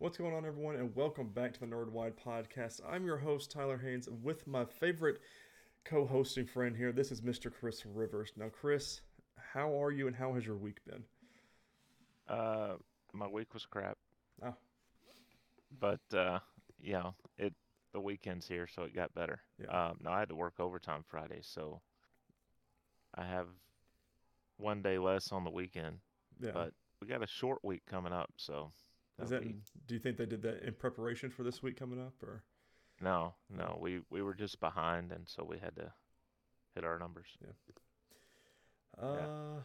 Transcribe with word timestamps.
What's 0.00 0.16
going 0.16 0.32
on, 0.32 0.46
everyone, 0.46 0.76
and 0.76 0.96
welcome 0.96 1.28
back 1.28 1.52
to 1.52 1.60
the 1.60 1.66
Nerdwide 1.66 2.14
Podcast. 2.14 2.80
I'm 2.90 3.04
your 3.04 3.18
host, 3.18 3.50
Tyler 3.50 3.76
Haynes, 3.76 4.08
with 4.22 4.46
my 4.46 4.64
favorite 4.64 5.20
co 5.84 6.06
hosting 6.06 6.46
friend 6.46 6.74
here. 6.74 6.90
This 6.90 7.12
is 7.12 7.20
Mr. 7.20 7.52
Chris 7.52 7.84
Rivers. 7.84 8.32
Now, 8.34 8.48
Chris, 8.48 9.02
how 9.52 9.78
are 9.78 9.90
you 9.90 10.06
and 10.06 10.16
how 10.16 10.32
has 10.32 10.46
your 10.46 10.56
week 10.56 10.78
been? 10.86 11.04
Uh, 12.26 12.76
my 13.12 13.28
week 13.28 13.52
was 13.52 13.66
crap. 13.66 13.98
Oh. 14.42 14.54
But, 15.78 16.16
uh, 16.16 16.38
know, 16.94 17.14
it, 17.36 17.52
the 17.92 18.00
weekend's 18.00 18.48
here, 18.48 18.66
so 18.66 18.84
it 18.84 18.94
got 18.94 19.12
better. 19.12 19.42
Yeah. 19.62 19.88
Um, 19.88 19.98
no, 20.02 20.12
I 20.12 20.20
had 20.20 20.30
to 20.30 20.34
work 20.34 20.54
overtime 20.60 21.04
Friday, 21.06 21.40
so 21.42 21.82
I 23.14 23.26
have 23.26 23.48
one 24.56 24.80
day 24.80 24.96
less 24.96 25.30
on 25.30 25.44
the 25.44 25.50
weekend. 25.50 25.98
Yeah. 26.40 26.52
But 26.54 26.72
we 27.02 27.06
got 27.06 27.22
a 27.22 27.26
short 27.26 27.58
week 27.62 27.82
coming 27.86 28.14
up, 28.14 28.30
so 28.38 28.72
is 29.22 29.30
that'll 29.30 29.48
be- 29.48 29.60
do 29.86 29.94
you 29.94 30.00
think 30.00 30.16
they 30.16 30.26
did 30.26 30.42
that 30.42 30.62
in 30.66 30.74
preparation 30.74 31.30
for 31.30 31.42
this 31.42 31.62
week 31.62 31.76
coming 31.76 32.00
up? 32.00 32.22
or 32.22 32.42
no, 33.00 33.34
no, 33.48 33.78
we 33.80 34.02
we 34.10 34.22
were 34.22 34.34
just 34.34 34.60
behind, 34.60 35.12
and 35.12 35.28
so 35.28 35.44
we 35.44 35.58
had 35.58 35.74
to 35.76 35.92
hit 36.74 36.84
our 36.84 36.98
numbers. 36.98 37.28
Yeah. 37.40 39.02
Uh, 39.02 39.60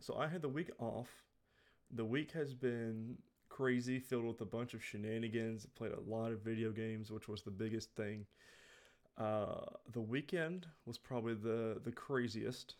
so 0.00 0.16
I 0.16 0.26
had 0.28 0.42
the 0.42 0.48
week 0.48 0.70
off. 0.78 1.08
The 1.90 2.04
week 2.04 2.32
has 2.32 2.54
been 2.54 3.18
crazy, 3.50 3.98
filled 3.98 4.24
with 4.24 4.40
a 4.40 4.46
bunch 4.46 4.72
of 4.72 4.82
shenanigans. 4.82 5.66
Played 5.66 5.92
a 5.92 6.00
lot 6.00 6.32
of 6.32 6.40
video 6.40 6.70
games, 6.70 7.10
which 7.10 7.28
was 7.28 7.42
the 7.42 7.50
biggest 7.50 7.94
thing. 7.94 8.24
Uh, 9.18 9.66
the 9.92 10.00
weekend 10.00 10.66
was 10.86 10.96
probably 10.96 11.34
the 11.34 11.80
the 11.84 11.92
craziest 11.92 12.76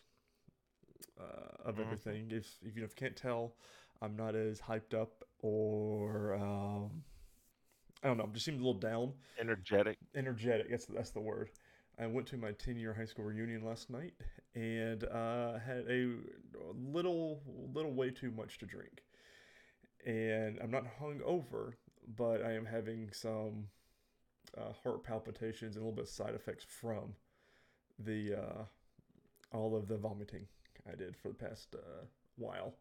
uh, 1.19 1.51
of 1.63 1.75
Mhm. 1.75 1.81
everything. 1.81 2.31
If 2.31 2.57
if 2.63 2.75
you 2.75 2.87
can't 2.95 3.15
tell, 3.15 3.55
I'm 4.03 4.15
not 4.15 4.35
as 4.35 4.59
hyped 4.59 4.93
up 4.93 5.23
or 5.39 6.35
um, 6.35 7.03
I 8.03 8.07
don't 8.07 8.17
know. 8.17 8.23
I'm 8.25 8.33
just 8.33 8.45
seemed 8.45 8.59
a 8.59 8.63
little 8.65 8.79
down 8.79 9.13
Energetic. 9.39 9.97
energetic. 10.15 10.69
That's 10.69 10.85
that's 10.85 11.11
the 11.11 11.21
word. 11.21 11.49
I 11.99 12.07
went 12.07 12.27
to 12.27 12.37
my 12.37 12.51
10 12.51 12.77
year 12.77 12.93
high 12.93 13.05
school 13.05 13.25
reunion 13.25 13.63
last 13.63 13.89
night 13.89 14.13
and 14.55 15.03
uh, 15.05 15.59
had 15.59 15.85
a 15.89 16.15
little 16.75 17.41
little 17.73 17.93
way 17.93 18.09
too 18.11 18.31
much 18.31 18.57
to 18.59 18.65
drink. 18.65 19.03
And 20.05 20.59
I'm 20.61 20.71
not 20.71 20.85
hung 20.99 21.21
over, 21.25 21.77
but 22.17 22.43
I 22.43 22.53
am 22.53 22.65
having 22.65 23.09
some 23.13 23.67
uh, 24.57 24.73
heart 24.83 25.03
palpitations 25.03 25.75
and 25.77 25.83
a 25.83 25.87
little 25.87 25.95
bit 25.95 26.03
of 26.05 26.09
side 26.09 26.33
effects 26.35 26.65
from 26.67 27.13
the 27.99 28.35
uh, 28.35 28.63
all 29.55 29.75
of 29.77 29.87
the 29.87 29.97
vomiting 29.97 30.45
I 30.91 30.95
did 30.95 31.15
for 31.15 31.29
the 31.29 31.35
past 31.35 31.75
uh, 31.75 32.05
while. 32.37 32.73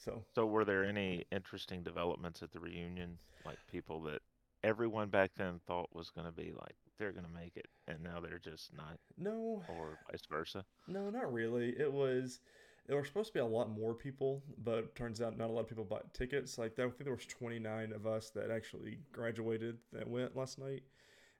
So 0.00 0.24
So, 0.34 0.46
were 0.46 0.64
there 0.64 0.84
any 0.84 1.24
interesting 1.30 1.82
developments 1.82 2.42
at 2.42 2.52
the 2.52 2.60
reunion? 2.60 3.18
Like 3.44 3.58
people 3.70 4.02
that 4.02 4.22
everyone 4.64 5.08
back 5.08 5.30
then 5.36 5.60
thought 5.66 5.88
was 5.94 6.10
going 6.10 6.26
to 6.26 6.32
be 6.32 6.52
like 6.52 6.74
they're 6.98 7.12
going 7.12 7.24
to 7.24 7.32
make 7.32 7.56
it, 7.56 7.66
and 7.86 8.02
now 8.02 8.20
they're 8.20 8.38
just 8.38 8.74
not, 8.76 8.98
no, 9.18 9.62
or 9.68 9.98
vice 10.10 10.20
versa. 10.30 10.64
No, 10.88 11.10
not 11.10 11.32
really. 11.32 11.70
It 11.78 11.92
was 11.92 12.40
there 12.86 12.96
were 12.96 13.04
supposed 13.04 13.28
to 13.28 13.34
be 13.34 13.40
a 13.40 13.46
lot 13.46 13.70
more 13.70 13.94
people, 13.94 14.42
but 14.62 14.94
turns 14.96 15.20
out 15.20 15.36
not 15.36 15.48
a 15.50 15.52
lot 15.52 15.60
of 15.62 15.68
people 15.68 15.84
bought 15.84 16.12
tickets. 16.14 16.58
Like 16.58 16.72
I 16.78 16.82
think 16.82 17.04
there 17.04 17.14
was 17.14 17.26
29 17.26 17.92
of 17.92 18.06
us 18.06 18.30
that 18.30 18.50
actually 18.50 18.98
graduated 19.12 19.78
that 19.92 20.08
went 20.08 20.36
last 20.36 20.58
night, 20.58 20.82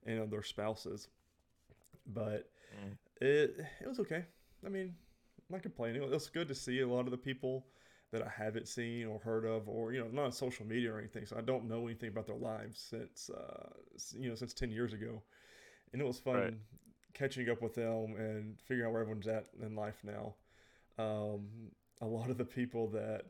and 0.05 0.31
their 0.31 0.43
spouses. 0.43 1.09
But 2.07 2.51
Mm. 2.75 2.97
it 3.21 3.57
it 3.81 3.89
was 3.89 3.99
okay. 4.01 4.25
I 4.65 4.69
mean, 4.69 4.95
I'm 5.39 5.57
not 5.57 5.63
complaining. 5.63 6.03
It 6.03 6.11
was 6.11 6.29
good 6.29 6.49
to 6.49 6.55
see 6.55 6.81
a 6.81 6.89
lot 6.89 7.07
of 7.07 7.11
the 7.11 7.19
people 7.19 7.67
that 8.13 8.23
I 8.23 8.29
haven't 8.29 8.67
seen 8.69 9.07
or 9.07 9.19
heard 9.21 9.45
of, 9.45 9.69
or 9.69 9.93
you 9.93 10.01
know, 10.01 10.09
not 10.09 10.25
on 10.25 10.33
social 10.33 10.67
media 10.67 10.93
or 10.93 10.99
anything. 10.99 11.27
So 11.27 11.37
I 11.37 11.43
don't 11.43 11.69
know 11.69 11.87
anything 11.87 12.09
about 12.09 12.27
their 12.27 12.37
lives 12.37 12.79
since 12.81 13.31
uh, 13.31 13.69
you 14.19 14.29
know 14.29 14.35
since 14.35 14.53
10 14.55 14.71
years 14.71 14.93
ago, 14.93 15.23
and 15.93 16.03
it 16.03 16.05
was 16.05 16.19
fun 16.19 16.35
Right. 16.37 16.55
catching 17.15 17.49
up 17.51 17.63
with 17.63 17.75
them 17.75 18.17
and 18.19 18.59
figuring 18.61 18.89
out 18.89 18.93
where 18.93 19.03
everyone's 19.03 19.29
at 19.29 19.47
in 19.63 19.75
life 19.77 20.03
now. 20.05 20.35
Um, 20.99 21.47
a 22.01 22.07
lot 22.07 22.31
of 22.31 22.39
the 22.39 22.45
people 22.45 22.89
that 22.89 23.27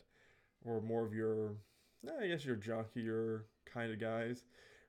were 0.65 0.81
more 0.81 1.05
of 1.05 1.13
your, 1.15 1.55
I 2.21 2.27
guess 2.29 2.45
your 2.45 2.57
jockier 2.57 3.43
kind 3.67 3.93
of 3.93 4.01
guys, 4.01 4.45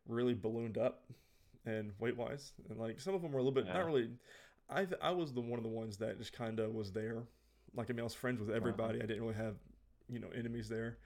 really 0.08 0.34
ballooned 0.34 0.78
up 0.78 1.04
and 1.66 1.92
weight 2.00 2.18
wise, 2.18 2.54
and 2.70 2.80
like 2.80 3.00
some 3.00 3.14
of 3.14 3.22
them 3.22 3.32
were 3.32 3.40
a 3.40 3.44
little 3.44 3.54
bit 3.54 3.66
Yeah. 3.68 3.74
not 3.74 3.86
really. 3.86 4.10
I 4.70 4.86
th- 4.86 5.02
I 5.02 5.12
was 5.12 5.34
the 5.34 5.42
one 5.42 5.60
of 5.60 5.64
the 5.64 5.70
ones 5.70 5.98
that 5.98 6.18
just 6.18 6.32
kind 6.34 6.60
of 6.60 6.74
was 6.74 6.92
there. 6.94 7.24
Like 7.76 7.90
I 7.90 7.94
mean, 7.94 8.00
I 8.02 8.04
was 8.04 8.14
friends 8.14 8.40
with 8.40 8.50
everybody. 8.50 9.00
I 9.02 9.06
didn't 9.06 9.22
really 9.22 9.36
have 9.36 9.56
you 10.12 10.20
know 10.20 10.30
enemies 10.36 10.68
there. 10.70 10.98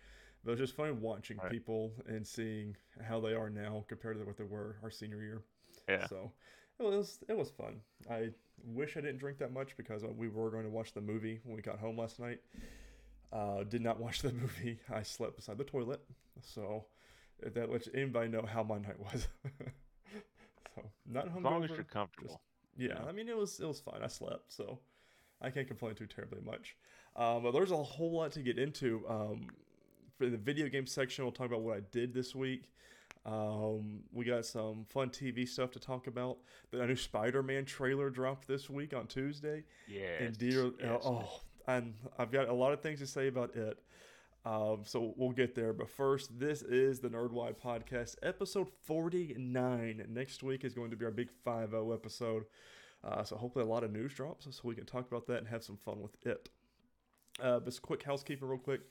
But 0.43 0.51
it 0.51 0.59
was 0.59 0.59
just 0.69 0.75
fun 0.75 0.99
watching 1.01 1.37
Right. 1.37 1.51
people 1.51 1.93
and 2.07 2.25
seeing 2.25 2.75
how 3.03 3.19
they 3.19 3.33
are 3.33 3.49
now 3.49 3.83
compared 3.87 4.17
to 4.19 4.25
what 4.25 4.37
they 4.37 4.43
were 4.43 4.75
our 4.83 4.91
senior 4.91 5.21
year. 5.23 5.41
Yeah. 5.89 6.07
So 6.07 6.31
it 6.79 6.83
was 6.83 7.19
it 7.29 7.37
was 7.37 7.49
fun. 7.49 7.81
I 8.09 8.29
wish 8.63 8.97
I 8.97 9.01
didn't 9.01 9.17
drink 9.19 9.37
that 9.39 9.51
much 9.53 9.75
because 9.77 10.03
we 10.03 10.27
were 10.27 10.49
going 10.51 10.63
to 10.65 10.69
watch 10.69 10.93
the 10.93 11.01
movie 11.01 11.39
when 11.43 11.55
we 11.55 11.61
got 11.61 11.79
home 11.79 11.97
last 11.97 12.19
night. 12.19 12.41
Uh, 13.33 13.63
did 13.63 13.81
not 13.81 13.99
watch 13.99 14.21
the 14.21 14.31
movie. 14.41 14.79
I 14.93 15.03
slept 15.03 15.35
beside 15.35 15.57
the 15.57 15.63
toilet. 15.63 16.01
So 16.41 16.85
if 17.39 17.53
that 17.55 17.71
lets 17.71 17.89
anybody 17.93 18.29
know 18.29 18.43
how 18.45 18.63
my 18.63 18.77
night 18.77 18.99
was. 18.99 19.27
so 20.75 20.83
not 21.05 21.27
As 21.35 21.43
long 21.43 21.63
as 21.63 21.69
you're 21.71 21.83
comfortable. 21.83 22.41
yeah, 22.77 22.89
Yeah. 22.89 23.05
I 23.07 23.11
mean 23.11 23.27
it 23.29 23.37
was 23.37 23.59
it 23.59 23.65
was 23.67 23.79
fine. 23.79 24.01
I 24.03 24.07
slept, 24.07 24.51
so 24.53 24.79
I 25.41 25.49
can't 25.49 25.67
complain 25.67 25.95
too 25.95 26.07
terribly 26.07 26.41
much. 26.45 26.75
Um, 27.15 27.43
but 27.43 27.51
there's 27.51 27.71
a 27.71 27.77
whole 27.77 28.11
lot 28.11 28.31
to 28.33 28.41
get 28.41 28.57
into. 28.57 29.03
Um, 29.07 29.47
for 30.17 30.27
the 30.27 30.37
video 30.37 30.69
game 30.69 30.87
section, 30.87 31.25
we'll 31.25 31.31
talk 31.31 31.47
about 31.47 31.61
what 31.61 31.77
I 31.77 31.81
did 31.91 32.13
this 32.13 32.33
week. 32.33 32.71
Um, 33.25 34.01
we 34.13 34.25
got 34.25 34.45
some 34.45 34.85
fun 34.89 35.09
TV 35.09 35.47
stuff 35.47 35.71
to 35.71 35.79
talk 35.79 36.07
about. 36.07 36.37
The 36.71 36.85
new 36.85 36.95
Spider-Man 36.95 37.65
trailer 37.65 38.09
dropped 38.09 38.47
this 38.47 38.69
week 38.69 38.93
on 38.93 39.07
Tuesday. 39.07 39.63
Yeah. 39.87 40.21
And 40.21 40.37
dear, 40.37 40.71
yes. 40.79 41.01
oh, 41.03 41.41
and 41.67 41.95
I've 42.19 42.31
got 42.31 42.49
a 42.49 42.53
lot 42.53 42.71
of 42.71 42.81
things 42.81 42.99
to 42.99 43.07
say 43.07 43.27
about 43.27 43.55
it. 43.55 43.79
Um, 44.45 44.81
so 44.83 45.13
we'll 45.17 45.31
get 45.31 45.55
there. 45.55 45.73
But 45.73 45.89
first, 45.89 46.39
this 46.39 46.61
is 46.61 46.99
the 46.99 47.09
Nerdwide 47.09 47.57
Podcast, 47.57 48.15
episode 48.21 48.67
49. 48.83 50.05
Next 50.07 50.43
week 50.43 50.63
is 50.63 50.75
going 50.75 50.91
to 50.91 50.95
be 50.95 51.05
our 51.05 51.11
big 51.11 51.31
5 51.43 51.71
0 51.71 51.91
episode. 51.93 52.45
Uh, 53.05 53.23
so 53.23 53.35
hopefully, 53.35 53.63
a 53.63 53.67
lot 53.67 53.83
of 53.83 53.91
news 53.91 54.13
drops 54.13 54.47
so 54.49 54.61
we 54.63 54.75
can 54.75 54.85
talk 54.85 55.07
about 55.07 55.27
that 55.27 55.37
and 55.37 55.47
have 55.47 55.63
some 55.63 55.77
fun 55.77 56.01
with 56.01 56.25
it. 56.25 56.49
Uh, 57.41 57.59
but 57.59 57.81
quick 57.81 58.03
housekeeping, 58.03 58.47
real 58.47 58.57
quick. 58.57 58.81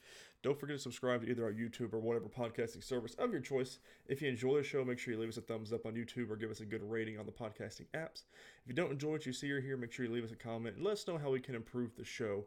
Don't 0.42 0.58
forget 0.60 0.76
to 0.76 0.82
subscribe 0.82 1.22
to 1.22 1.30
either 1.30 1.44
our 1.44 1.52
YouTube 1.52 1.94
or 1.94 1.98
whatever 1.98 2.26
podcasting 2.26 2.84
service 2.84 3.14
of 3.14 3.32
your 3.32 3.40
choice. 3.40 3.78
If 4.06 4.20
you 4.20 4.28
enjoy 4.28 4.58
the 4.58 4.62
show, 4.62 4.84
make 4.84 4.98
sure 4.98 5.14
you 5.14 5.20
leave 5.20 5.30
us 5.30 5.38
a 5.38 5.40
thumbs 5.40 5.72
up 5.72 5.86
on 5.86 5.94
YouTube 5.94 6.30
or 6.30 6.36
give 6.36 6.50
us 6.50 6.60
a 6.60 6.66
good 6.66 6.82
rating 6.82 7.18
on 7.18 7.24
the 7.24 7.32
podcasting 7.32 7.86
apps. 7.94 8.24
If 8.62 8.68
you 8.68 8.74
don't 8.74 8.92
enjoy 8.92 9.12
what 9.12 9.24
you 9.24 9.32
see 9.32 9.50
or 9.50 9.62
hear, 9.62 9.78
make 9.78 9.92
sure 9.92 10.04
you 10.04 10.12
leave 10.12 10.24
us 10.24 10.32
a 10.32 10.36
comment 10.36 10.76
and 10.76 10.84
let 10.84 10.92
us 10.92 11.08
know 11.08 11.16
how 11.16 11.30
we 11.30 11.40
can 11.40 11.54
improve 11.54 11.96
the 11.96 12.04
show. 12.04 12.44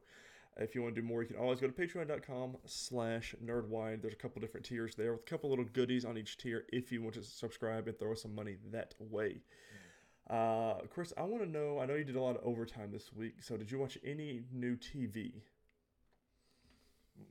If 0.60 0.76
you 0.76 0.84
want 0.84 0.96
to 0.96 1.02
do 1.02 1.08
more, 1.08 1.22
you 1.22 1.28
can 1.28 1.38
always 1.38 1.60
go 1.60 1.68
to 1.68 1.74
patreon.com 1.74 2.58
slash 2.66 3.36
nerdwide. 3.44 4.02
There's 4.02 4.14
a 4.14 4.18
couple 4.18 4.42
different 4.42 4.66
tiers 4.66 4.96
there 4.96 5.14
with 5.14 5.22
a 5.22 5.30
couple 5.30 5.50
little 5.50 5.66
goodies 5.66 6.06
on 6.06 6.18
each 6.18 6.38
tier 6.38 6.66
if 6.72 6.92
you 6.92 7.02
want 7.02 7.16
to 7.16 7.24
subscribe 7.24 7.88
and 7.88 7.98
throw 7.98 8.12
us 8.12 8.22
some 8.22 8.36
money 8.36 8.58
that 8.72 8.94
way. 9.00 9.42
Uh, 10.30 10.76
Chris, 10.90 11.14
I 11.18 11.24
want 11.24 11.44
to 11.44 11.50
know, 11.50 11.80
I 11.80 11.86
know 11.86 11.96
you 11.96 12.04
did 12.04 12.18
a 12.18 12.22
lot 12.22 12.36
of 12.36 12.44
overtime 12.44 12.92
this 12.92 13.14
week, 13.14 13.36
so 13.42 13.56
did 13.56 13.72
you 13.72 13.80
watch 13.80 13.98
any 14.04 14.42
new 14.52 14.76
TV? 14.76 15.32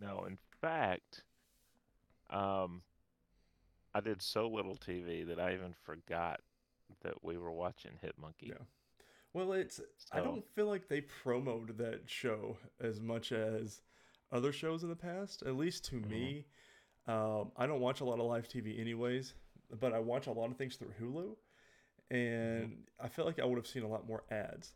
No, 0.00 0.24
in 0.26 0.38
fact, 0.60 1.22
um, 2.30 2.82
I 3.94 4.00
did 4.00 4.22
so 4.22 4.48
little 4.48 4.76
TV 4.76 5.26
that 5.26 5.38
I 5.38 5.54
even 5.54 5.74
forgot 5.84 6.40
that 7.02 7.22
we 7.22 7.36
were 7.36 7.52
watching 7.52 7.92
Hit 8.00 8.14
Monkey. 8.20 8.48
Yeah. 8.48 8.64
Well, 9.32 9.52
it's 9.52 9.80
I 10.12 10.20
don't 10.20 10.46
feel 10.54 10.66
like 10.66 10.88
they 10.88 11.02
promoted 11.02 11.76
that 11.78 12.02
show 12.06 12.56
as 12.80 13.00
much 13.00 13.32
as 13.32 13.82
other 14.32 14.50
shows 14.50 14.82
in 14.82 14.88
the 14.88 14.96
past. 14.96 15.42
At 15.42 15.56
least 15.56 15.84
to 15.86 15.96
me, 15.96 16.46
um, 17.06 17.52
I 17.56 17.66
don't 17.66 17.80
watch 17.80 18.00
a 18.00 18.04
lot 18.04 18.18
of 18.18 18.24
live 18.24 18.48
TV 18.48 18.80
anyways, 18.80 19.34
but 19.78 19.92
I 19.92 19.98
watch 19.98 20.26
a 20.26 20.32
lot 20.32 20.50
of 20.50 20.56
things 20.56 20.76
through 20.76 20.94
Hulu, 21.00 21.36
and 22.10 22.84
I 23.00 23.08
feel 23.08 23.24
like 23.24 23.40
I 23.40 23.44
would 23.44 23.56
have 23.56 23.66
seen 23.66 23.82
a 23.82 23.88
lot 23.88 24.06
more 24.06 24.24
ads. 24.30 24.74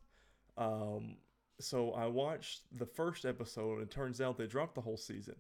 Um, 0.57 1.17
so 1.61 1.93
I 1.93 2.07
watched 2.07 2.63
the 2.77 2.87
first 2.87 3.25
episode, 3.25 3.75
and 3.75 3.83
it 3.83 3.91
turns 3.91 4.21
out 4.21 4.39
they 4.39 4.47
dropped 4.47 4.75
the 4.75 4.81
whole 4.81 4.97
season. 4.97 5.37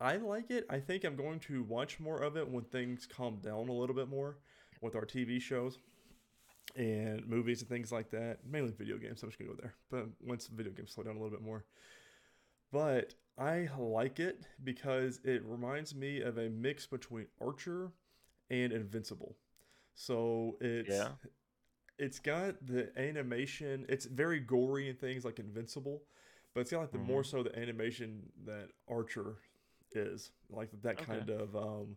I 0.00 0.16
like 0.16 0.50
it. 0.50 0.66
I 0.70 0.78
think 0.78 1.04
I'm 1.04 1.16
going 1.16 1.40
to 1.40 1.62
watch 1.64 1.98
more 1.98 2.18
of 2.18 2.36
it 2.36 2.48
when 2.48 2.64
things 2.64 3.06
calm 3.06 3.38
down 3.42 3.68
a 3.68 3.72
little 3.72 3.96
bit 3.96 4.08
more 4.08 4.38
with 4.80 4.94
our 4.94 5.04
TV 5.04 5.40
shows 5.40 5.78
and 6.76 7.26
movies 7.26 7.60
and 7.60 7.68
things 7.68 7.90
like 7.90 8.10
that. 8.10 8.38
Mainly 8.48 8.72
video 8.72 8.96
games. 8.96 9.22
I'm 9.22 9.30
just 9.30 9.38
gonna 9.38 9.50
go 9.50 9.58
there. 9.60 9.74
But 9.90 10.06
once 10.20 10.46
video 10.46 10.72
games 10.72 10.92
slow 10.92 11.04
down 11.04 11.16
a 11.16 11.18
little 11.18 11.36
bit 11.36 11.44
more. 11.44 11.64
But 12.70 13.14
I 13.38 13.68
like 13.78 14.20
it 14.20 14.44
because 14.62 15.20
it 15.24 15.42
reminds 15.44 15.94
me 15.94 16.20
of 16.20 16.38
a 16.38 16.48
mix 16.48 16.86
between 16.86 17.26
Archer 17.40 17.92
and 18.50 18.72
Invincible. 18.72 19.36
So 19.98 20.58
it's 20.62 20.88
Yeah. 20.90 21.12
it's 21.98 22.18
got 22.20 22.66
the 22.66 22.90
animation. 22.98 23.86
It's 23.88 24.06
very 24.06 24.40
gory 24.40 24.88
and 24.90 24.98
things 24.98 25.24
like 25.24 25.38
Invincible, 25.38 26.02
but 26.54 26.60
it's 26.62 26.70
got 26.70 26.80
like 26.80 26.92
the 26.92 26.98
more 26.98 27.24
so 27.24 27.42
the 27.42 27.58
animation 27.58 28.30
that 28.46 28.70
Archer 28.88 29.36
is 29.92 30.32
like 30.50 30.70
that 30.82 31.00
Okay. 31.00 31.04
kind 31.06 31.30
of 31.30 31.56
um, 31.56 31.96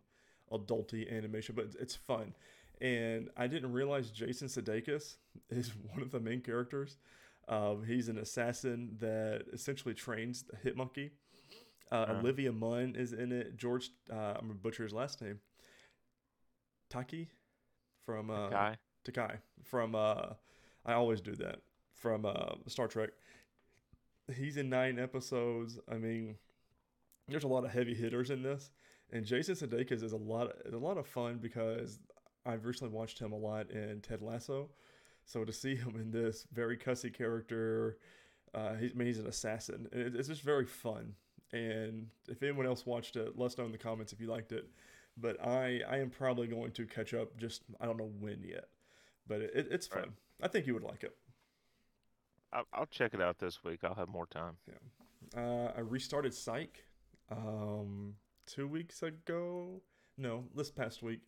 adulty 0.52 1.10
animation, 1.14 1.54
but 1.56 1.66
it's, 1.66 1.76
it's 1.76 1.96
fun. 1.96 2.34
And 2.80 3.30
I 3.36 3.46
didn't 3.48 3.72
realize 3.72 4.10
Jason 4.10 4.48
Sudeikis 4.48 5.16
is 5.50 5.72
one 5.92 6.02
of 6.02 6.12
the 6.12 6.20
main 6.20 6.40
characters. 6.40 6.98
Um, 7.48 7.84
he's 7.86 8.08
an 8.08 8.18
assassin 8.18 8.96
that 9.00 9.44
essentially 9.52 9.94
trains 9.94 10.44
the 10.44 10.56
Hit 10.56 10.76
Monkey. 10.76 11.12
Uh, 11.92 12.06
Uh-huh. 12.06 12.12
Olivia 12.18 12.52
Munn 12.52 12.96
is 12.96 13.12
in 13.12 13.32
it. 13.32 13.56
George, 13.56 13.90
uh, 14.12 14.34
I'm 14.36 14.48
gonna 14.48 14.54
butcher 14.54 14.84
his 14.84 14.92
last 14.94 15.22
name. 15.22 15.40
Taki 16.88 17.30
from 18.04 18.30
uh, 18.30 18.48
Guy. 18.48 18.76
Takai 19.04 19.36
from 19.64 19.94
uh 19.94 20.34
I 20.86 20.92
always 20.94 21.20
do 21.20 21.34
that 21.36 21.60
from 21.94 22.24
uh 22.24 22.54
Star 22.68 22.88
Trek. 22.88 23.10
He's 24.34 24.56
in 24.56 24.68
nine 24.68 24.98
episodes. 24.98 25.78
I 25.90 25.94
mean, 25.96 26.36
there's 27.28 27.44
a 27.44 27.48
lot 27.48 27.64
of 27.64 27.70
heavy 27.72 27.94
hitters 27.94 28.30
in 28.30 28.42
this, 28.42 28.70
and 29.10 29.24
Jason 29.24 29.54
Sudeikis 29.54 30.02
is 30.02 30.12
a 30.12 30.16
lot 30.16 30.52
is 30.64 30.72
a 30.74 30.78
lot 30.78 30.98
of 30.98 31.06
fun 31.06 31.38
because 31.38 31.98
I've 32.46 32.64
recently 32.64 32.92
watched 32.94 33.18
him 33.18 33.32
a 33.32 33.36
lot 33.36 33.70
in 33.70 34.00
Ted 34.00 34.22
Lasso. 34.22 34.70
So 35.24 35.44
to 35.44 35.52
see 35.52 35.74
him 35.76 35.94
in 35.96 36.10
this 36.10 36.46
very 36.52 36.76
cussy 36.76 37.10
character, 37.10 37.98
uh, 38.54 38.74
he, 38.74 38.86
I 38.86 38.92
mean, 38.94 39.06
he's 39.06 39.20
an 39.20 39.26
assassin. 39.28 39.88
and 39.92 40.00
it- 40.02 40.16
It's 40.16 40.26
just 40.28 40.42
very 40.42 40.66
fun. 40.66 41.14
And 41.52 42.08
if 42.28 42.42
anyone 42.42 42.66
else 42.66 42.84
watched 42.86 43.14
it, 43.16 43.38
let 43.38 43.46
us 43.46 43.58
know 43.58 43.64
in 43.66 43.72
the 43.72 43.78
comments 43.78 44.12
if 44.12 44.20
you 44.20 44.26
liked 44.26 44.50
it. 44.52 44.68
But 45.16 45.44
I, 45.44 45.80
I 45.88 45.98
am 45.98 46.10
probably 46.10 46.46
going 46.46 46.72
to 46.72 46.86
catch 46.86 47.12
up. 47.14 47.36
Just 47.36 47.62
I 47.80 47.86
don't 47.86 47.98
know 47.98 48.10
when 48.20 48.42
yet, 48.42 48.68
but 49.26 49.40
it, 49.42 49.68
it's 49.70 49.86
fun. 49.86 50.00
Right. 50.02 50.10
I 50.42 50.48
think 50.48 50.66
you 50.66 50.74
would 50.74 50.82
like 50.82 51.04
it. 51.04 51.14
I'll, 52.52 52.66
I'll 52.72 52.86
check 52.86 53.14
it 53.14 53.20
out 53.20 53.38
this 53.38 53.62
week. 53.64 53.80
I'll 53.84 53.94
have 53.94 54.08
more 54.08 54.26
time. 54.26 54.56
Uh, 55.36 55.70
I 55.76 55.80
restarted 55.80 56.34
Psych 56.34 56.84
um, 57.30 58.14
two 58.46 58.66
weeks 58.68 59.02
ago. 59.02 59.80
No, 60.18 60.44
this 60.54 60.70
past 60.70 61.02
week, 61.02 61.20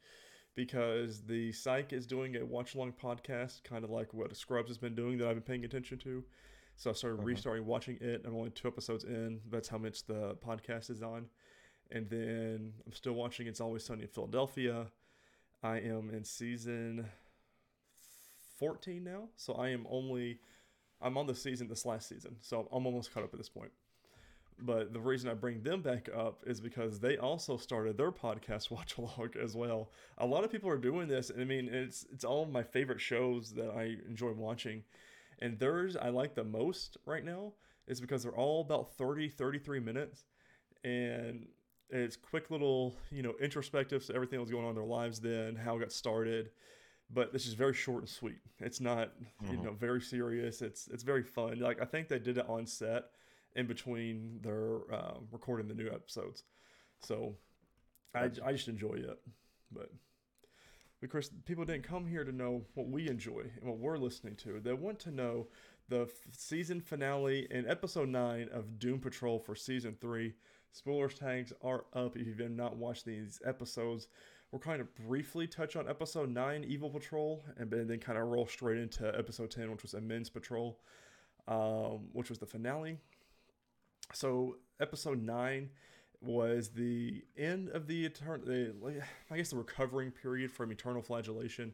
because 0.54 1.22
the 1.22 1.52
Psych 1.52 1.92
is 1.92 2.06
doing 2.06 2.36
a 2.36 2.44
watch 2.44 2.74
along 2.74 2.92
podcast, 3.02 3.62
kind 3.64 3.84
of 3.84 3.90
like 3.90 4.12
what 4.12 4.34
Scrubs 4.36 4.68
has 4.68 4.78
been 4.78 4.94
doing 4.94 5.16
that 5.18 5.28
I've 5.28 5.36
been 5.36 5.42
paying 5.42 5.64
attention 5.64 5.98
to. 5.98 6.22
So 6.76 6.90
I 6.90 6.92
started 6.92 7.20
Mhm. 7.20 7.24
restarting 7.26 7.66
watching 7.66 7.96
it. 8.00 8.22
I'm 8.26 8.34
only 8.34 8.50
two 8.50 8.68
episodes 8.68 9.04
in. 9.04 9.40
That's 9.48 9.68
how 9.68 9.78
much 9.78 10.04
the 10.04 10.34
podcast 10.44 10.90
is 10.90 11.02
on. 11.02 11.26
And 11.90 12.08
then 12.08 12.72
I'm 12.86 12.92
still 12.92 13.12
watching 13.12 13.46
It's 13.46 13.60
Always 13.60 13.84
Sunny 13.84 14.02
in 14.02 14.08
Philadelphia. 14.08 14.86
I 15.62 15.78
am 15.78 16.10
in 16.10 16.24
season 16.24 17.06
14 18.58 19.02
now. 19.04 19.28
So 19.36 19.54
I 19.54 19.68
am 19.70 19.86
only, 19.88 20.38
I'm 21.00 21.16
on 21.16 21.26
the 21.26 21.34
season 21.34 21.68
this 21.68 21.86
last 21.86 22.08
season. 22.08 22.36
So 22.40 22.68
I'm 22.72 22.86
almost 22.86 23.12
caught 23.12 23.24
up 23.24 23.32
at 23.32 23.38
this 23.38 23.48
point. 23.48 23.72
But 24.58 24.92
the 24.92 25.00
reason 25.00 25.28
I 25.28 25.34
bring 25.34 25.62
them 25.62 25.82
back 25.82 26.08
up 26.14 26.42
is 26.46 26.60
because 26.60 27.00
they 27.00 27.16
also 27.16 27.56
started 27.56 27.96
their 27.96 28.12
podcast 28.12 28.70
watch 28.70 28.96
along 28.98 29.30
as 29.42 29.56
well. 29.56 29.90
A 30.18 30.26
lot 30.26 30.44
of 30.44 30.52
people 30.52 30.70
are 30.70 30.78
doing 30.78 31.08
this. 31.08 31.30
and 31.30 31.40
I 31.40 31.44
mean, 31.44 31.68
it's 31.72 32.06
it's 32.12 32.24
all 32.24 32.46
my 32.46 32.62
favorite 32.62 33.00
shows 33.00 33.52
that 33.54 33.70
I 33.70 33.96
enjoy 34.08 34.32
watching. 34.32 34.84
And 35.40 35.58
theirs 35.58 35.96
I 35.96 36.10
like 36.10 36.34
the 36.34 36.44
most 36.44 36.96
right 37.04 37.24
now 37.24 37.52
is 37.86 38.00
because 38.00 38.22
they're 38.22 38.32
all 38.32 38.60
about 38.60 38.96
30, 38.96 39.28
33 39.28 39.80
minutes. 39.80 40.24
And 40.84 41.48
it's 41.90 42.16
quick 42.16 42.50
little, 42.50 42.96
you 43.10 43.22
know, 43.22 43.34
introspectives 43.42 44.06
to 44.06 44.14
everything 44.14 44.38
that 44.38 44.42
was 44.42 44.50
going 44.50 44.64
on 44.64 44.70
in 44.70 44.76
their 44.76 44.84
lives 44.84 45.20
then, 45.20 45.54
how 45.56 45.76
it 45.76 45.80
got 45.80 45.92
started. 45.92 46.50
But 47.10 47.32
this 47.32 47.46
is 47.46 47.54
very 47.54 47.74
short 47.74 48.02
and 48.02 48.08
sweet. 48.08 48.40
It's 48.60 48.80
not, 48.80 49.12
you 49.42 49.58
Mhm. 49.58 49.64
know, 49.64 49.72
very 49.72 50.00
serious. 50.00 50.62
It's 50.62 50.88
it's 50.88 51.02
very 51.02 51.22
fun. 51.22 51.58
Like 51.60 51.80
I 51.80 51.84
think 51.84 52.08
they 52.08 52.18
did 52.18 52.38
it 52.38 52.48
on 52.48 52.66
set 52.66 53.10
in 53.54 53.66
between 53.66 54.40
their 54.42 54.92
um, 54.92 55.28
recording 55.30 55.68
the 55.68 55.74
new 55.74 55.88
episodes. 55.90 56.44
So 57.00 57.36
I, 58.14 58.24
I 58.44 58.52
just 58.52 58.68
enjoy 58.68 58.94
it. 58.94 59.20
But 59.70 59.90
of 61.02 61.10
course, 61.10 61.28
people 61.44 61.64
didn't 61.66 61.84
come 61.84 62.06
here 62.06 62.24
to 62.24 62.32
know 62.32 62.64
what 62.74 62.88
we 62.88 63.08
enjoy 63.08 63.40
and 63.60 63.68
what 63.68 63.78
we're 63.78 63.98
listening 63.98 64.36
to. 64.36 64.58
They 64.58 64.72
want 64.72 64.98
to 65.00 65.10
know 65.10 65.48
the 65.88 66.02
f- 66.02 66.10
season 66.32 66.80
finale 66.80 67.46
and 67.50 67.66
episode 67.68 68.08
9 68.08 68.48
of 68.50 68.78
Doom 68.78 69.00
Patrol 69.00 69.38
for 69.38 69.54
season 69.54 69.96
3. 70.00 70.32
Spoilers 70.74 71.14
tags 71.14 71.52
are 71.62 71.84
up 71.94 72.16
if 72.16 72.26
you've 72.26 72.50
not 72.50 72.76
watched 72.76 73.04
these 73.04 73.40
episodes. 73.46 74.08
We're 74.50 74.58
kind 74.58 74.80
of 74.80 74.92
briefly 74.96 75.46
touch 75.46 75.76
on 75.76 75.88
episode 75.88 76.30
9, 76.30 76.64
Evil 76.64 76.90
Patrol, 76.90 77.44
and 77.56 77.70
then 77.70 77.96
kind 78.00 78.18
of 78.18 78.26
roll 78.26 78.48
straight 78.48 78.78
into 78.78 79.06
episode 79.16 79.52
10, 79.52 79.70
which 79.70 79.82
was 79.82 79.94
Amends 79.94 80.28
Patrol, 80.28 80.80
um, 81.46 82.08
which 82.12 82.28
was 82.28 82.38
the 82.38 82.46
finale. 82.46 82.98
So, 84.12 84.56
episode 84.80 85.22
9 85.22 85.70
was 86.20 86.70
the 86.70 87.24
end 87.38 87.68
of 87.68 87.86
the 87.86 88.06
eternal, 88.06 88.44
I 89.30 89.36
guess 89.36 89.50
the 89.50 89.56
recovering 89.56 90.10
period 90.10 90.50
from 90.50 90.72
eternal 90.72 91.02
flagellation. 91.02 91.72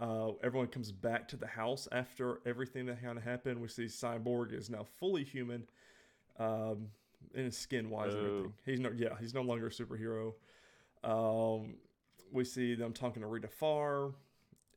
Uh, 0.00 0.32
everyone 0.42 0.66
comes 0.66 0.90
back 0.90 1.28
to 1.28 1.36
the 1.36 1.46
house 1.46 1.86
after 1.92 2.40
everything 2.44 2.86
that 2.86 3.04
kind 3.04 3.18
of 3.18 3.22
happened. 3.22 3.62
We 3.62 3.68
see 3.68 3.84
Cyborg 3.84 4.52
is 4.52 4.68
now 4.68 4.84
fully 4.98 5.22
human, 5.22 5.68
um, 6.40 6.88
in 7.34 7.44
his 7.46 7.56
skin 7.56 7.90
wise 7.90 8.14
and 8.14 8.22
Oh. 8.22 8.26
everything. 8.26 8.52
He's 8.64 8.80
no, 8.80 8.90
yeah, 8.94 9.16
he's 9.20 9.34
no 9.34 9.42
longer 9.42 9.66
a 9.66 9.70
superhero. 9.70 10.34
Um, 11.04 11.76
we 12.30 12.44
see 12.44 12.74
them 12.74 12.92
talking 12.92 13.22
to 13.22 13.28
Rita 13.28 13.48
Farr 13.48 14.12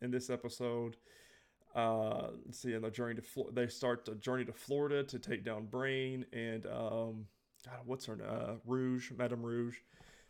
in 0.02 0.12
this 0.12 0.30
episode. 0.30 0.98
Uh, 1.74 2.30
let's 2.46 2.60
see, 2.60 2.76
on 2.76 2.82
the 2.84 2.90
journey 2.90 3.16
to 3.16 3.22
Flo- 3.22 3.50
they 3.52 3.68
start 3.68 4.06
the 4.06 4.16
journey 4.16 4.46
to 4.46 4.54
Florida 4.54 5.04
to 5.04 5.20
take 5.20 5.44
down 5.44 5.66
Brain 5.66 6.26
and 6.32 6.66
um, 6.68 7.28
God, 7.66 7.80
what's 7.86 8.06
her 8.06 8.16
name? 8.16 8.28
Uh, 8.30 8.54
Rouge, 8.66 9.12
Madame 9.18 9.44
Rouge, 9.44 9.78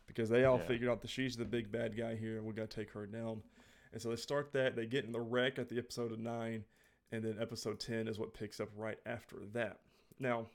because 0.06 0.28
they 0.28 0.44
all 0.44 0.58
Yeah. 0.58 0.66
figured 0.66 0.90
out 0.90 1.00
that 1.02 1.10
she's 1.10 1.36
the 1.36 1.44
big 1.44 1.70
bad 1.70 1.96
guy 1.96 2.16
here, 2.16 2.36
and 2.36 2.44
we 2.46 2.52
got 2.52 2.68
to 2.70 2.76
take 2.76 2.90
her 2.92 3.06
down. 3.06 3.42
And 3.92 4.02
so 4.02 4.10
they 4.10 4.16
start 4.16 4.52
that. 4.54 4.74
They 4.74 4.86
get 4.86 5.04
in 5.04 5.12
the 5.12 5.20
wreck 5.20 5.58
at 5.58 5.68
the 5.68 5.78
episode 5.78 6.10
of 6.12 6.18
nine, 6.18 6.64
and 7.12 7.22
then 7.22 7.36
episode 7.40 7.78
ten 7.78 8.08
is 8.08 8.18
what 8.18 8.34
picks 8.34 8.58
up 8.58 8.68
right 8.76 8.98
after 9.06 9.36
that. 9.52 9.78
Now, 10.18 10.48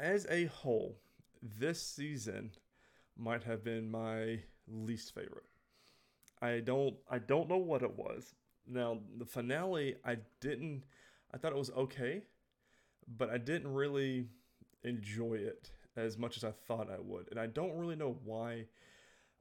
as 0.00 0.26
a 0.30 0.46
whole, 0.46 0.96
this 1.42 1.82
season 1.82 2.52
might 3.16 3.44
have 3.44 3.62
been 3.62 3.90
my 3.90 4.40
least 4.66 5.14
favorite. 5.14 5.44
I 6.42 6.60
don't 6.60 6.96
I 7.10 7.18
don't 7.18 7.48
know 7.48 7.58
what 7.58 7.82
it 7.82 7.96
was. 7.96 8.34
Now 8.66 8.98
the 9.18 9.26
finale 9.26 9.96
I 10.04 10.16
didn't 10.40 10.84
I 11.32 11.36
thought 11.36 11.52
it 11.52 11.58
was 11.58 11.70
okay, 11.70 12.22
but 13.18 13.30
I 13.30 13.38
didn't 13.38 13.72
really 13.72 14.26
enjoy 14.84 15.34
it 15.34 15.70
as 15.96 16.16
much 16.16 16.36
as 16.36 16.44
I 16.44 16.52
thought 16.66 16.88
I 16.90 17.00
would. 17.00 17.28
And 17.30 17.38
I 17.38 17.46
don't 17.46 17.76
really 17.76 17.96
know 17.96 18.16
why. 18.24 18.66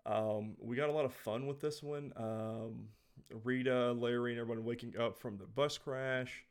Um, 0.06 0.56
we 0.60 0.75
got 0.75 0.89
a 0.89 0.94
lot 0.94 1.06
of 1.06 1.13
fun 1.13 1.48
with 1.48 1.60
this 1.60 1.82
one. 1.82 2.12
Um, 2.16 2.88
Rita, 3.44 3.92
Larry, 3.94 4.32
and 4.32 4.42
everyone 4.42 4.66
waking 4.66 4.96
up 4.98 5.18
from 5.18 5.38
the 5.38 5.46
bus 5.46 5.78
crash. 5.78 6.46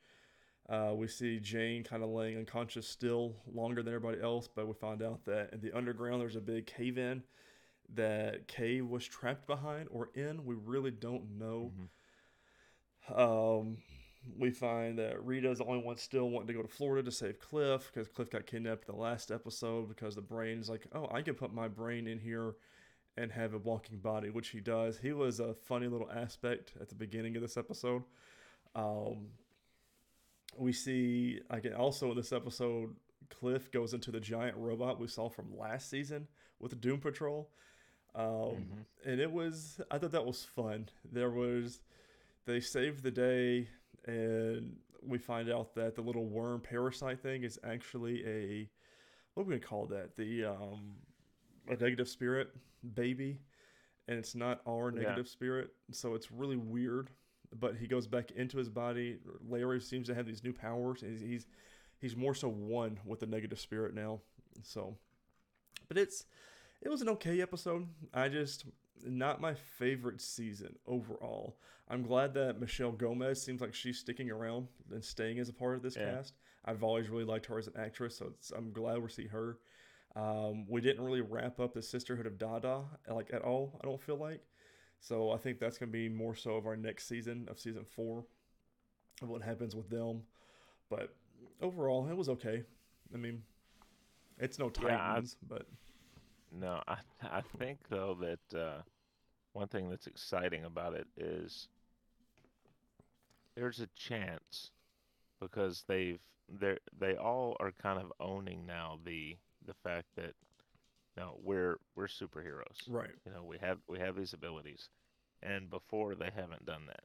Uh, 0.68 0.92
we 0.94 1.08
see 1.08 1.40
Jane 1.40 1.82
kind 1.82 2.02
of 2.02 2.10
laying 2.10 2.36
unconscious 2.36 2.86
still 2.86 3.36
longer 3.50 3.82
than 3.82 3.94
everybody 3.94 4.22
else, 4.22 4.48
but 4.48 4.66
we 4.66 4.74
find 4.74 5.02
out 5.02 5.24
that 5.24 5.52
in 5.52 5.60
the 5.60 5.72
underground 5.72 6.20
there's 6.20 6.36
a 6.36 6.40
big 6.40 6.66
cave 6.66 6.98
in 6.98 7.22
that 7.94 8.46
Kay 8.48 8.82
was 8.82 9.06
trapped 9.06 9.46
behind 9.46 9.88
or 9.90 10.10
in. 10.14 10.44
We 10.44 10.54
really 10.54 10.90
don't 10.90 11.38
know. 11.38 11.72
Mhm. 13.08 13.18
Um, 13.18 13.78
we 14.36 14.50
find 14.50 14.98
that 14.98 15.24
Rita's 15.24 15.58
the 15.58 15.64
only 15.64 15.82
one 15.82 15.96
still 15.96 16.28
wanting 16.28 16.48
to 16.48 16.52
go 16.52 16.62
to 16.62 16.68
Florida 16.68 17.02
to 17.02 17.10
save 17.12 17.38
Cliff 17.38 17.90
because 17.92 18.08
Cliff 18.08 18.28
got 18.28 18.46
kidnapped 18.46 18.86
in 18.86 18.94
the 18.94 19.00
last 19.00 19.30
episode 19.30 19.88
because 19.88 20.14
the 20.14 20.20
brain's 20.20 20.68
like, 20.68 20.86
oh, 20.92 21.08
I 21.10 21.22
can 21.22 21.34
put 21.34 21.54
my 21.54 21.68
brain 21.68 22.06
in 22.06 22.18
here 22.18 22.56
and 23.16 23.32
have 23.32 23.54
a 23.54 23.58
walking 23.58 23.98
body, 23.98 24.28
which 24.28 24.50
he 24.50 24.60
does. 24.60 24.98
He 24.98 25.12
was 25.12 25.40
a 25.40 25.54
funny 25.54 25.86
little 25.88 26.10
aspect 26.10 26.74
at 26.80 26.88
the 26.90 26.94
beginning 26.94 27.36
of 27.36 27.42
this 27.42 27.56
episode. 27.56 28.02
Um, 28.74 29.28
we 30.58 30.72
see, 30.72 31.40
like, 31.50 31.66
also 31.76 32.10
in 32.10 32.16
this 32.16 32.32
episode, 32.32 32.94
Cliff 33.30 33.70
goes 33.70 33.94
into 33.94 34.10
the 34.10 34.20
giant 34.20 34.56
robot 34.56 34.98
we 34.98 35.06
saw 35.06 35.28
from 35.28 35.56
last 35.56 35.88
season 35.90 36.26
with 36.58 36.70
the 36.70 36.76
Doom 36.76 37.00
Patrol. 37.00 37.50
Um, 38.14 38.24
Mhm. 38.24 38.84
And 39.04 39.20
it 39.20 39.30
was, 39.30 39.80
I 39.90 39.98
thought 39.98 40.10
that 40.12 40.24
was 40.26 40.44
fun. 40.44 40.88
There 41.04 41.30
was, 41.30 41.82
they 42.46 42.60
saved 42.60 43.02
the 43.02 43.10
day, 43.10 43.68
and 44.06 44.80
we 45.02 45.18
find 45.18 45.48
out 45.50 45.74
that 45.74 45.94
the 45.94 46.02
little 46.02 46.26
worm 46.26 46.60
parasite 46.60 47.20
thing 47.20 47.44
is 47.44 47.58
actually 47.62 48.26
a, 48.26 48.68
what 49.34 49.44
are 49.44 49.46
we 49.46 49.54
to 49.54 49.60
call 49.60 49.86
that? 49.86 50.16
The, 50.16 50.46
um, 50.46 50.96
a 51.68 51.76
negative 51.76 52.08
spirit 52.08 52.50
baby, 52.94 53.40
and 54.08 54.18
it's 54.18 54.34
not 54.34 54.62
our 54.66 54.90
Yeah. 54.90 55.02
negative 55.02 55.28
spirit. 55.28 55.74
So 55.92 56.14
it's 56.14 56.32
really 56.32 56.56
weird. 56.56 57.10
But 57.58 57.76
he 57.76 57.86
goes 57.86 58.06
back 58.06 58.30
into 58.32 58.58
his 58.58 58.68
body. 58.68 59.18
Larry 59.48 59.80
seems 59.80 60.06
to 60.08 60.14
have 60.14 60.26
these 60.26 60.44
new 60.44 60.52
powers. 60.52 61.02
and 61.02 61.18
He's 61.18 61.46
he's 61.98 62.16
more 62.16 62.34
so 62.34 62.48
one 62.48 62.98
with 63.04 63.20
the 63.20 63.26
negative 63.26 63.58
spirit 63.58 63.94
now. 63.94 64.20
So, 64.62 64.96
but 65.88 65.96
it's 65.98 66.26
it 66.82 66.88
was 66.88 67.00
an 67.02 67.08
okay 67.10 67.40
episode. 67.40 67.86
I 68.12 68.28
just 68.28 68.66
not 69.04 69.40
my 69.40 69.54
favorite 69.54 70.20
season 70.20 70.74
overall. 70.86 71.58
I'm 71.88 72.02
glad 72.02 72.34
that 72.34 72.60
Michelle 72.60 72.92
Gomez 72.92 73.40
seems 73.40 73.60
like 73.62 73.72
she's 73.72 73.98
sticking 73.98 74.30
around 74.30 74.68
and 74.92 75.02
staying 75.02 75.38
as 75.38 75.48
a 75.48 75.52
part 75.54 75.76
of 75.76 75.82
this 75.82 75.96
Yeah. 75.96 76.16
cast. 76.16 76.34
I've 76.64 76.82
always 76.82 77.08
really 77.08 77.24
liked 77.24 77.46
her 77.46 77.58
as 77.58 77.66
an 77.66 77.74
actress, 77.78 78.18
so 78.18 78.26
it's, 78.26 78.50
I'm 78.50 78.72
glad 78.72 78.98
we 79.02 79.08
see 79.08 79.26
her. 79.28 79.56
Um, 80.16 80.66
we 80.68 80.80
didn't 80.82 81.02
really 81.04 81.20
wrap 81.22 81.60
up 81.60 81.72
the 81.72 81.80
Sisterhood 81.82 82.26
of 82.26 82.36
Dada 82.38 82.82
like 83.08 83.32
at 83.32 83.40
all. 83.42 83.78
I 83.82 83.86
don't 83.86 84.02
feel 84.02 84.16
like. 84.18 84.42
So 85.00 85.30
I 85.30 85.36
think 85.38 85.58
that's 85.58 85.78
going 85.78 85.90
to 85.90 85.92
be 85.92 86.08
more 86.08 86.34
so 86.34 86.56
of 86.56 86.66
our 86.66 86.76
next 86.76 87.08
season 87.08 87.46
of 87.50 87.58
season 87.58 87.84
four 87.84 88.24
of 89.22 89.28
what 89.28 89.42
happens 89.42 89.74
with 89.74 89.88
them. 89.90 90.22
But 90.90 91.14
overall, 91.60 92.08
it 92.08 92.16
was 92.16 92.28
okay. 92.30 92.64
I 93.14 93.16
mean, 93.16 93.42
it's 94.38 94.58
no 94.58 94.70
Yeah, 94.78 94.96
I, 95.00 95.20
Titans, 95.20 95.36
but 95.48 95.66
no, 96.52 96.82
I 96.88 96.96
I 97.22 97.42
think 97.58 97.80
though 97.88 98.16
that 98.20 98.58
uh, 98.58 98.82
one 99.52 99.68
thing 99.68 99.90
that's 99.90 100.06
exciting 100.06 100.64
about 100.64 100.94
it 100.94 101.06
is 101.16 101.68
there's 103.56 103.80
a 103.80 103.88
chance 103.96 104.70
because 105.40 105.84
they've 105.88 106.20
they 106.48 106.78
they 106.98 107.16
all 107.16 107.56
are 107.60 107.72
kind 107.72 107.98
of 107.98 108.12
owning 108.20 108.66
now 108.66 108.98
the 109.04 109.36
the 109.66 109.74
fact 109.74 110.06
that 110.16 110.34
no 111.18 111.36
we're 111.42 111.78
we're 111.96 112.06
superheroes 112.06 112.88
right. 112.88 113.10
you 113.26 113.32
know 113.32 113.42
we 113.44 113.58
have 113.58 113.78
we 113.88 113.98
have 113.98 114.16
these 114.16 114.32
abilities 114.32 114.88
and 115.42 115.68
before 115.70 116.14
they 116.14 116.30
haven't 116.34 116.64
done 116.64 116.86
that 116.86 117.04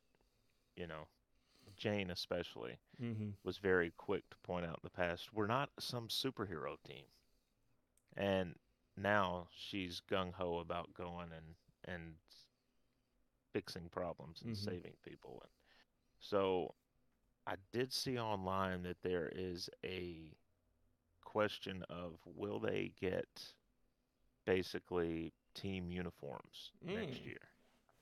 you 0.76 0.88
know 0.88 1.08
Jane 1.78 2.12
especially 2.12 2.78
Mm-hmm. 3.02 3.30
was 3.44 3.58
very 3.58 3.92
quick 3.98 4.24
to 4.30 4.38
point 4.44 4.66
out 4.66 4.80
in 4.84 4.84
the 4.84 4.90
past 4.90 5.34
we're 5.34 5.48
not 5.48 5.70
some 5.80 6.08
superhero 6.08 6.76
team 6.88 7.06
and 8.16 8.56
now 8.96 9.48
she's 9.56 10.02
gung-ho 10.10 10.60
about 10.60 10.94
going 10.94 11.30
and 11.36 11.56
and 11.94 12.14
fixing 13.52 13.90
problems 13.90 14.42
and 14.44 14.56
Mhm. 14.56 14.64
saving 14.66 14.96
people 15.04 15.42
and 15.44 15.52
so 16.20 16.74
I 17.46 17.56
did 17.72 17.92
see 17.92 18.18
online 18.20 18.84
that 18.84 19.02
there 19.02 19.30
is 19.36 19.70
a 19.84 20.38
question 21.22 21.84
of 21.90 22.20
will 22.26 22.60
they 22.60 22.94
get 23.00 23.28
basically 24.46 25.34
team 25.56 25.92
uniforms 25.92 26.72
next 26.86 27.26
Mm. 27.26 27.26
year 27.26 27.50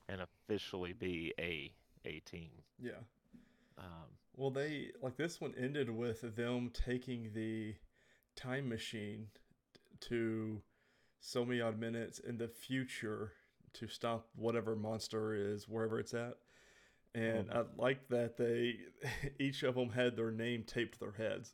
and 0.09 0.21
officially 0.21 0.93
be 0.93 1.33
a 1.39 1.73
a 2.05 2.19
team. 2.21 2.51
Yeah. 2.79 3.03
Um, 3.77 4.17
Well, 4.35 4.49
they 4.51 4.91
like 5.01 5.17
this 5.17 5.41
one 5.41 5.53
ended 5.57 5.89
with 5.89 6.35
them 6.35 6.69
taking 6.73 7.33
the 7.33 7.75
time 8.35 8.69
machine 8.69 9.27
to 10.01 10.61
so 11.21 11.45
many 11.45 11.61
odd 11.61 11.79
minutes 11.79 12.19
in 12.19 12.37
the 12.37 12.47
future 12.47 13.33
to 13.73 13.87
stop 13.87 14.29
whatever 14.35 14.75
monster 14.75 15.33
is 15.35 15.67
wherever 15.67 15.99
it's 15.99 16.13
at. 16.13 16.37
And 17.15 17.49
Mhm. 17.49 17.51
I 17.51 17.63
like 17.77 18.07
that 18.09 18.37
they 18.37 18.79
each 19.39 19.63
of 19.63 19.75
them 19.75 19.91
had 19.91 20.15
their 20.15 20.31
name 20.31 20.63
taped 20.63 20.93
to 20.95 20.99
their 20.99 21.11
heads 21.13 21.53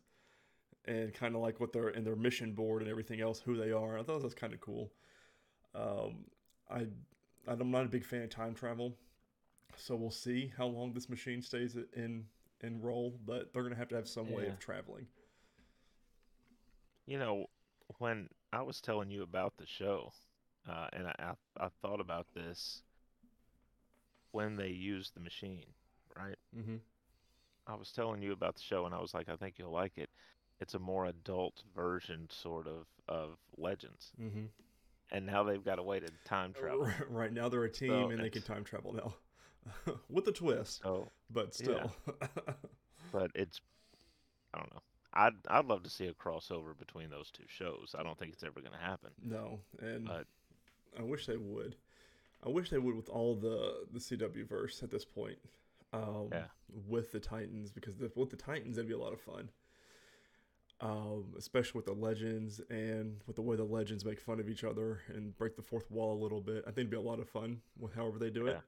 and 0.88 1.14
kind 1.14 1.36
of 1.36 1.42
like 1.42 1.60
what 1.60 1.74
they're 1.74 1.90
in 1.90 2.04
their 2.04 2.16
mission 2.16 2.54
board 2.54 2.82
and 2.82 2.90
everything 2.90 3.22
else 3.22 3.40
who 3.40 3.56
they 3.58 3.72
are. 3.72 3.98
I 3.98 4.04
thought 4.04 4.20
that 4.20 4.24
was 4.24 4.34
kind 4.34 4.54
of 4.54 4.62
cool. 4.62 4.92
Um, 5.76 6.26
I 6.70 6.88
I'm 7.48 7.72
not 7.72 7.86
a 7.86 7.90
big 7.90 8.06
fan 8.06 8.24
of 8.24 8.30
time 8.30 8.54
travel, 8.54 8.98
so 9.78 9.96
we'll 9.96 10.12
see 10.12 10.52
how 10.58 10.68
long 10.68 10.94
this 10.94 11.10
machine 11.10 11.42
stays 11.42 11.78
in 11.96 12.26
in 12.62 12.82
role. 12.82 13.20
But 13.26 13.54
they're 13.54 13.64
gonna 13.64 13.76
have 13.76 13.90
to 13.90 13.96
have 13.96 14.08
some 14.08 14.32
way 14.32 14.48
of 14.48 14.60
traveling. 14.60 15.08
you 17.06 17.18
know, 17.18 17.48
when 18.00 18.30
I 18.54 18.62
was 18.62 18.82
telling 18.82 19.10
you 19.10 19.24
about 19.24 19.54
the 19.58 19.66
show, 19.66 20.12
uh, 20.70 20.88
and 20.94 21.08
I, 21.08 21.16
I 21.20 21.66
I 21.66 21.70
thought 21.82 22.00
about 22.02 22.28
this 22.34 22.84
when 24.32 24.56
they 24.56 24.70
used 24.70 25.14
the 25.16 25.20
machine, 25.22 25.66
right? 26.18 26.36
Mm-hmm. 26.58 26.78
I 27.68 27.76
was 27.76 27.92
telling 27.92 28.22
you 28.22 28.32
about 28.34 28.56
the 28.56 28.62
show, 28.62 28.86
and 28.86 28.96
I 28.96 29.00
was 29.02 29.14
like, 29.14 29.30
I 29.30 29.36
think 29.36 29.56
you'll 29.58 29.72
like 29.72 29.98
it. 29.98 30.10
It's 30.60 30.74
a 30.74 30.80
more 30.80 31.06
adult 31.06 31.64
version, 31.76 32.28
sort 32.32 32.68
of, 32.68 32.86
of 33.08 33.38
Legends, 33.58 34.12
Mm-hmm. 34.22 34.46
and 35.12 35.26
now 35.26 35.44
they've 35.44 35.64
got 35.64 35.80
a 35.80 35.84
way 35.84 36.00
to 36.00 36.08
time 36.26 36.54
travel. 36.54 36.90
Right 37.10 37.32
now 37.32 37.48
they're 37.50 37.64
a 37.64 37.70
team 37.72 37.90
So 37.90 38.10
and 38.10 38.20
they 38.24 38.30
can 38.30 38.42
time 38.42 38.64
travel 38.64 38.94
now, 38.94 39.14
with 40.10 40.28
a 40.28 40.32
twist, 40.32 40.82
So, 40.84 41.10
but 41.30 41.54
still. 41.54 41.92
but 43.12 43.32
it's, 43.36 43.62
I 44.54 44.58
don't 44.60 44.74
know. 44.74 44.82
I'd 45.14 45.34
I'd 45.48 45.66
love 45.66 45.84
to 45.84 45.90
see 45.90 46.08
a 46.08 46.14
crossover 46.14 46.78
between 46.78 47.10
those 47.10 47.32
two 47.32 47.46
shows. 47.48 47.96
I 47.98 48.04
don't 48.04 48.18
think 48.20 48.34
it's 48.34 48.44
ever 48.44 48.60
going 48.60 48.74
to 48.74 48.78
happen. 48.78 49.12
no, 49.24 49.60
and 49.80 50.06
But- 50.08 50.28
I 51.00 51.04
wish 51.04 51.26
they 51.28 51.38
would. 51.38 51.76
I 52.44 52.50
wish 52.50 52.70
they 52.72 52.78
would 52.80 52.96
with 52.96 53.10
all 53.10 53.36
the 53.36 53.86
the 53.92 54.00
CW 54.00 54.48
verse 54.48 54.82
at 54.84 54.90
this 54.92 55.06
point. 55.06 55.38
Um, 55.94 56.30
Yeah. 56.32 56.46
With 56.88 57.12
the 57.12 57.20
Titans, 57.20 57.72
because 57.72 57.96
the, 57.98 58.12
with 58.16 58.30
the 58.30 58.36
Titans, 58.36 58.76
that'd 58.76 58.90
be 58.90 58.94
a 58.96 58.98
lot 58.98 59.14
of 59.14 59.22
fun. 59.22 59.50
Um, 60.80 61.34
especially 61.38 61.80
with 61.80 61.86
the 61.88 61.94
legends 61.94 62.62
and 62.70 63.20
with 63.26 63.36
the 63.36 63.42
way 63.42 63.56
the 63.56 63.64
legends 63.64 64.06
make 64.06 64.20
fun 64.20 64.40
of 64.40 64.48
each 64.48 64.64
other 64.64 65.02
and 65.08 65.36
break 65.36 65.56
the 65.56 65.64
fourth 65.64 65.90
wall 65.90 66.14
a 66.16 66.22
little 66.22 66.40
bit. 66.40 66.60
I 66.66 66.68
think 66.68 66.78
it'd 66.80 66.90
be 66.92 66.98
a 66.98 67.02
lot 67.02 67.20
of 67.20 67.28
fun 67.28 67.62
with 67.80 67.96
however 67.96 68.20
they 68.20 68.30
do 68.30 68.46
it. 68.46 68.60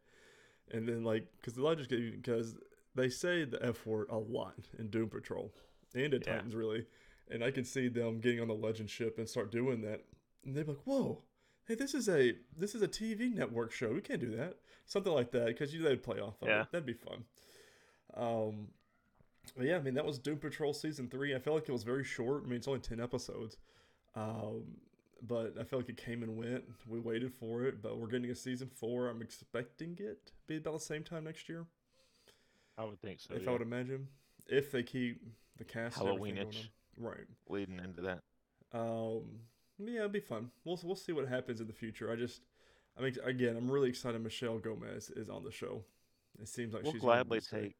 And 0.72 0.88
then 0.88 1.04
like, 1.04 1.28
because 1.40 1.54
the 1.54 1.64
legends 1.64 1.88
get 1.88 2.20
because 2.22 2.56
they 2.96 3.10
say 3.10 3.44
the 3.46 3.64
F 3.64 3.86
word 3.86 4.08
a 4.10 4.18
lot 4.18 4.56
in 4.80 4.90
Doom 4.90 5.10
Patrol 5.10 5.54
and 5.94 6.12
in 6.16 6.22
Yeah. 6.26 6.34
Titans 6.34 6.56
really, 6.56 6.88
and 7.30 7.44
I 7.44 7.52
can 7.52 7.64
see 7.64 7.88
them 7.90 8.20
getting 8.20 8.40
on 8.42 8.48
the 8.48 8.56
legend 8.56 8.90
ship 8.90 9.20
and 9.20 9.30
start 9.30 9.52
doing 9.52 9.82
that, 9.82 10.04
and 10.44 10.56
they'd 10.56 10.64
be 10.66 10.72
like, 10.72 10.82
"Whoa, 10.86 11.22
hey, 11.68 11.76
this 11.76 11.94
is 11.94 12.10
a 12.10 12.34
this 12.58 12.74
is 12.74 12.82
a 12.82 12.88
TV 12.88 13.32
network 13.32 13.72
show. 13.72 13.94
We 13.94 14.02
can't 14.02 14.20
do 14.20 14.36
that." 14.36 14.58
Something 14.88 15.14
like 15.14 15.30
that 15.34 15.46
because 15.46 15.76
you 15.76 15.84
they'd 15.84 16.02
play 16.02 16.20
off 16.20 16.42
of 16.42 16.48
Yeah. 16.48 16.64
it. 16.64 16.72
That'd 16.72 16.88
be 16.88 16.94
fun. 16.94 17.26
Um, 18.16 18.70
but 19.56 19.66
yeah, 19.66 19.78
I 19.78 19.80
mean 19.80 19.94
that 19.96 20.06
was 20.06 20.20
Doom 20.20 20.38
Patrol 20.38 20.74
season 20.74 21.08
three. 21.08 21.36
I 21.36 21.40
felt 21.40 21.56
like 21.56 21.70
it 21.70 21.72
was 21.72 21.84
very 21.84 22.04
short. 22.04 22.44
I 22.46 22.48
mean 22.48 22.58
it's 22.58 22.68
only 22.68 22.80
ten 22.80 23.00
episodes, 23.00 23.58
um, 24.16 24.64
but 25.28 25.56
I 25.60 25.64
felt 25.64 25.84
like 25.84 25.90
it 25.90 25.98
came 25.98 26.24
and 26.24 26.38
went. 26.38 26.64
We 26.88 27.00
waited 27.00 27.34
for 27.34 27.64
it, 27.64 27.82
but 27.82 27.98
we're 27.98 28.08
getting 28.08 28.32
a 28.32 28.36
season 28.36 28.70
four. 28.74 29.08
I'm 29.08 29.22
expecting 29.22 29.98
it 30.00 30.26
to 30.28 30.34
be 30.48 30.58
about 30.58 30.74
the 30.74 30.80
same 30.80 31.04
time 31.04 31.24
next 31.26 31.50
year, 31.50 31.66
I 32.78 32.86
would 32.86 33.02
think 33.02 33.20
so. 33.20 33.34
if 33.36 33.44
yeah. 33.44 33.50
I 33.50 33.54
would 33.54 33.62
imagine, 33.62 34.08
if 34.48 34.72
they 34.72 34.84
keep 34.84 35.22
the 35.58 35.66
cast 35.66 35.98
and 35.98 36.08
everything 36.08 36.36
going 36.36 36.48
Halloween-ish. 36.48 36.72
Right. 36.98 37.28
leading 37.48 37.80
into 37.80 38.02
that. 38.02 38.20
Um, 38.74 39.24
yeah, 39.78 40.00
it'll 40.00 40.10
be 40.10 40.20
fun. 40.20 40.52
We'll 40.66 40.80
we'll 40.84 40.96
see 40.96 41.12
what 41.12 41.28
happens 41.28 41.62
in 41.62 41.68
the 41.68 41.74
future. 41.74 42.12
I 42.12 42.16
just, 42.16 42.42
I 42.98 43.02
mean, 43.02 43.16
again, 43.24 43.56
I'm 43.58 43.70
really 43.70 43.90
excited. 43.90 44.22
Michelle 44.22 44.60
Gomez 44.60 45.10
is 45.10 45.30
on 45.30 45.44
the 45.44 45.52
show. 45.52 45.84
It 46.42 46.48
seems 46.48 46.74
like 46.74 46.84
We'll 46.84 46.94
she's 46.94 47.02
gladly 47.02 47.42
take. 47.42 47.76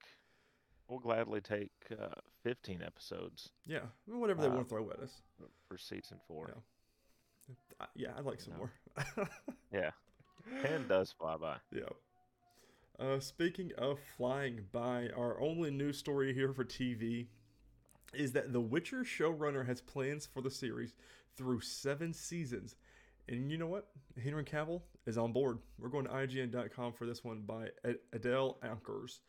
We'll 0.90 1.00
gladly 1.00 1.40
take 1.42 1.72
uh, 1.92 2.08
15 2.44 2.82
episodes 2.86 3.50
Yeah, 3.68 3.80
I 4.08 4.12
mean, 4.12 4.20
whatever 4.20 4.42
they 4.42 4.50
want 4.50 4.68
to 4.68 4.76
throw 4.76 4.90
at 4.90 5.00
us. 5.00 5.22
for 5.68 5.78
season 5.78 6.18
four. 6.28 6.50
Yeah. 7.48 7.56
I, 7.80 7.86
yeah, 7.96 8.10
I'd 8.18 8.26
like 8.26 8.42
some 8.42 8.54
No. 8.54 8.60
more. 8.60 9.30
Yeah, 9.72 9.92
10 10.64 10.88
does 10.88 11.12
fly 11.12 11.38
by. 11.38 11.58
Yeah. 11.72 11.84
Uh, 13.00 13.20
speaking 13.20 13.72
of 13.78 14.00
flying 14.18 14.66
by, 14.72 15.10
our 15.16 15.40
only 15.40 15.70
news 15.72 15.98
story 15.98 16.34
here 16.34 16.52
for 16.54 16.66
TV 16.66 17.28
is 18.14 18.32
that 18.34 18.52
The 18.52 18.60
Witcher 18.60 19.04
showrunner 19.04 19.66
has 19.68 19.80
plans 19.82 20.26
for 20.26 20.42
the 20.42 20.50
series 20.50 20.96
through 21.38 21.62
seven 21.62 22.14
seasons. 22.14 22.76
And 23.28 23.52
you 23.52 23.58
know 23.60 23.68
what? 23.68 23.88
Henry 24.22 24.44
Cavill 24.44 24.82
is 25.06 25.18
on 25.20 25.32
board. 25.32 25.60
We're 25.78 25.90
going 25.90 26.06
to 26.06 26.12
IGN.com 26.12 26.94
for 26.94 27.06
this 27.06 27.24
one 27.24 27.42
by 27.42 27.68
Adele 28.12 28.58
Ankers. 28.64 29.20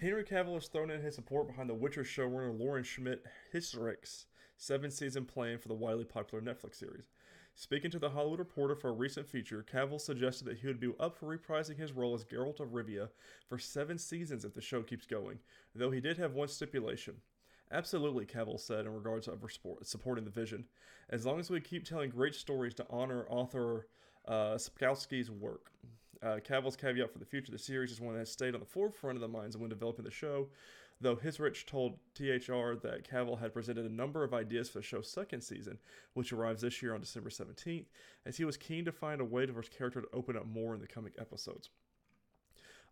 Henry 0.00 0.22
Cavill 0.22 0.54
has 0.54 0.68
thrown 0.68 0.92
in 0.92 1.02
his 1.02 1.16
support 1.16 1.48
behind 1.48 1.68
The 1.68 1.74
Witcher 1.74 2.04
showrunner 2.04 2.56
Lauren 2.56 2.84
Schmidt 2.84 3.24
Hissrich's 3.52 4.26
seven 4.56 4.92
season 4.92 5.24
plan 5.24 5.58
for 5.58 5.66
the 5.66 5.74
widely 5.74 6.04
popular 6.04 6.40
Netflix 6.40 6.76
series. 6.76 7.08
Speaking 7.56 7.90
to 7.90 7.98
the 7.98 8.10
Hollywood 8.10 8.38
Reporter 8.38 8.76
for 8.76 8.90
a 8.90 8.92
recent 8.92 9.26
feature, 9.26 9.66
Cavill 9.68 10.00
suggested 10.00 10.44
that 10.44 10.58
he 10.58 10.68
would 10.68 10.78
be 10.78 10.92
up 11.00 11.16
for 11.16 11.36
reprising 11.36 11.76
his 11.76 11.90
role 11.90 12.14
as 12.14 12.22
Geralt 12.22 12.60
of 12.60 12.68
Rivia 12.68 13.08
for 13.48 13.58
seven 13.58 13.98
seasons 13.98 14.44
if 14.44 14.54
the 14.54 14.60
show 14.60 14.84
keeps 14.84 15.04
going, 15.04 15.40
though 15.74 15.90
he 15.90 16.00
did 16.00 16.16
have 16.16 16.34
one 16.34 16.46
stipulation. 16.46 17.16
Absolutely, 17.72 18.24
Cavill 18.24 18.60
said 18.60 18.86
in 18.86 18.94
regards 18.94 19.26
to 19.26 19.36
supporting 19.82 20.24
the 20.24 20.30
vision. 20.30 20.66
As 21.10 21.26
long 21.26 21.40
as 21.40 21.50
we 21.50 21.60
keep 21.60 21.84
telling 21.84 22.10
great 22.10 22.36
stories 22.36 22.74
to 22.74 22.86
honor 22.88 23.26
author 23.28 23.88
uh, 24.28 24.54
Sapkowski's 24.54 25.28
work. 25.28 25.72
Uh, 26.22 26.38
Cavill's 26.46 26.76
caveat 26.76 27.12
for 27.12 27.18
the 27.18 27.24
future 27.24 27.52
of 27.52 27.58
the 27.58 27.62
series 27.62 27.92
is 27.92 28.00
one 28.00 28.14
that 28.14 28.20
has 28.20 28.32
stayed 28.32 28.54
on 28.54 28.60
the 28.60 28.66
forefront 28.66 29.16
of 29.16 29.20
the 29.20 29.28
minds 29.28 29.56
when 29.56 29.70
developing 29.70 30.04
the 30.04 30.10
show, 30.10 30.48
though 31.00 31.16
Hissrich 31.16 31.64
told 31.64 31.98
THR 32.14 32.74
that 32.82 33.08
Cavill 33.08 33.38
had 33.38 33.54
presented 33.54 33.86
a 33.86 33.94
number 33.94 34.24
of 34.24 34.34
ideas 34.34 34.68
for 34.68 34.78
the 34.78 34.84
show's 34.84 35.10
second 35.10 35.42
season, 35.42 35.78
which 36.14 36.32
arrives 36.32 36.62
this 36.62 36.82
year 36.82 36.94
on 36.94 37.00
December 37.00 37.30
17th, 37.30 37.86
as 38.26 38.36
he 38.36 38.44
was 38.44 38.56
keen 38.56 38.84
to 38.84 38.92
find 38.92 39.20
a 39.20 39.24
way 39.24 39.46
for 39.46 39.60
his 39.60 39.68
character 39.68 40.00
to 40.00 40.08
open 40.12 40.36
up 40.36 40.46
more 40.46 40.74
in 40.74 40.80
the 40.80 40.88
coming 40.88 41.12
episodes. 41.18 41.70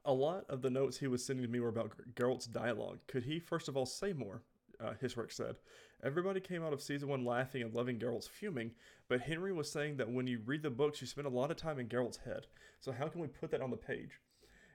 A 0.05 0.13
lot 0.13 0.45
of 0.49 0.63
the 0.63 0.71
notes 0.71 0.99
he 0.99 1.09
was 1.09 1.25
sending 1.25 1.45
to 1.45 1.51
me 1.51 1.59
were 1.59 1.69
about 1.69 1.93
Geralt's 2.15 2.47
dialogue. 2.47 3.01
Could 3.09 3.25
he, 3.25 3.41
first 3.41 3.67
of 3.69 3.77
all, 3.77 3.87
say 3.87 4.13
more? 4.13 4.43
Uh, 4.81 4.93
Hissrich 5.03 5.33
said. 5.33 5.57
Everybody 6.03 6.41
came 6.41 6.63
out 6.63 6.73
of 6.75 6.83
season 6.83 7.09
one 7.09 7.25
laughing 7.25 7.63
and 7.63 7.73
loving 7.75 7.99
Geralt's 7.99 8.29
fuming, 8.29 8.73
but 9.09 9.23
Henry 9.23 9.53
was 9.53 9.71
saying 9.71 9.97
that 9.97 10.11
when 10.11 10.27
you 10.27 10.41
read 10.45 10.63
the 10.63 10.71
books, 10.71 11.01
you 11.01 11.07
spend 11.07 11.27
a 11.27 11.31
lot 11.31 11.51
of 11.51 11.57
time 11.57 11.79
in 11.79 11.89
Geralt's 11.89 12.19
head. 12.19 12.47
So 12.81 12.93
how 12.93 13.09
can 13.09 13.21
we 13.23 13.27
put 13.29 13.51
that 13.53 13.63
on 13.63 13.71
the 13.71 13.77
page? 13.77 14.21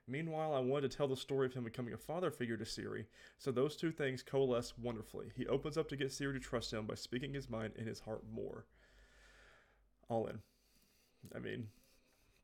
Meanwhile, 0.08 0.56
I 0.56 0.60
wanted 0.60 0.90
to 0.90 0.98
tell 0.98 1.08
the 1.08 1.16
story 1.16 1.46
of 1.46 1.54
him 1.54 1.64
becoming 1.64 1.94
a 1.94 1.98
father 1.98 2.32
figure 2.32 2.58
to 2.58 2.64
Ciri, 2.66 3.06
so 3.38 3.52
those 3.52 3.76
two 3.78 3.92
things 3.92 4.24
coalesce 4.24 4.74
wonderfully. 4.78 5.32
He 5.38 5.46
opens 5.46 5.78
up 5.78 5.88
to 5.90 5.96
get 5.96 6.10
Ciri 6.10 6.34
to 6.34 6.40
trust 6.40 6.74
him 6.74 6.86
by 6.88 6.96
speaking 6.96 7.34
his 7.34 7.50
mind 7.50 7.74
and 7.78 7.88
his 7.88 8.00
heart 8.00 8.24
more. 8.34 8.66
all 10.10 10.26
in. 10.28 10.40
I 11.36 11.40
mean, 11.40 11.68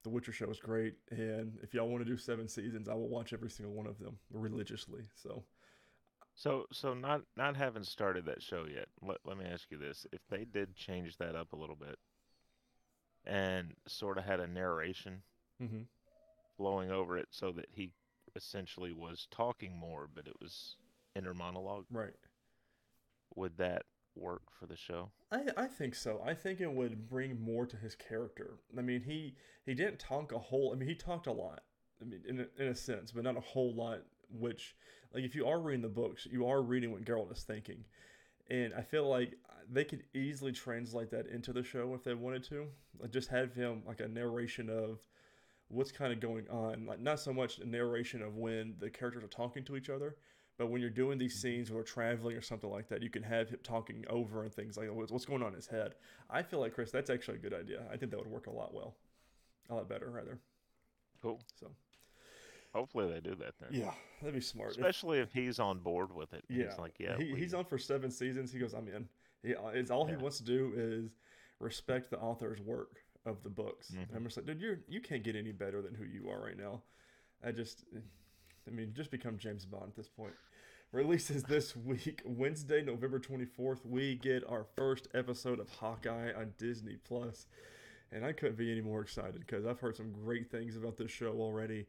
The 0.04 0.10
Witcher 0.10 0.32
show 0.32 0.50
is 0.50 0.60
great, 0.60 0.94
and 1.10 1.58
if 1.62 1.74
y'all 1.74 1.90
want 1.90 2.06
to 2.06 2.10
do 2.10 2.16
seven 2.16 2.48
seasons, 2.48 2.88
I 2.88 2.94
will 2.94 3.10
watch 3.10 3.34
every 3.34 3.50
single 3.50 3.74
one 3.74 3.88
of 3.88 4.00
them 4.00 4.18
religiously. 4.32 5.02
So, 5.16 5.44
So 6.38 6.68
so 6.72 6.94
not 6.94 7.24
not 7.36 7.58
having 7.58 7.84
started 7.84 8.24
that 8.28 8.42
show 8.42 8.64
yet, 8.66 8.88
let, 9.02 9.18
let 9.26 9.38
me 9.38 9.44
ask 9.44 9.70
you 9.70 9.78
this. 9.78 10.08
If 10.14 10.26
they 10.30 10.46
did 10.46 10.74
change 10.74 11.18
that 11.18 11.36
up 11.36 11.52
a 11.52 11.58
little 11.58 11.76
bit 11.76 12.00
and 13.26 13.76
sort 13.88 14.18
of 14.18 14.24
had 14.24 14.40
a 14.40 14.48
narration 14.48 15.22
hmm 15.60 15.84
flowing 16.58 16.92
over 16.92 17.18
it 17.18 17.28
so 17.32 17.52
that 17.52 17.68
he 17.72 17.92
essentially 18.36 18.92
was 18.92 19.28
talking 19.32 19.78
more, 19.78 20.08
but 20.14 20.28
it 20.28 20.36
was 20.42 20.76
inner 21.16 21.34
monologue, 21.34 21.86
right. 21.92 22.14
would 23.36 23.58
that 23.58 23.86
work 24.16 24.44
for 24.52 24.66
the 24.66 24.76
show? 24.76 25.12
I, 25.32 25.44
I 25.58 25.68
think 25.68 25.96
so. 25.96 26.22
I 26.26 26.34
think 26.34 26.62
it 26.62 26.72
would 26.72 27.10
bring 27.10 27.40
more 27.42 27.66
to 27.66 27.76
his 27.78 27.96
character. 27.96 28.60
I 28.78 28.82
mean, 28.82 29.02
he 29.02 29.36
he 29.66 29.74
didn't 29.74 30.00
talk 30.00 30.32
a 30.32 30.40
whole. 30.40 30.72
I 30.74 30.78
mean, 30.78 30.88
he 30.88 30.96
talked 30.96 31.28
a 31.28 31.32
lot. 31.32 31.64
I 32.02 32.06
mean, 32.06 32.22
in 32.28 32.40
a, 32.42 32.48
in 32.62 32.68
a 32.70 32.76
sense, 32.76 33.12
but 33.12 33.24
not 33.24 33.38
a 33.38 33.42
whole 33.42 33.74
lot. 33.74 34.04
Which, 34.30 34.76
like, 35.14 35.24
if 35.24 35.36
you 35.36 35.48
are 35.48 35.60
reading 35.60 35.82
the 35.82 35.90
books, 35.90 36.28
you 36.30 36.48
are 36.48 36.62
reading 36.62 36.92
what 36.92 37.06
Geralt 37.06 37.32
is 37.32 37.44
thinking, 37.44 37.84
and 38.50 38.74
I 38.74 38.82
feel 38.82 39.08
like 39.08 39.36
they 39.72 39.84
could 39.84 40.04
easily 40.14 40.52
translate 40.52 41.12
that 41.12 41.28
into 41.28 41.52
the 41.54 41.64
show 41.64 41.94
if 41.94 42.04
they 42.04 42.14
wanted 42.14 42.44
to. 42.46 42.68
Like, 43.00 43.12
just 43.12 43.30
have 43.30 43.54
him 43.54 43.84
like 43.86 44.00
a 44.00 44.08
narration 44.08 44.70
of 44.70 45.00
what's 45.70 45.92
kind 45.92 46.14
of 46.14 46.20
going 46.20 46.48
on. 46.50 46.86
Like, 46.86 47.00
not 47.00 47.20
so 47.20 47.34
much 47.34 47.60
a 47.60 47.66
narration 47.66 48.22
of 48.22 48.36
when 48.36 48.76
the 48.80 48.90
characters 48.90 49.24
are 49.24 49.28
talking 49.28 49.64
to 49.66 49.76
each 49.76 49.90
other, 49.90 50.16
but 50.58 50.68
when 50.68 50.82
you're 50.82 50.90
doing 50.90 51.18
these 51.18 51.36
mm-hmm. 51.36 51.42
scenes 51.42 51.72
or 51.72 51.84
traveling 51.84 52.36
or 52.36 52.42
something 52.42 52.70
like 52.70 52.90
that, 52.90 53.04
you 53.04 53.10
can 53.10 53.24
have 53.24 53.50
him 53.50 53.60
talking 53.64 54.04
over 54.10 54.44
and 54.44 54.54
things 54.54 54.78
like 54.78 54.92
what's 54.92 55.12
what's 55.12 55.26
going 55.26 55.42
on 55.42 55.50
in 55.50 55.56
his 55.56 55.68
head. 55.68 55.96
I 56.30 56.42
feel 56.42 56.60
like 56.60 56.74
Chris, 56.74 56.92
that's 56.92 57.10
actually 57.10 57.38
a 57.38 57.42
good 57.42 57.54
idea. 57.54 57.84
I 57.92 57.98
think 57.98 58.12
that 58.12 58.18
would 58.18 58.28
work 58.28 58.48
a 58.48 58.52
lot 58.52 58.74
well, 58.74 58.96
a 59.70 59.76
lot 59.76 59.88
better 59.88 60.10
rather. 60.10 60.40
Cool. 61.22 61.40
So 61.60 61.72
Hopefully 62.74 63.12
they 63.12 63.20
do 63.20 63.36
that 63.36 63.54
then. 63.60 63.70
yeah, 63.72 63.92
that'd 64.22 64.36
be 64.36 64.42
smart. 64.42 64.72
Especially 64.72 65.20
if 65.20 65.32
he's 65.34 65.60
on 65.60 65.80
board 65.80 66.14
with 66.14 66.34
it. 66.34 66.44
yeah, 66.50 66.66
He's 66.70 66.78
like, 66.78 66.94
yeah, 67.00 67.18
he, 67.18 67.34
he's 67.36 67.54
on 67.54 67.66
for 67.66 67.78
seven 67.78 68.12
seasons. 68.12 68.52
He 68.52 68.60
goes, 68.60 68.74
I'm 68.74 68.88
in. 68.88 69.08
He, 69.44 69.56
uh, 69.56 69.68
it's 69.70 69.90
all 69.92 70.06
Yeah. 70.08 70.18
he 70.18 70.22
wants 70.22 70.38
to 70.38 70.44
do 70.44 70.74
is 70.76 71.12
respect 71.60 72.10
the 72.12 72.20
author's 72.20 72.62
work 72.62 72.98
of 73.26 73.42
the 73.44 73.50
books. 73.50 73.92
Mhm. 73.96 74.16
I'm 74.16 74.24
just 74.26 74.38
like, 74.38 74.46
dude, 74.46 74.62
you're 74.62 74.80
you 74.88 75.02
can't 75.02 75.24
get 75.24 75.36
any 75.36 75.52
better 75.52 75.82
than 75.82 75.94
who 75.96 76.04
you 76.06 76.30
are 76.30 76.42
right 76.42 76.58
now. 76.58 76.84
I 77.44 77.52
just, 77.52 77.84
I 78.68 78.72
mean, 78.72 78.94
just 78.96 79.12
become 79.12 79.38
James 79.38 79.66
Bond 79.66 79.86
at 79.90 79.96
this 79.96 80.10
point. 80.10 80.34
Releases 80.92 81.44
this 81.44 81.76
week, 81.76 82.22
Wednesday, 82.26 82.82
November 82.84 83.20
24th. 83.20 83.86
We 83.86 84.16
get 84.16 84.44
our 84.50 84.66
first 84.76 85.08
episode 85.14 85.60
of 85.60 85.70
Hawkeye 85.70 86.32
on 86.34 86.54
Disney 86.58 86.98
Plus, 87.08 87.48
and 88.12 88.26
I 88.26 88.32
couldn't 88.34 88.58
be 88.58 88.72
any 88.72 88.82
more 88.82 89.02
excited 89.02 89.40
because 89.40 89.66
I've 89.66 89.80
heard 89.80 89.98
some 89.98 90.12
great 90.12 90.50
things 90.50 90.78
about 90.78 90.98
this 90.98 91.12
show 91.12 91.34
already, 91.40 91.86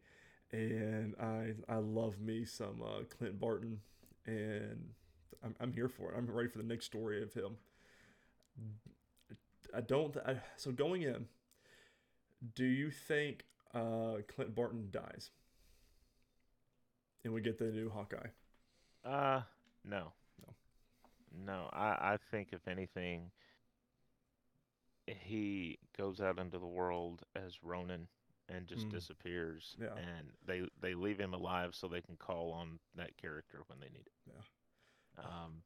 and 0.52 1.14
I 1.20 1.52
I 1.68 1.76
love 1.76 2.20
me 2.20 2.44
some 2.44 2.82
uh, 2.82 3.04
Clint 3.16 3.38
Barton, 3.38 3.80
and 4.26 4.90
I'm, 5.44 5.54
I'm 5.60 5.72
here 5.72 5.88
for 5.88 6.12
it. 6.12 6.16
I'm 6.16 6.30
ready 6.30 6.48
for 6.48 6.58
the 6.58 6.64
next 6.64 6.86
story 6.86 7.22
of 7.22 7.32
him. 7.32 7.56
I 9.74 9.80
don't. 9.80 10.16
I, 10.18 10.36
so 10.56 10.72
going 10.72 11.02
in, 11.02 11.26
do 12.54 12.64
you 12.64 12.90
think 12.90 13.44
uh, 13.74 14.16
Clint 14.34 14.54
Barton 14.54 14.88
dies, 14.90 15.30
and 17.24 17.32
we 17.32 17.40
get 17.40 17.58
the 17.58 17.66
new 17.66 17.90
Hawkeye? 17.90 18.28
Uh, 19.04 19.42
no. 19.84 20.12
No. 20.46 20.54
No, 21.44 21.68
I, 21.72 22.14
I 22.14 22.18
think 22.30 22.48
if 22.52 22.66
anything, 22.66 23.30
he 25.06 25.78
goes 25.96 26.20
out 26.20 26.38
into 26.38 26.58
the 26.58 26.66
world 26.66 27.22
as 27.36 27.62
Ronin 27.62 28.08
and 28.48 28.66
just 28.66 28.86
Mm. 28.86 28.90
disappears. 28.90 29.76
Yeah. 29.80 29.94
And 29.96 30.32
they 30.46 30.68
they 30.80 30.94
leave 30.94 31.18
him 31.18 31.34
alive 31.34 31.74
so 31.74 31.88
they 31.88 32.00
can 32.02 32.16
call 32.16 32.52
on 32.52 32.78
that 32.94 33.16
character 33.16 33.62
when 33.66 33.78
they 33.80 33.88
need 33.90 34.06
it. 34.06 34.12
Yeah. 34.26 35.24
Um, 35.24 35.62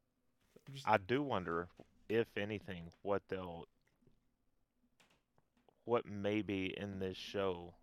Just- 0.72 0.88
I 0.88 0.96
do 0.96 1.22
wonder 1.22 1.68
if 2.08 2.36
anything 2.36 2.92
what 3.02 3.22
they'll 3.28 3.68
what 5.84 6.06
may 6.06 6.42
be 6.42 6.66
in 6.78 6.98
this 7.00 7.16
show 7.16 7.74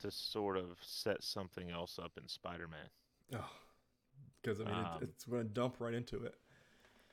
to 0.00 0.10
sort 0.10 0.56
of 0.56 0.76
set 0.82 1.22
something 1.22 1.70
else 1.70 1.98
up 1.98 2.12
in 2.18 2.26
Spider-Man. 2.28 2.88
Oh, 3.34 3.50
because 4.42 4.60
I 4.60 4.64
mean, 4.64 4.74
Um, 4.74 5.02
it, 5.02 5.08
it's 5.10 5.24
going 5.24 5.42
to 5.42 5.48
dump 5.48 5.80
right 5.80 5.94
into 5.94 6.24
it. 6.24 6.34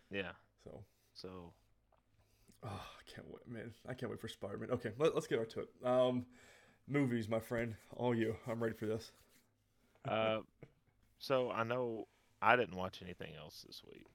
Yeah. 0.10 0.34
So, 0.64 0.84
So 1.14 1.54
oh, 2.64 2.68
I 3.00 3.04
can't 3.12 3.28
wait, 3.30 3.48
man. 3.48 3.74
I 3.88 3.94
can't 3.94 4.10
wait 4.10 4.20
for 4.20 4.28
Spider 4.28 4.58
Man. 4.58 4.72
Okay, 4.72 4.94
let, 4.98 5.14
let's 5.14 5.28
get 5.28 5.40
right 5.40 5.50
to 5.52 5.62
it. 5.62 5.70
Um, 5.86 6.26
movies, 6.88 7.28
my 7.28 7.40
friend. 7.40 7.76
All 7.96 8.16
you. 8.16 8.36
I'm 8.48 8.62
ready 8.62 8.76
for 8.76 8.86
this. 8.86 9.12
Uh, 10.08 10.40
so 11.18 11.52
I 11.52 11.64
know 11.64 12.08
I 12.42 12.56
didn't 12.56 12.76
watch 12.76 13.02
anything 13.02 13.34
else 13.38 13.64
this 13.66 13.82
week. 13.88 14.06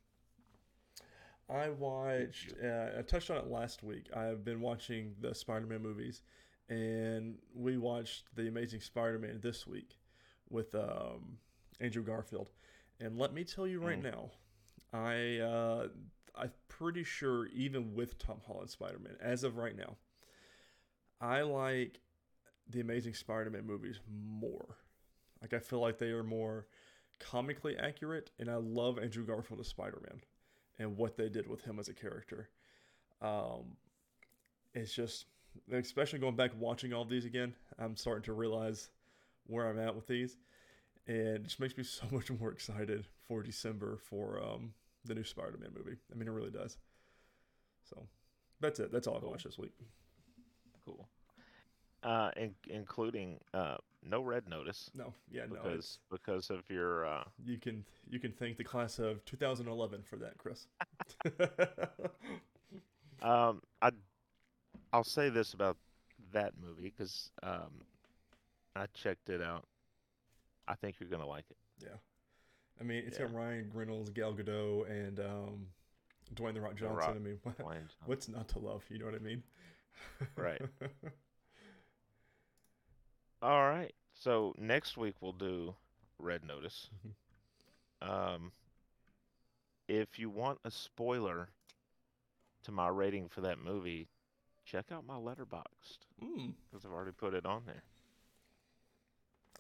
I 1.48 1.70
watched. 1.70 2.54
Uh, 2.62 2.98
I 2.98 3.02
touched 3.02 3.30
on 3.30 3.38
it 3.38 3.48
last 3.48 3.83
week. 3.83 4.06
I've 4.14 4.44
been 4.44 4.61
watching 4.61 5.14
the 5.20 5.35
Spider-Man 5.35 5.83
movies, 5.83 6.22
and 6.68 7.38
we 7.54 7.76
watched 7.76 8.35
the 8.37 8.46
Amazing 8.46 8.80
Spider-Man 8.83 9.40
this 9.42 9.66
week 9.66 9.98
with 10.48 10.74
um, 10.76 11.38
Andrew 11.80 12.04
Garfield. 12.04 12.50
And 13.00 13.18
let 13.18 13.33
me 13.35 13.42
tell 13.44 13.66
you 13.66 13.80
right 13.80 14.00
Mm. 14.00 14.12
now, 14.12 14.30
I 14.92 15.38
uh, 15.38 15.88
I'm 16.37 16.52
pretty 16.68 17.02
sure 17.02 17.46
even 17.48 17.94
with 17.94 18.18
Tom 18.18 18.40
Holland 18.46 18.70
Spider-Man, 18.70 19.16
as 19.20 19.42
of 19.42 19.56
right 19.56 19.76
now, 19.76 19.96
I 21.20 21.40
like 21.42 21.98
the 22.70 22.80
Amazing 22.80 23.14
Spider-Man 23.14 23.66
movies 23.66 24.00
more. 24.11 24.76
Like 25.40 25.54
I 25.54 25.59
feel 25.59 25.80
like 25.80 25.98
they 25.98 26.11
are 26.11 26.22
more 26.22 26.66
comically 27.18 27.76
accurate, 27.76 28.30
and 28.38 28.50
I 28.50 28.56
love 28.56 28.98
Andrew 28.98 29.24
Garfield 29.24 29.61
as 29.61 29.68
Spider-Man 29.68 30.20
and 30.78 30.96
what 30.96 31.16
they 31.16 31.28
did 31.28 31.48
with 31.48 31.62
him 31.62 31.78
as 31.78 31.88
a 31.88 31.94
character. 31.94 32.48
Um, 33.20 33.76
it's 34.74 34.94
just, 34.94 35.26
especially 35.72 36.18
going 36.18 36.37
back 36.37 36.52
watching 36.59 36.92
all 36.92 37.04
these 37.04 37.24
again, 37.24 37.54
I'm 37.78 37.96
starting 37.96 38.22
to 38.24 38.33
realize 38.33 38.88
where 39.46 39.68
I'm 39.68 39.78
at 39.78 39.94
with 39.94 40.06
these, 40.06 40.37
and 41.06 41.16
it 41.16 41.44
just 41.44 41.61
makes 41.61 41.76
me 41.76 41.85
so 41.85 42.04
much 42.11 42.30
more 42.30 42.50
excited 42.50 43.04
for 43.26 43.42
December 43.42 43.98
for 43.98 44.42
um, 44.42 44.72
the 45.04 45.14
new 45.14 45.24
Spider-Man 45.24 45.70
movie. 45.76 45.96
I 46.11 46.16
mean, 46.16 46.28
it 46.28 46.33
really 46.33 46.50
does. 46.50 46.78
So 47.88 48.06
that's 48.61 48.78
it. 48.80 48.92
That's 48.92 49.06
all 49.06 49.16
I've 49.16 49.22
watched 49.22 49.44
this 49.44 49.59
week. 49.59 49.72
Cool. 50.85 51.09
Uh, 52.03 52.31
in, 52.37 52.55
including 52.69 53.39
uh, 53.53 53.77
no 54.03 54.23
red 54.23 54.49
notice 54.49 54.91
No, 54.95 55.13
yeah, 55.31 55.43
no, 55.43 55.57
because 55.57 55.79
it's, 55.79 55.99
because 56.11 56.49
of 56.49 56.63
your 56.71 57.05
uh, 57.05 57.25
you 57.45 57.59
can 57.59 57.85
you 58.09 58.19
can 58.19 58.33
thank 58.33 58.57
the 58.57 58.65
class 58.65 58.99
of 58.99 59.23
2011 59.27 60.03
for 60.03 60.17
that, 60.17 60.39
Chris. 60.39 60.67
um 63.23 63.61
I 63.83 63.91
I'll 64.93 65.05
say 65.05 65.29
this 65.29 65.53
about 65.53 65.77
that 66.33 66.53
movie 66.59 66.93
because 66.97 67.31
um 67.43 67.85
I 68.75 68.87
checked 68.95 69.29
it 69.29 69.43
out. 69.43 69.67
I 70.69 70.75
think 70.77 70.97
you're 71.01 71.11
gonna 71.11 71.27
like 71.27 71.45
it. 71.51 71.57
Yeah. 71.83 71.97
I 72.81 72.85
mean, 72.85 73.05
it's 73.07 73.19
Yeah. 73.19 73.27
got 73.27 73.35
Ryan 73.35 73.71
Reynolds, 73.75 74.09
Gal 74.11 74.33
Gadot, 74.33 74.89
and 74.89 75.21
um, 75.21 75.67
Dwayne 76.35 76.55
the 76.55 76.61
Rock 76.63 76.75
The 76.77 76.81
Johnson. 76.87 76.97
Rock, 76.97 77.17
I 77.17 77.19
mean, 77.19 77.39
what, 77.43 77.77
what's 78.07 78.29
not 78.29 78.49
to 78.51 78.59
love? 78.59 78.85
You 78.89 79.01
know 79.01 79.05
what 79.07 79.15
I 79.15 79.19
mean? 79.19 79.43
Right. 80.37 80.63
All 83.42 83.68
right. 83.68 83.94
So 84.14 84.55
next 84.59 84.96
week 84.96 85.14
we'll 85.20 85.33
do 85.33 85.74
red 86.18 86.44
notice. 86.44 86.90
Um, 88.03 88.53
if 89.88 90.18
you 90.18 90.31
want 90.31 90.59
a 90.64 90.70
spoiler 90.70 91.48
to 92.62 92.72
my 92.72 92.88
rating 92.88 93.29
for 93.29 93.42
that 93.42 93.59
movie, 93.62 94.09
check 94.64 94.87
out 94.92 95.07
my 95.07 95.16
Letterboxd 95.16 95.98
mm. 96.22 96.53
because 96.70 96.87
I've 96.87 96.92
already 96.92 97.12
put 97.12 97.35
it 97.35 97.44
on 97.44 97.62
there. 97.66 97.83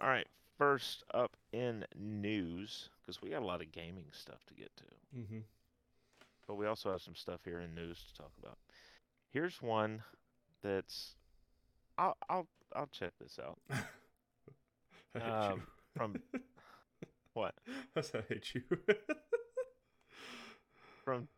All 0.00 0.08
right. 0.08 0.26
First 0.56 1.04
up 1.12 1.36
in 1.52 1.84
news, 1.98 2.88
because 3.00 3.20
we 3.20 3.30
got 3.30 3.42
a 3.42 3.46
lot 3.46 3.60
of 3.62 3.72
gaming 3.72 4.06
stuff 4.12 4.44
to 4.46 4.54
get 4.54 4.70
to, 4.76 4.84
hmm 5.14 5.38
but 6.46 6.56
we 6.56 6.66
also 6.66 6.90
have 6.90 7.00
some 7.00 7.14
stuff 7.14 7.38
here 7.44 7.60
in 7.60 7.72
news 7.76 8.04
to 8.08 8.14
talk 8.14 8.32
about. 8.42 8.58
Here's 9.32 9.62
one 9.62 10.02
that's 10.64 11.14
I'll 12.00 12.16
I'll 12.30 12.48
I'll 12.74 12.88
check 12.90 13.12
this 13.20 13.38
out. 13.38 13.58
Um, 15.20 15.62
from 15.96 16.16
what? 17.34 17.54
I 17.96 18.00
hate 18.28 18.54
you. 18.54 18.62
From 21.04 21.28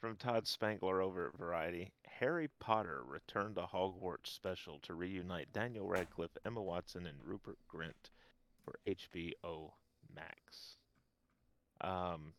from 0.00 0.16
Todd 0.16 0.46
Spangler 0.48 1.02
over 1.02 1.28
at 1.28 1.38
Variety. 1.38 1.92
Harry 2.06 2.48
Potter 2.58 3.02
returned 3.06 3.56
to 3.56 3.62
Hogwarts 3.62 4.28
special 4.28 4.78
to 4.82 4.94
reunite 4.94 5.52
Daniel 5.52 5.86
Radcliffe, 5.86 6.36
Emma 6.44 6.62
Watson, 6.62 7.06
and 7.06 7.18
Rupert 7.22 7.58
Grint 7.72 8.10
for 8.64 8.78
HBO 8.88 9.72
Max. 10.14 10.76
Um. 11.80 12.32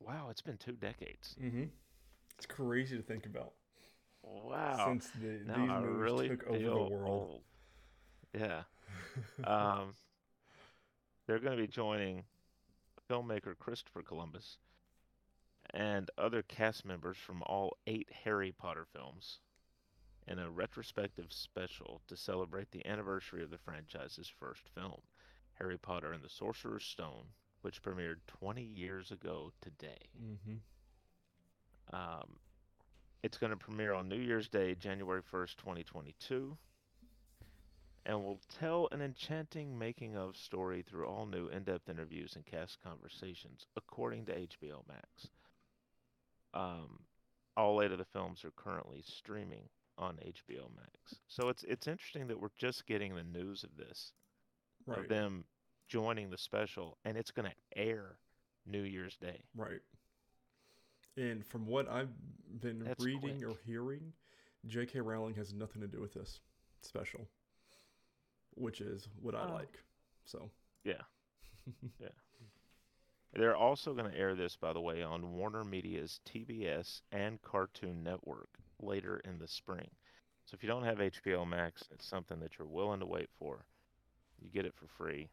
Wow, 0.00 0.28
it's 0.30 0.42
been 0.42 0.56
two 0.56 0.72
decades. 0.76 1.36
hmm 1.38 1.64
It's 2.36 2.46
crazy 2.46 2.96
to 2.96 3.02
think 3.02 3.26
about. 3.26 3.52
Wow. 4.24 4.84
Since 4.86 5.10
the, 5.10 5.40
now 5.46 5.54
these 5.54 5.70
I 5.70 5.80
movies 5.80 6.12
really 6.12 6.28
took 6.28 6.44
over 6.46 6.58
the 6.70 6.78
world. 6.94 7.28
old. 7.30 7.42
Yeah. 8.32 8.62
um, 9.44 9.94
they're 11.26 11.38
going 11.38 11.56
to 11.56 11.62
be 11.62 11.68
joining 11.68 12.24
filmmaker 13.08 13.58
Christopher 13.58 14.02
Columbus 14.02 14.58
and 15.74 16.10
other 16.18 16.42
cast 16.42 16.84
members 16.84 17.16
from 17.18 17.42
all 17.42 17.76
eight 17.86 18.08
Harry 18.24 18.52
Potter 18.52 18.84
films 18.86 19.40
in 20.26 20.38
a 20.38 20.50
retrospective 20.50 21.32
special 21.32 22.02
to 22.08 22.16
celebrate 22.16 22.70
the 22.70 22.86
anniversary 22.86 23.42
of 23.42 23.50
the 23.50 23.58
franchise's 23.58 24.28
first 24.28 24.68
film, 24.70 25.00
Harry 25.54 25.78
Potter 25.78 26.12
and 26.12 26.22
the 26.22 26.28
Sorcerer's 26.28 26.84
Stone, 26.84 27.26
which 27.62 27.82
premiered 27.82 28.20
20 28.26 28.62
years 28.62 29.10
ago 29.10 29.52
today. 29.60 29.98
hmm 30.18 30.56
Um, 31.92 32.38
it's 33.24 33.38
going 33.38 33.50
to 33.50 33.56
premiere 33.56 33.94
on 33.94 34.06
New 34.06 34.18
Year's 34.18 34.48
Day, 34.48 34.74
January 34.74 35.22
1st, 35.32 35.56
2022, 35.56 36.58
and 38.04 38.22
will 38.22 38.38
tell 38.60 38.86
an 38.92 39.00
enchanting 39.00 39.78
making 39.78 40.14
of 40.14 40.36
story 40.36 40.82
through 40.82 41.06
all 41.06 41.24
new 41.24 41.48
in 41.48 41.64
depth 41.64 41.88
interviews 41.88 42.34
and 42.36 42.44
cast 42.44 42.76
conversations, 42.84 43.66
according 43.78 44.26
to 44.26 44.32
HBO 44.34 44.86
Max. 44.86 45.28
Um, 46.52 47.00
all 47.56 47.80
eight 47.80 47.92
of 47.92 47.98
the 47.98 48.04
films 48.04 48.44
are 48.44 48.52
currently 48.56 49.02
streaming 49.06 49.70
on 49.96 50.16
HBO 50.16 50.68
Max. 50.76 51.16
So 51.26 51.48
it's 51.48 51.62
it's 51.62 51.86
interesting 51.86 52.26
that 52.26 52.38
we're 52.38 52.48
just 52.58 52.84
getting 52.86 53.14
the 53.14 53.24
news 53.24 53.64
of 53.64 53.74
this, 53.74 54.12
Right. 54.86 54.98
of 54.98 55.08
them 55.08 55.46
joining 55.88 56.28
the 56.28 56.36
special, 56.36 56.98
and 57.06 57.16
it's 57.16 57.30
going 57.30 57.48
to 57.50 57.78
air 57.80 58.18
New 58.66 58.82
Year's 58.82 59.16
Day. 59.16 59.40
Right. 59.56 59.80
And 61.16 61.44
from 61.46 61.66
what 61.66 61.88
I've 61.88 62.10
been 62.60 62.80
That's 62.84 63.04
reading 63.04 63.38
quick. 63.40 63.48
or 63.50 63.56
hearing, 63.64 64.12
J.K. 64.66 65.00
Rowling 65.00 65.34
has 65.34 65.52
nothing 65.52 65.80
to 65.82 65.88
do 65.88 66.00
with 66.00 66.14
this 66.14 66.40
special, 66.82 67.28
which 68.56 68.80
is 68.80 69.08
what 69.20 69.34
I 69.34 69.48
Oh. 69.48 69.52
like. 69.54 69.78
So, 70.24 70.50
Yeah. 70.84 71.02
yeah. 72.00 72.08
They're 73.32 73.56
also 73.56 73.94
going 73.94 74.10
to 74.10 74.16
air 74.16 74.34
this, 74.36 74.56
by 74.56 74.72
the 74.72 74.80
way, 74.80 75.02
on 75.02 75.32
Warner 75.32 75.64
Media's 75.64 76.20
TBS 76.24 77.02
and 77.10 77.40
Cartoon 77.42 78.02
Network 78.04 78.48
later 78.80 79.18
in 79.24 79.38
the 79.38 79.48
spring. 79.48 79.90
So 80.46 80.54
if 80.54 80.62
you 80.62 80.68
don't 80.68 80.84
have 80.84 80.98
HBO 80.98 81.44
Max, 81.44 81.82
it's 81.90 82.06
something 82.06 82.38
that 82.40 82.58
you're 82.58 82.68
willing 82.68 83.00
to 83.00 83.06
wait 83.06 83.30
for. 83.38 83.64
You 84.40 84.50
get 84.50 84.66
it 84.66 84.74
for 84.74 84.86
free 84.86 85.30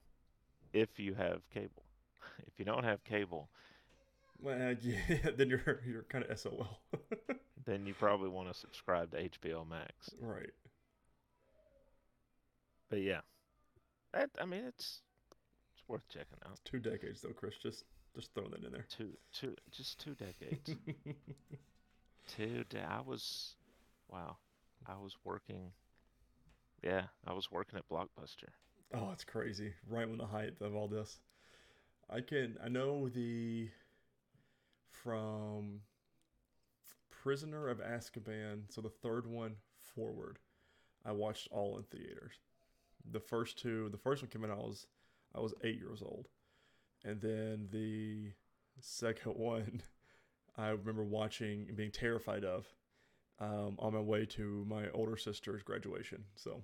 if 0.74 1.00
you 1.00 1.14
have 1.16 1.48
cable. 1.50 1.84
If 2.48 2.58
you 2.58 2.66
don't 2.66 2.84
have 2.84 3.04
cable, 3.04 3.50
well, 4.42 4.76
yeah, 4.82 4.98
then 5.36 5.50
you're 5.50 5.82
you're 5.86 6.04
kind 6.04 6.26
of 6.26 6.40
SOL. 6.40 6.80
then 7.66 7.86
you 7.86 7.94
probably 7.94 8.30
want 8.30 8.52
to 8.52 8.58
subscribe 8.58 9.12
to 9.12 9.30
HBO 9.30 9.68
Max. 9.68 10.10
right. 10.20 10.50
But 12.90 13.02
yeah, 13.02 13.22
that 14.14 14.30
I 14.40 14.46
mean, 14.46 14.64
it's 14.66 15.02
it's 15.74 15.88
worth 15.88 16.08
checking 16.10 16.38
out. 16.46 16.60
Two 16.66 16.80
decades 16.80 17.22
though, 17.22 17.30
Chris. 17.30 17.56
Just 17.62 17.86
just 18.16 18.34
throwing 18.34 18.52
that 18.52 18.64
in 18.64 18.72
there. 18.72 18.86
Two, 18.90 19.10
two, 19.34 19.56
just 19.72 20.00
two 20.00 20.16
decades. 20.16 20.76
Two 22.36 22.64
da 22.70 22.80
I 22.90 23.02
was, 23.02 23.56
wow, 24.10 24.38
I 24.88 24.94
was 24.96 25.18
working. 25.24 25.72
Yeah, 26.84 27.04
I 27.26 27.34
was 27.34 27.52
working 27.52 27.78
at 27.78 27.90
Blockbuster. 27.90 28.50
Oh, 28.94 29.10
it's 29.12 29.24
crazy. 29.24 29.74
Right 29.90 30.08
when 30.08 30.18
the 30.18 30.26
height 30.26 30.54
of 30.62 30.76
all 30.76 30.88
this. 30.88 31.20
I 32.10 32.22
can 32.22 32.58
I 32.64 32.68
know 32.68 33.08
the 33.10 33.70
from 35.04 35.82
Prisoner 37.10 37.68
of 37.68 37.80
Azkaban, 37.80 38.64
so 38.70 38.82
the 38.82 38.90
third 38.90 39.28
one 39.28 39.56
forward. 39.80 40.40
I 41.06 41.12
watched 41.12 41.48
all 41.52 41.78
in 41.78 41.84
theaters. 41.84 42.34
The 43.12 43.20
first 43.20 43.58
two, 43.60 43.90
the 43.90 43.98
first 43.98 44.22
one 44.22 44.30
came 44.30 44.44
out 44.44 44.52
I 44.52 44.56
was 44.56 44.88
I 45.36 45.40
was 45.40 45.54
8 45.64 45.76
years 45.78 46.02
old. 46.02 46.28
And 47.04 47.20
then 47.22 47.68
the 47.72 48.32
second 48.80 49.32
one 49.38 49.82
I 50.58 50.70
remember 50.70 51.04
watching 51.04 51.66
and 51.68 51.78
being 51.78 51.92
terrified 51.92 52.44
of 52.44 52.68
um, 53.40 53.76
on 53.80 53.94
my 53.94 54.00
way 54.00 54.26
to 54.28 54.66
my 54.68 54.90
older 54.92 55.18
sister's 55.18 55.64
graduation. 55.64 56.24
So 56.36 56.62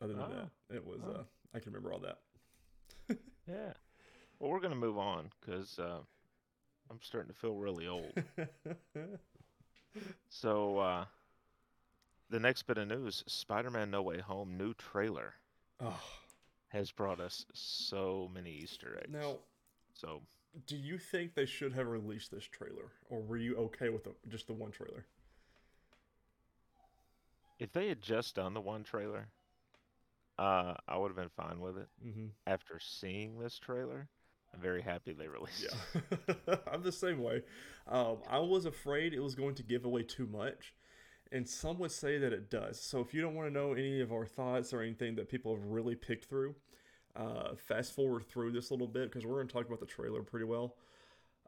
other 0.00 0.12
than 0.14 0.30
that, 0.30 0.50
it 0.76 0.84
was 0.86 1.00
Oh. 1.04 1.10
uh, 1.10 1.22
I 1.54 1.58
can 1.58 1.72
remember 1.72 1.92
all 1.92 2.00
that. 2.00 2.18
Yeah. 3.48 3.72
Well, 4.38 4.50
we're 4.50 4.60
gonna 4.60 4.76
move 4.76 4.96
on 4.98 5.30
because 5.40 5.78
uh, 5.80 6.00
I'm 6.90 6.98
starting 7.00 7.32
to 7.32 7.38
feel 7.38 7.54
really 7.54 7.86
old. 7.86 8.12
So, 10.28 10.78
uh, 10.78 11.04
the 12.28 12.38
next 12.38 12.62
bit 12.68 12.78
of 12.78 12.86
news: 12.86 13.24
Spider-Man: 13.26 13.90
No 13.90 14.02
Way 14.02 14.20
Home 14.20 14.56
new 14.56 14.72
trailer 14.74 15.34
oh, 15.80 16.00
has 16.68 16.92
brought 16.92 17.18
us 17.18 17.44
so 17.52 18.30
many 18.32 18.52
Easter 18.52 19.00
eggs. 19.02 19.12
now, 19.12 19.38
so 19.94 20.22
do 20.68 20.76
you 20.76 20.96
think 20.96 21.34
they 21.34 21.44
should 21.44 21.72
have 21.72 21.88
released 21.88 22.30
this 22.30 22.44
trailer, 22.44 22.92
or 23.08 23.20
were 23.20 23.36
you 23.36 23.56
okay 23.56 23.88
with 23.88 24.04
the, 24.04 24.14
just 24.28 24.46
the 24.46 24.52
one 24.52 24.70
trailer? 24.70 25.06
if 27.60 27.72
they 27.72 27.88
had 27.88 28.00
just 28.00 28.34
done 28.34 28.54
the 28.54 28.60
one 28.60 28.82
trailer, 28.82 29.28
uh, 30.38 30.74
I 30.88 30.96
would 30.96 31.08
have 31.08 31.16
been 31.16 31.28
fine 31.28 31.60
with 31.60 31.76
it. 31.76 31.88
Mm-hmm. 32.04 32.26
After 32.46 32.80
seeing 32.80 33.38
this 33.38 33.58
trailer, 33.58 34.08
I'm 34.54 34.60
very 34.60 34.82
happy 34.82 35.12
they 35.12 35.28
released 35.28 35.64
it. 35.64 36.02
Yeah, 36.46 36.56
I'm 36.72 36.82
the 36.82 36.92
same 36.92 37.22
way. 37.22 37.42
Um, 37.86 38.18
I 38.28 38.38
was 38.38 38.66
afraid 38.66 39.14
it 39.14 39.20
was 39.20 39.34
going 39.34 39.54
to 39.56 39.62
give 39.62 39.84
away 39.84 40.02
too 40.02 40.26
much, 40.26 40.74
and 41.30 41.48
some 41.48 41.78
would 41.78 41.92
say 41.92 42.18
that 42.18 42.32
it 42.32 42.50
does. 42.50 42.80
So 42.80 43.00
if 43.00 43.14
you 43.14 43.20
don't 43.20 43.34
want 43.34 43.48
to 43.48 43.54
know 43.54 43.72
any 43.72 44.00
of 44.00 44.12
our 44.12 44.26
thoughts 44.26 44.72
or 44.72 44.82
anything 44.82 45.14
that 45.16 45.28
people 45.28 45.54
have 45.54 45.64
really 45.64 45.94
picked 45.94 46.24
through, 46.24 46.54
uh, 47.16 47.54
fast 47.56 47.94
forward 47.94 48.26
through 48.28 48.52
this 48.52 48.70
a 48.70 48.74
little 48.74 48.88
bit 48.88 49.10
because 49.10 49.24
we're 49.24 49.36
going 49.36 49.48
to 49.48 49.52
talk 49.52 49.66
about 49.66 49.80
the 49.80 49.86
trailer 49.86 50.22
pretty 50.22 50.46
well. 50.46 50.76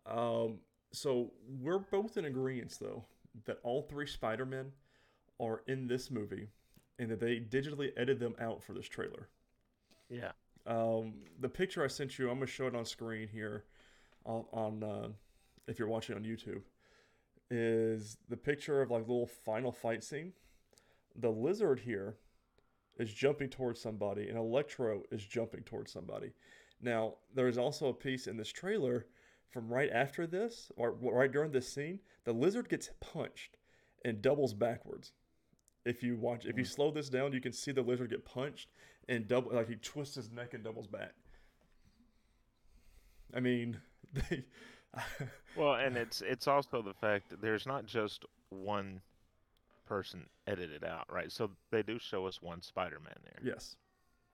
Um, 0.06 0.58
so 0.92 1.32
we're 1.60 1.78
both 1.78 2.16
in 2.16 2.24
agreement 2.24 2.76
though 2.80 3.04
that 3.46 3.58
all 3.62 3.82
three 3.82 4.06
Spider-Men 4.06 4.72
are 5.40 5.62
in 5.66 5.86
this 5.86 6.10
movie, 6.10 6.48
and 6.98 7.10
that 7.10 7.20
they 7.20 7.40
digitally 7.40 7.90
edited 7.96 8.20
them 8.20 8.34
out 8.40 8.62
for 8.62 8.74
this 8.74 8.86
trailer. 8.86 9.28
Yeah. 10.08 10.32
Um, 10.66 11.14
the 11.40 11.48
picture 11.48 11.82
I 11.82 11.88
sent 11.88 12.18
you, 12.18 12.30
I'm 12.30 12.36
gonna 12.36 12.46
show 12.46 12.66
it 12.66 12.76
on 12.76 12.84
screen 12.84 13.28
here, 13.28 13.64
on, 14.24 14.44
on 14.52 14.82
uh, 14.82 15.08
if 15.66 15.78
you're 15.78 15.88
watching 15.88 16.16
on 16.16 16.22
YouTube, 16.22 16.62
is 17.50 18.16
the 18.28 18.36
picture 18.36 18.80
of 18.80 18.90
like 18.90 19.02
little 19.02 19.26
final 19.26 19.72
fight 19.72 20.04
scene. 20.04 20.32
The 21.16 21.30
lizard 21.30 21.80
here 21.80 22.16
is 22.98 23.12
jumping 23.12 23.48
towards 23.48 23.80
somebody, 23.80 24.28
and 24.28 24.38
Electro 24.38 25.02
is 25.10 25.24
jumping 25.24 25.62
towards 25.62 25.92
somebody. 25.92 26.32
Now 26.80 27.14
there 27.34 27.48
is 27.48 27.58
also 27.58 27.88
a 27.88 27.94
piece 27.94 28.26
in 28.26 28.36
this 28.36 28.50
trailer 28.50 29.06
from 29.50 29.68
right 29.68 29.90
after 29.92 30.26
this, 30.26 30.70
or 30.76 30.92
right 30.92 31.30
during 31.30 31.52
this 31.52 31.68
scene. 31.68 31.98
The 32.24 32.32
lizard 32.32 32.68
gets 32.68 32.90
punched 33.00 33.58
and 34.04 34.22
doubles 34.22 34.54
backwards. 34.54 35.12
If 35.84 36.02
you 36.02 36.16
watch, 36.16 36.46
if 36.46 36.56
you 36.56 36.64
slow 36.64 36.90
this 36.92 37.08
down, 37.08 37.32
you 37.32 37.40
can 37.40 37.52
see 37.52 37.72
the 37.72 37.82
lizard 37.82 38.10
get 38.10 38.24
punched 38.24 38.68
and 39.08 39.26
double, 39.28 39.52
like 39.52 39.68
he 39.68 39.76
twists 39.76 40.14
his 40.14 40.30
neck 40.30 40.54
and 40.54 40.62
doubles 40.64 40.86
back. 40.86 41.12
I 43.34 43.40
mean, 43.40 43.78
they. 44.12 44.44
Well, 45.56 45.74
and 45.74 45.96
it's 45.96 46.20
it's 46.20 46.46
also 46.46 46.82
the 46.82 46.94
fact 46.94 47.30
that 47.30 47.40
there's 47.40 47.66
not 47.66 47.86
just 47.86 48.24
one 48.50 49.00
person 49.86 50.26
edited 50.46 50.84
out, 50.84 51.06
right? 51.10 51.30
So 51.32 51.50
they 51.70 51.82
do 51.82 51.98
show 51.98 52.26
us 52.26 52.40
one 52.42 52.62
Spider-Man 52.62 53.16
there 53.24 53.52
yes. 53.54 53.76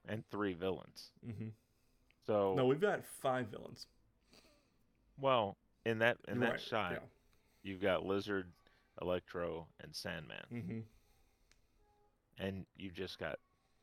and 0.07 0.23
three 0.31 0.53
villains. 0.53 1.11
Mm-hmm. 1.27 1.47
So 2.27 2.53
No, 2.55 2.65
we've 2.65 2.79
got 2.79 3.03
five 3.05 3.47
villains. 3.47 3.87
well, 5.19 5.57
in 5.85 5.99
that 5.99 6.17
in 6.27 6.35
You're 6.35 6.43
that 6.45 6.51
right, 6.51 6.61
shot, 6.61 7.03
you've 7.63 7.81
got 7.81 8.05
Lizard, 8.05 8.47
Electro, 9.01 9.67
and 9.81 9.95
Sandman, 9.95 10.37
Yeah. 10.51 10.59
hmm 10.61 10.79
and 12.41 12.65
you've 12.77 12.93
just 12.93 13.19
got 13.19 13.37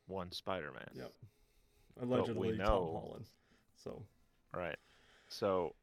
one 0.07 0.31
Spider-Man. 0.31 0.89
Yep. 0.93 1.13
Allegedly, 2.01 2.49
Tom 2.49 2.57
know- 2.57 2.99
Holland. 3.01 3.25
So, 3.75 4.03
Right. 4.53 4.77
So 5.29 5.73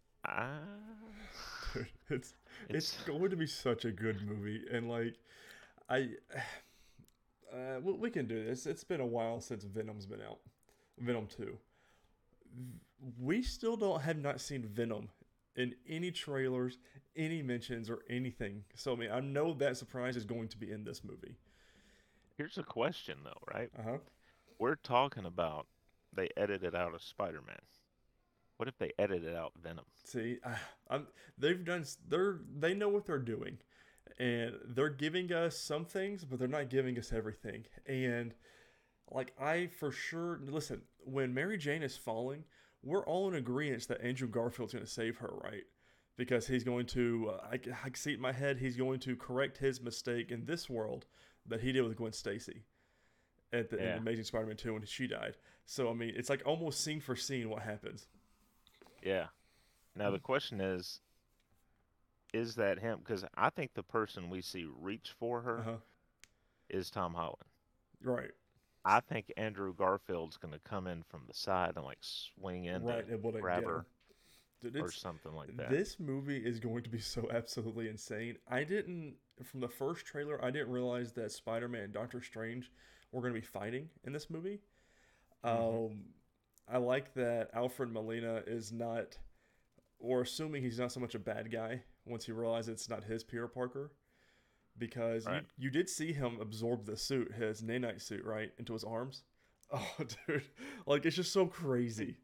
dude, 1.74 1.86
it's 2.10 2.34
it's 2.68 2.94
it's 2.94 3.02
going 3.04 3.30
to 3.30 3.36
be 3.36 3.46
such 3.46 3.84
a 3.84 3.90
good 3.90 4.26
movie, 4.26 4.64
and 4.70 4.88
like, 4.88 5.14
I. 5.88 6.10
Uh, 7.52 7.78
we, 7.84 7.92
we 7.92 8.10
can 8.10 8.26
do 8.26 8.44
this. 8.44 8.66
It's 8.66 8.82
been 8.82 9.00
a 9.00 9.06
while 9.06 9.40
since 9.40 9.62
Venom's 9.62 10.06
been 10.06 10.20
out. 10.20 10.40
Venom 10.98 11.28
two. 11.28 11.56
We 13.20 13.44
still 13.44 13.76
don't 13.76 14.02
have 14.02 14.18
not 14.18 14.40
seen 14.40 14.64
Venom 14.64 15.08
in 15.54 15.72
any 15.88 16.10
trailers, 16.10 16.78
any 17.14 17.42
mentions, 17.42 17.88
or 17.88 18.00
anything. 18.10 18.64
So 18.74 18.94
I 18.94 18.96
mean, 18.96 19.10
I 19.12 19.20
know 19.20 19.54
that 19.54 19.76
surprise 19.76 20.16
is 20.16 20.24
going 20.24 20.48
to 20.48 20.58
be 20.58 20.72
in 20.72 20.82
this 20.82 21.04
movie. 21.04 21.36
Here's 22.36 22.58
a 22.58 22.62
question 22.62 23.18
though, 23.24 23.42
right? 23.52 23.70
Uh 23.78 23.82
huh. 23.82 23.98
We're 24.58 24.76
talking 24.76 25.24
about 25.24 25.66
they 26.12 26.28
edited 26.36 26.74
out 26.74 26.94
a 26.94 27.00
Spider-Man. 27.00 27.56
What 28.56 28.68
if 28.68 28.78
they 28.78 28.92
edited 28.98 29.34
out 29.34 29.52
Venom? 29.60 29.84
See, 30.04 30.38
I, 30.44 30.56
I'm, 30.94 31.06
they've 31.38 31.64
done. 31.64 31.84
They're 32.08 32.38
they 32.58 32.74
know 32.74 32.88
what 32.88 33.06
they're 33.06 33.18
doing, 33.18 33.58
and 34.18 34.54
they're 34.66 34.90
giving 34.90 35.32
us 35.32 35.58
some 35.58 35.84
things, 35.84 36.24
but 36.24 36.38
they're 36.38 36.48
not 36.48 36.70
giving 36.70 36.98
us 36.98 37.12
everything. 37.12 37.64
And 37.86 38.34
like 39.10 39.32
I 39.40 39.66
for 39.66 39.92
sure 39.92 40.40
listen, 40.46 40.82
when 41.04 41.34
Mary 41.34 41.58
Jane 41.58 41.82
is 41.82 41.96
falling, 41.96 42.44
we're 42.82 43.04
all 43.06 43.28
in 43.28 43.34
agreement 43.34 43.88
that 43.88 44.02
Andrew 44.02 44.28
Garfield's 44.28 44.72
going 44.72 44.84
to 44.84 44.90
save 44.90 45.16
her, 45.18 45.32
right? 45.42 45.64
Because 46.16 46.46
he's 46.46 46.62
going 46.62 46.86
to, 46.86 47.32
uh, 47.34 47.46
I, 47.52 47.60
I 47.84 47.90
see 47.94 48.12
it 48.12 48.16
in 48.16 48.20
my 48.20 48.30
head, 48.30 48.58
he's 48.58 48.76
going 48.76 49.00
to 49.00 49.16
correct 49.16 49.58
his 49.58 49.80
mistake 49.80 50.30
in 50.30 50.44
this 50.44 50.70
world 50.70 51.06
that 51.46 51.60
he 51.60 51.72
did 51.72 51.82
with 51.82 51.96
Gwen 51.96 52.12
Stacy 52.12 52.62
at 53.52 53.70
the 53.70 53.76
Yeah. 53.76 53.96
Amazing 53.96 54.24
Spider-Man 54.24 54.56
2 54.56 54.72
when 54.74 54.84
she 54.84 55.06
died. 55.06 55.36
So 55.66 55.90
I 55.90 55.94
mean, 55.94 56.12
it's 56.16 56.28
like 56.30 56.42
almost 56.46 56.80
scene 56.82 57.00
for 57.00 57.16
scene 57.16 57.48
what 57.50 57.62
happens. 57.62 58.06
Yeah. 59.02 59.26
Now 59.96 60.10
the 60.10 60.18
question 60.18 60.60
is, 60.60 61.00
is 62.32 62.56
that 62.56 62.80
him? 62.80 62.98
Because 62.98 63.24
I 63.36 63.50
think 63.50 63.74
the 63.74 63.82
person 63.82 64.28
we 64.28 64.42
see 64.42 64.64
reach 64.80 65.12
for 65.18 65.42
her 65.42 65.58
Uh-huh. 65.60 65.76
is 66.68 66.90
Tom 66.90 67.14
Holland. 67.14 67.44
Right. 68.02 68.32
I 68.84 69.00
think 69.00 69.32
Andrew 69.36 69.72
Garfield's 69.74 70.36
going 70.36 70.52
to 70.52 70.60
come 70.60 70.86
in 70.86 71.04
from 71.04 71.22
the 71.26 71.32
side 71.34 71.72
and 71.76 71.84
like 71.84 71.98
swing 72.02 72.64
in 72.64 72.82
right. 72.82 73.06
And 73.08 73.22
grab 73.40 73.64
her. 73.64 73.86
Dude, 74.70 74.82
or 74.82 74.90
something 74.90 75.32
like 75.34 75.56
that. 75.56 75.70
This 75.70 75.98
movie 76.00 76.38
is 76.38 76.58
going 76.60 76.82
to 76.82 76.90
be 76.90 77.00
so 77.00 77.28
absolutely 77.34 77.88
insane. 77.88 78.36
I 78.48 78.64
didn't 78.64 79.14
from 79.44 79.60
the 79.60 79.68
first 79.68 80.06
trailer. 80.06 80.42
I 80.44 80.50
didn't 80.50 80.70
realize 80.70 81.12
that 81.12 81.32
Spider 81.32 81.68
Man 81.68 81.82
and 81.82 81.92
Doctor 81.92 82.20
Strange 82.22 82.70
were 83.12 83.20
going 83.20 83.34
to 83.34 83.40
be 83.40 83.46
fighting 83.46 83.88
in 84.04 84.12
this 84.12 84.30
movie. 84.30 84.60
Mhm. 85.44 85.86
Um, 85.90 86.04
I 86.68 86.78
like 86.78 87.12
that 87.14 87.50
Alfred 87.52 87.92
Molina 87.92 88.42
is 88.46 88.72
not, 88.72 89.18
or 89.98 90.22
assuming 90.22 90.62
he's 90.62 90.78
not 90.78 90.92
so 90.92 91.00
much 91.00 91.14
a 91.14 91.18
bad 91.18 91.50
guy 91.50 91.82
once 92.06 92.24
he 92.26 92.32
realizes 92.32 92.68
it's 92.70 92.88
not 92.88 93.04
his 93.04 93.22
Peter 93.24 93.46
Parker, 93.48 93.92
because 94.78 95.26
Right. 95.26 95.44
you, 95.56 95.64
you 95.66 95.70
did 95.70 95.88
see 95.88 96.12
him 96.12 96.38
absorb 96.40 96.86
the 96.86 96.96
suit, 96.96 97.32
his 97.34 97.62
nanite 97.62 98.00
suit, 98.00 98.24
right, 98.24 98.52
into 98.58 98.72
his 98.72 98.84
arms. 98.84 99.22
Oh, 99.72 99.96
dude, 100.28 100.44
like 100.86 101.04
it's 101.06 101.16
just 101.16 101.32
so 101.32 101.46
crazy. 101.46 102.18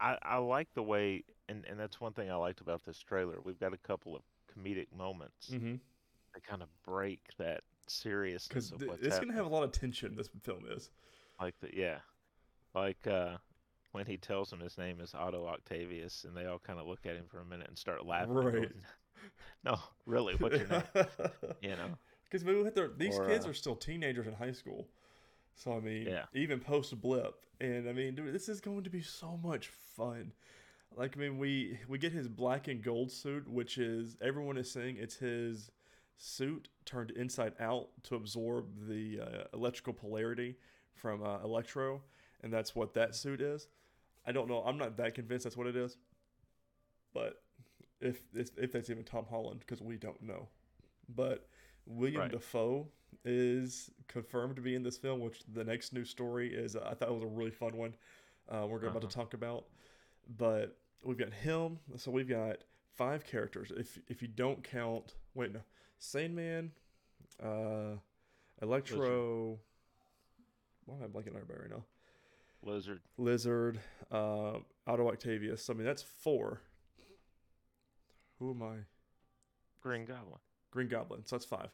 I, 0.00 0.16
I 0.22 0.38
like 0.38 0.68
the 0.74 0.82
way, 0.82 1.24
and, 1.48 1.64
and 1.68 1.78
that's 1.78 2.00
one 2.00 2.12
thing 2.12 2.30
I 2.30 2.34
liked 2.36 2.60
about 2.60 2.84
this 2.84 2.98
trailer. 2.98 3.36
We've 3.44 3.58
got 3.60 3.72
a 3.74 3.78
couple 3.78 4.16
of 4.16 4.22
comedic 4.52 4.86
moments 4.96 5.50
Mm-hmm. 5.52 5.74
that 6.34 6.44
kind 6.46 6.62
of 6.62 6.68
break 6.84 7.20
that 7.38 7.62
seriousness 7.88 8.48
Because 8.48 8.72
of 8.72 8.88
what's 8.88 9.04
it's 9.06 9.18
gonna 9.18 9.32
have 9.34 9.46
a 9.46 9.48
lot 9.48 9.62
of 9.64 9.72
tension. 9.72 10.14
This 10.16 10.28
film 10.42 10.64
is. 10.70 10.90
Like 11.40 11.54
the 11.60 11.70
yeah, 11.74 11.98
like 12.74 13.06
uh, 13.06 13.36
when 13.92 14.06
he 14.06 14.16
tells 14.16 14.50
them 14.50 14.60
his 14.60 14.78
name 14.78 15.00
is 15.00 15.14
Otto 15.14 15.46
Octavius, 15.46 16.24
and 16.24 16.36
they 16.36 16.46
all 16.46 16.58
kind 16.58 16.78
of 16.78 16.86
look 16.86 17.06
at 17.06 17.16
him 17.16 17.24
for 17.30 17.40
a 17.40 17.44
minute 17.44 17.68
and 17.68 17.78
start 17.78 18.06
laughing. 18.06 18.34
Right. 18.34 18.52
going, 18.54 18.68
no, 19.64 19.78
really, 20.06 20.34
what's 20.36 20.58
your 20.58 20.68
name? 20.68 20.82
You 21.62 21.70
know, 21.70 21.88
Because 22.30 22.44
we 22.44 22.54
hit 22.62 22.74
their, 22.74 22.90
these 22.96 23.18
Or, 23.18 23.26
kids 23.26 23.44
uh, 23.44 23.50
are 23.50 23.54
still 23.54 23.74
teenagers 23.74 24.26
in 24.26 24.32
high 24.34 24.52
school, 24.52 24.86
so 25.54 25.76
I 25.76 25.80
mean, 25.80 26.06
Yeah. 26.06 26.24
even 26.34 26.60
post 26.60 26.98
blip, 27.00 27.44
and 27.60 27.88
I 27.88 27.92
mean, 27.92 28.14
dude, 28.14 28.34
this 28.34 28.48
is 28.48 28.60
going 28.60 28.84
to 28.84 28.90
be 28.90 29.02
so 29.02 29.36
much 29.36 29.68
fun. 29.68 30.32
Like, 30.96 31.16
I 31.16 31.20
mean, 31.20 31.38
we 31.38 31.78
we 31.88 31.98
get 31.98 32.12
his 32.12 32.28
black 32.28 32.66
and 32.68 32.82
gold 32.82 33.12
suit, 33.12 33.48
which 33.48 33.78
is 33.78 34.16
everyone 34.20 34.56
is 34.56 34.70
saying 34.70 34.96
it's 34.98 35.16
his 35.16 35.70
suit 36.16 36.68
turned 36.84 37.12
inside 37.12 37.54
out 37.60 37.88
to 38.04 38.14
absorb 38.16 38.66
the 38.88 39.20
uh, 39.20 39.44
electrical 39.54 39.92
polarity 39.92 40.56
from 40.94 41.22
uh, 41.22 41.38
Electro, 41.44 42.02
and 42.42 42.52
that's 42.52 42.74
what 42.74 42.92
that 42.94 43.14
suit 43.14 43.40
is. 43.40 43.68
I 44.26 44.32
don't 44.32 44.48
know. 44.48 44.62
I'm 44.62 44.76
not 44.76 44.96
that 44.98 45.14
convinced 45.14 45.44
that's 45.44 45.56
what 45.56 45.66
it 45.66 45.76
is, 45.76 45.96
but 47.14 47.42
if 48.00 48.20
if, 48.34 48.50
if 48.58 48.72
that's 48.72 48.90
even 48.90 49.04
Tom 49.04 49.26
Holland, 49.30 49.60
because 49.60 49.80
we 49.80 49.96
don't 49.96 50.20
know. 50.22 50.48
But 51.08 51.48
William 51.86 52.22
Right. 52.22 52.30
Dafoe 52.32 52.88
is 53.24 53.90
confirmed 54.08 54.56
to 54.56 54.62
be 54.62 54.74
in 54.74 54.82
this 54.82 54.96
film, 54.96 55.20
which 55.20 55.42
the 55.52 55.64
next 55.64 55.92
news 55.92 56.10
story 56.10 56.52
is. 56.54 56.76
I 56.76 56.94
thought 56.94 57.08
it 57.08 57.14
was 57.14 57.22
a 57.22 57.26
really 57.26 57.50
fun 57.50 57.76
one. 57.76 57.94
Uh, 58.48 58.66
we're 58.68 58.78
about 58.78 59.00
to 59.02 59.06
Uh-huh. 59.06 59.20
talk 59.22 59.34
about, 59.34 59.66
but 60.38 60.76
we've 61.04 61.18
got 61.18 61.32
him. 61.32 61.78
So 61.96 62.10
we've 62.10 62.28
got 62.28 62.64
five 62.94 63.24
characters. 63.24 63.70
If 63.76 63.98
if 64.08 64.22
you 64.22 64.28
don't 64.28 64.62
count, 64.64 65.14
wait 65.34 65.52
no, 65.52 65.60
Sandman, 65.98 66.72
uh, 67.42 67.96
Electro. 68.62 69.58
Why 70.86 70.96
am 70.96 71.02
I 71.04 71.06
blanking 71.06 71.30
on 71.30 71.36
everybody 71.42 71.60
right 71.60 71.70
now? 71.70 71.84
Lizard. 72.62 73.00
Lizard, 73.16 73.80
uh, 74.10 74.58
Otto 74.86 75.08
Octavius. 75.08 75.70
I 75.70 75.74
mean, 75.74 75.84
that's 75.84 76.02
four. 76.02 76.60
Who 78.38 78.50
am 78.50 78.62
I? 78.62 78.76
Green 79.82 80.04
Goblin. 80.04 80.40
Green 80.70 80.88
Goblin. 80.88 81.24
So 81.26 81.36
that's 81.36 81.44
five. 81.46 81.70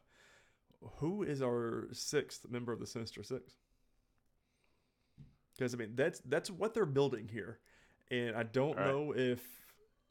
Who 0.98 1.22
is 1.22 1.42
our 1.42 1.88
sixth 1.92 2.48
member 2.50 2.72
of 2.72 2.80
the 2.80 2.86
Sinister 2.86 3.22
Six? 3.22 3.56
Because 5.56 5.74
I 5.74 5.78
mean, 5.78 5.92
that's 5.94 6.20
that's 6.20 6.50
what 6.50 6.74
they're 6.74 6.86
building 6.86 7.28
here, 7.28 7.58
and 8.10 8.36
I 8.36 8.42
don't 8.42 8.76
Right. 8.76 8.84
know 8.84 9.12
if 9.16 9.40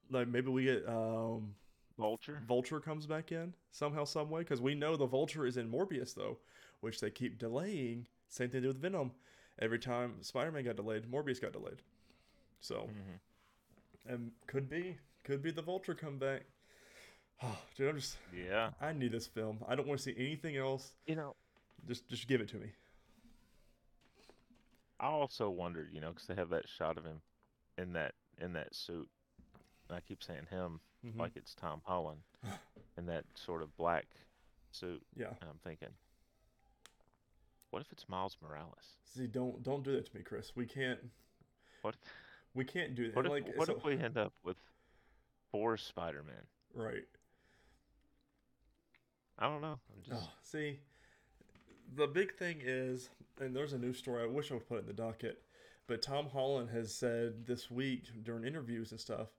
like 0.10 0.28
maybe 0.28 0.50
we 0.50 0.64
get 0.64 0.88
um, 0.88 1.56
Vulture. 1.98 2.44
Vulture 2.48 2.80
comes 2.80 3.06
back 3.06 3.32
in 3.32 3.54
somehow, 3.72 4.04
some 4.06 4.30
way. 4.30 4.42
Because 4.42 4.62
we 4.62 4.76
know 4.76 4.96
the 4.96 5.06
Vulture 5.06 5.46
is 5.46 5.58
in 5.58 5.70
Morbius 5.72 6.14
though, 6.16 6.38
which 6.82 7.00
they 7.00 7.10
keep 7.12 7.38
delaying. 7.38 8.08
Same 8.30 8.50
thing 8.50 8.66
with 8.66 8.82
Venom. 8.82 9.12
Every 9.60 9.80
time 9.80 10.22
Spider-Man 10.22 10.66
got 10.66 10.76
delayed, 10.76 11.04
Morbius 11.10 11.42
got 11.42 11.54
delayed. 11.54 11.82
So 12.60 12.90
hmm 12.90 13.16
and 14.08 14.32
could 14.48 14.70
be 14.70 14.98
could 15.24 15.42
be 15.42 15.52
the 15.52 15.62
Vulture 15.62 15.96
come 15.96 16.18
back. 16.18 16.44
Oh, 17.44 17.58
dude, 17.78 17.90
I'm 17.90 17.96
just 18.00 18.18
Yeah. 18.36 18.72
I 18.82 18.94
need 18.94 19.12
this 19.12 19.28
film. 19.28 19.60
I 19.68 19.76
don't 19.76 19.88
want 19.88 20.00
to 20.00 20.04
see 20.04 20.16
anything 20.18 20.58
else. 20.58 20.94
You 21.06 21.16
know, 21.16 21.36
Just 21.88 22.08
just 22.10 22.28
give 22.28 22.42
it 22.42 22.48
to 22.50 22.58
me. 22.58 22.68
I 25.00 25.08
also 25.08 25.50
wondered, 25.50 25.90
you 25.92 26.00
know, 26.02 26.10
because 26.10 26.28
they 26.28 26.36
have 26.36 26.50
that 26.50 26.68
shot 26.70 26.98
of 26.98 27.04
him 27.06 27.22
in 27.78 27.94
that 27.94 28.14
in 28.40 28.54
that 28.54 28.74
suit. 28.76 29.10
And 29.90 29.98
I 29.98 30.02
keep 30.02 30.24
saying 30.24 30.48
him 30.50 30.80
Mhm. 31.06 31.20
like 31.20 31.36
it's 31.36 31.54
Tom 31.54 31.82
Holland 31.86 32.22
in 32.98 33.06
that 33.08 33.26
sort 33.36 33.62
of 33.62 33.76
black 33.78 34.06
suit. 34.72 35.06
yeah. 35.16 35.34
And 35.42 35.50
I'm 35.50 35.60
thinking, 35.64 35.90
what 37.72 37.82
if 37.82 37.92
it's 37.92 38.08
Miles 38.10 38.38
Morales? 38.42 38.96
See, 39.04 39.28
don't 39.28 39.62
don't 39.64 39.84
do 39.84 39.92
that 39.94 40.06
to 40.10 40.16
me, 40.18 40.24
Chris. 40.24 40.56
We 40.56 40.66
can't 40.66 41.00
What 41.82 41.96
we 42.54 42.64
can't 42.64 42.96
do 42.96 43.08
that. 43.08 43.16
what 43.16 43.26
if, 43.26 43.32
like 43.32 43.56
what 43.58 43.68
so- 43.68 43.76
if 43.76 43.84
we 43.84 43.98
end 43.98 44.18
up 44.18 44.34
with 44.44 44.58
four 45.52 45.76
Spider-Man? 45.78 46.48
right. 46.74 47.06
I 49.38 49.48
don't 49.48 49.62
know. 49.62 49.80
Just 50.04 50.24
Oh, 50.24 50.30
see, 50.42 50.80
the 51.96 52.08
big 52.08 52.36
thing 52.36 52.62
is, 52.64 53.10
and 53.40 53.56
there's 53.56 53.74
a 53.74 53.78
news 53.78 53.98
story. 53.98 54.24
I 54.24 54.28
wish 54.28 54.52
I 54.52 54.56
would 54.56 54.68
put 54.68 54.78
it 54.78 54.82
in 54.82 54.88
the 54.88 54.94
docket, 54.94 55.42
but 55.88 56.02
Tom 56.02 56.28
Holland 56.30 56.70
has 56.70 56.94
said 56.94 57.46
this 57.46 57.70
week 57.70 58.24
during 58.24 58.46
interviews 58.46 58.92
and 58.92 59.00
stuff 59.00 59.30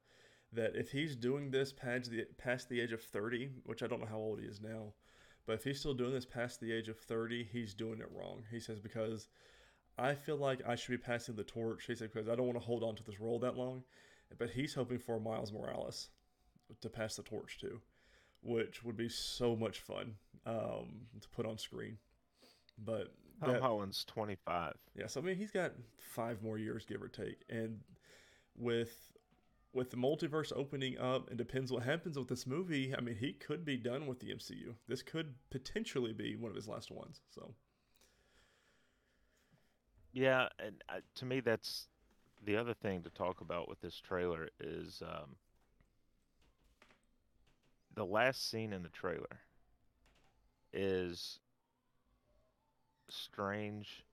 that 0.52 0.76
if 0.76 0.92
he's 0.92 1.16
doing 1.16 1.50
this 1.50 1.72
past 1.72 2.10
the 2.10 2.26
past 2.38 2.68
the 2.68 2.80
age 2.80 2.92
of 2.92 3.02
30, 3.02 3.50
which 3.64 3.82
I 3.82 3.86
don't 3.86 4.00
know 4.00 4.06
how 4.06 4.18
old 4.18 4.40
he 4.40 4.46
is 4.46 4.60
now, 4.60 4.92
but 5.46 5.54
if 5.54 5.64
he's 5.64 5.80
still 5.80 5.94
doing 5.94 6.12
this 6.12 6.26
past 6.26 6.60
the 6.60 6.72
age 6.72 6.88
of 6.88 6.98
30, 6.98 7.44
he's 7.44 7.74
doing 7.74 8.00
it 8.00 8.10
wrong. 8.12 8.42
He 8.50 8.60
says 8.60 8.80
because 8.80 9.28
I 9.98 10.14
feel 10.14 10.36
like 10.36 10.60
I 10.66 10.76
should 10.76 10.92
be 10.92 10.98
passing 10.98 11.36
the 11.36 11.44
torch. 11.44 11.86
He 11.86 11.94
said 11.94 12.12
because 12.12 12.28
I 12.28 12.34
don't 12.34 12.46
want 12.46 12.58
to 12.58 12.64
hold 12.64 12.82
on 12.82 12.96
to 12.96 13.02
this 13.02 13.20
role 13.20 13.38
that 13.40 13.56
long, 13.56 13.82
but 14.38 14.50
he's 14.50 14.74
hoping 14.74 14.98
for 14.98 15.18
Miles 15.18 15.52
Morales 15.52 16.10
to 16.80 16.88
pass 16.88 17.16
the 17.16 17.22
torch 17.22 17.58
to 17.60 17.80
which 18.46 18.84
would 18.84 18.96
be 18.96 19.08
so 19.08 19.56
much 19.56 19.80
fun 19.80 20.14
um, 20.46 21.06
to 21.20 21.28
put 21.28 21.46
on 21.46 21.58
screen. 21.58 21.98
But 22.78 23.12
Tom 23.40 23.54
that, 23.54 23.62
Holland's 23.62 24.04
25. 24.04 24.74
yeah, 24.94 25.06
so 25.06 25.20
I 25.20 25.24
mean, 25.24 25.36
he's 25.36 25.50
got 25.50 25.72
five 25.98 26.42
more 26.42 26.58
years, 26.58 26.86
give 26.86 27.02
or 27.02 27.08
take, 27.08 27.42
and 27.50 27.80
with 28.56 29.12
with 29.72 29.90
the 29.90 29.96
multiverse 29.96 30.52
opening 30.56 30.98
up, 30.98 31.30
it 31.30 31.36
depends 31.36 31.70
what 31.70 31.82
happens 31.82 32.18
with 32.18 32.28
this 32.28 32.46
movie. 32.46 32.94
I 32.96 33.02
mean, 33.02 33.16
he 33.16 33.34
could 33.34 33.62
be 33.62 33.76
done 33.76 34.06
with 34.06 34.20
the 34.20 34.28
MCU. 34.28 34.74
This 34.88 35.02
could 35.02 35.34
potentially 35.50 36.14
be 36.14 36.34
one 36.34 36.50
of 36.50 36.56
his 36.56 36.66
last 36.66 36.90
ones. 36.90 37.20
So 37.28 37.52
Yeah, 40.12 40.48
and 40.58 40.82
uh, 40.88 41.00
to 41.16 41.26
me, 41.26 41.40
that's 41.40 41.88
the 42.42 42.56
other 42.56 42.72
thing 42.72 43.02
to 43.02 43.10
talk 43.10 43.42
about 43.42 43.68
with 43.68 43.80
this 43.80 44.00
trailer 44.00 44.48
is 44.60 45.02
um, 45.04 45.36
the 47.96 48.04
last 48.04 48.48
scene 48.50 48.72
in 48.72 48.82
the 48.82 48.88
trailer 48.90 49.40
is 50.72 51.40
Strange 53.08 54.04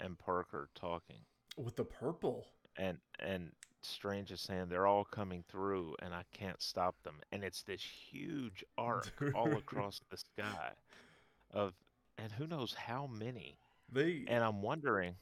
and 0.00 0.18
Parker 0.18 0.68
talking, 0.74 1.18
with 1.56 1.76
the 1.76 1.84
purple, 1.84 2.46
and 2.76 2.98
and 3.18 3.50
Strange 3.82 4.30
is 4.30 4.40
saying 4.40 4.66
they're 4.68 4.86
all 4.86 5.04
coming 5.04 5.44
through, 5.48 5.96
and 6.00 6.14
I 6.14 6.22
can't 6.32 6.60
stop 6.62 6.94
them, 7.02 7.16
and 7.32 7.42
it's 7.42 7.62
this 7.62 7.82
huge 7.82 8.64
arc 8.78 9.12
all 9.34 9.52
across 9.56 10.00
the 10.10 10.16
sky 10.16 10.72
of, 11.52 11.74
and 12.18 12.32
who 12.32 12.46
knows 12.46 12.74
how 12.74 13.06
many. 13.06 13.58
they 13.90 14.24
And 14.28 14.42
I'm 14.44 14.62
wondering, 14.62 15.16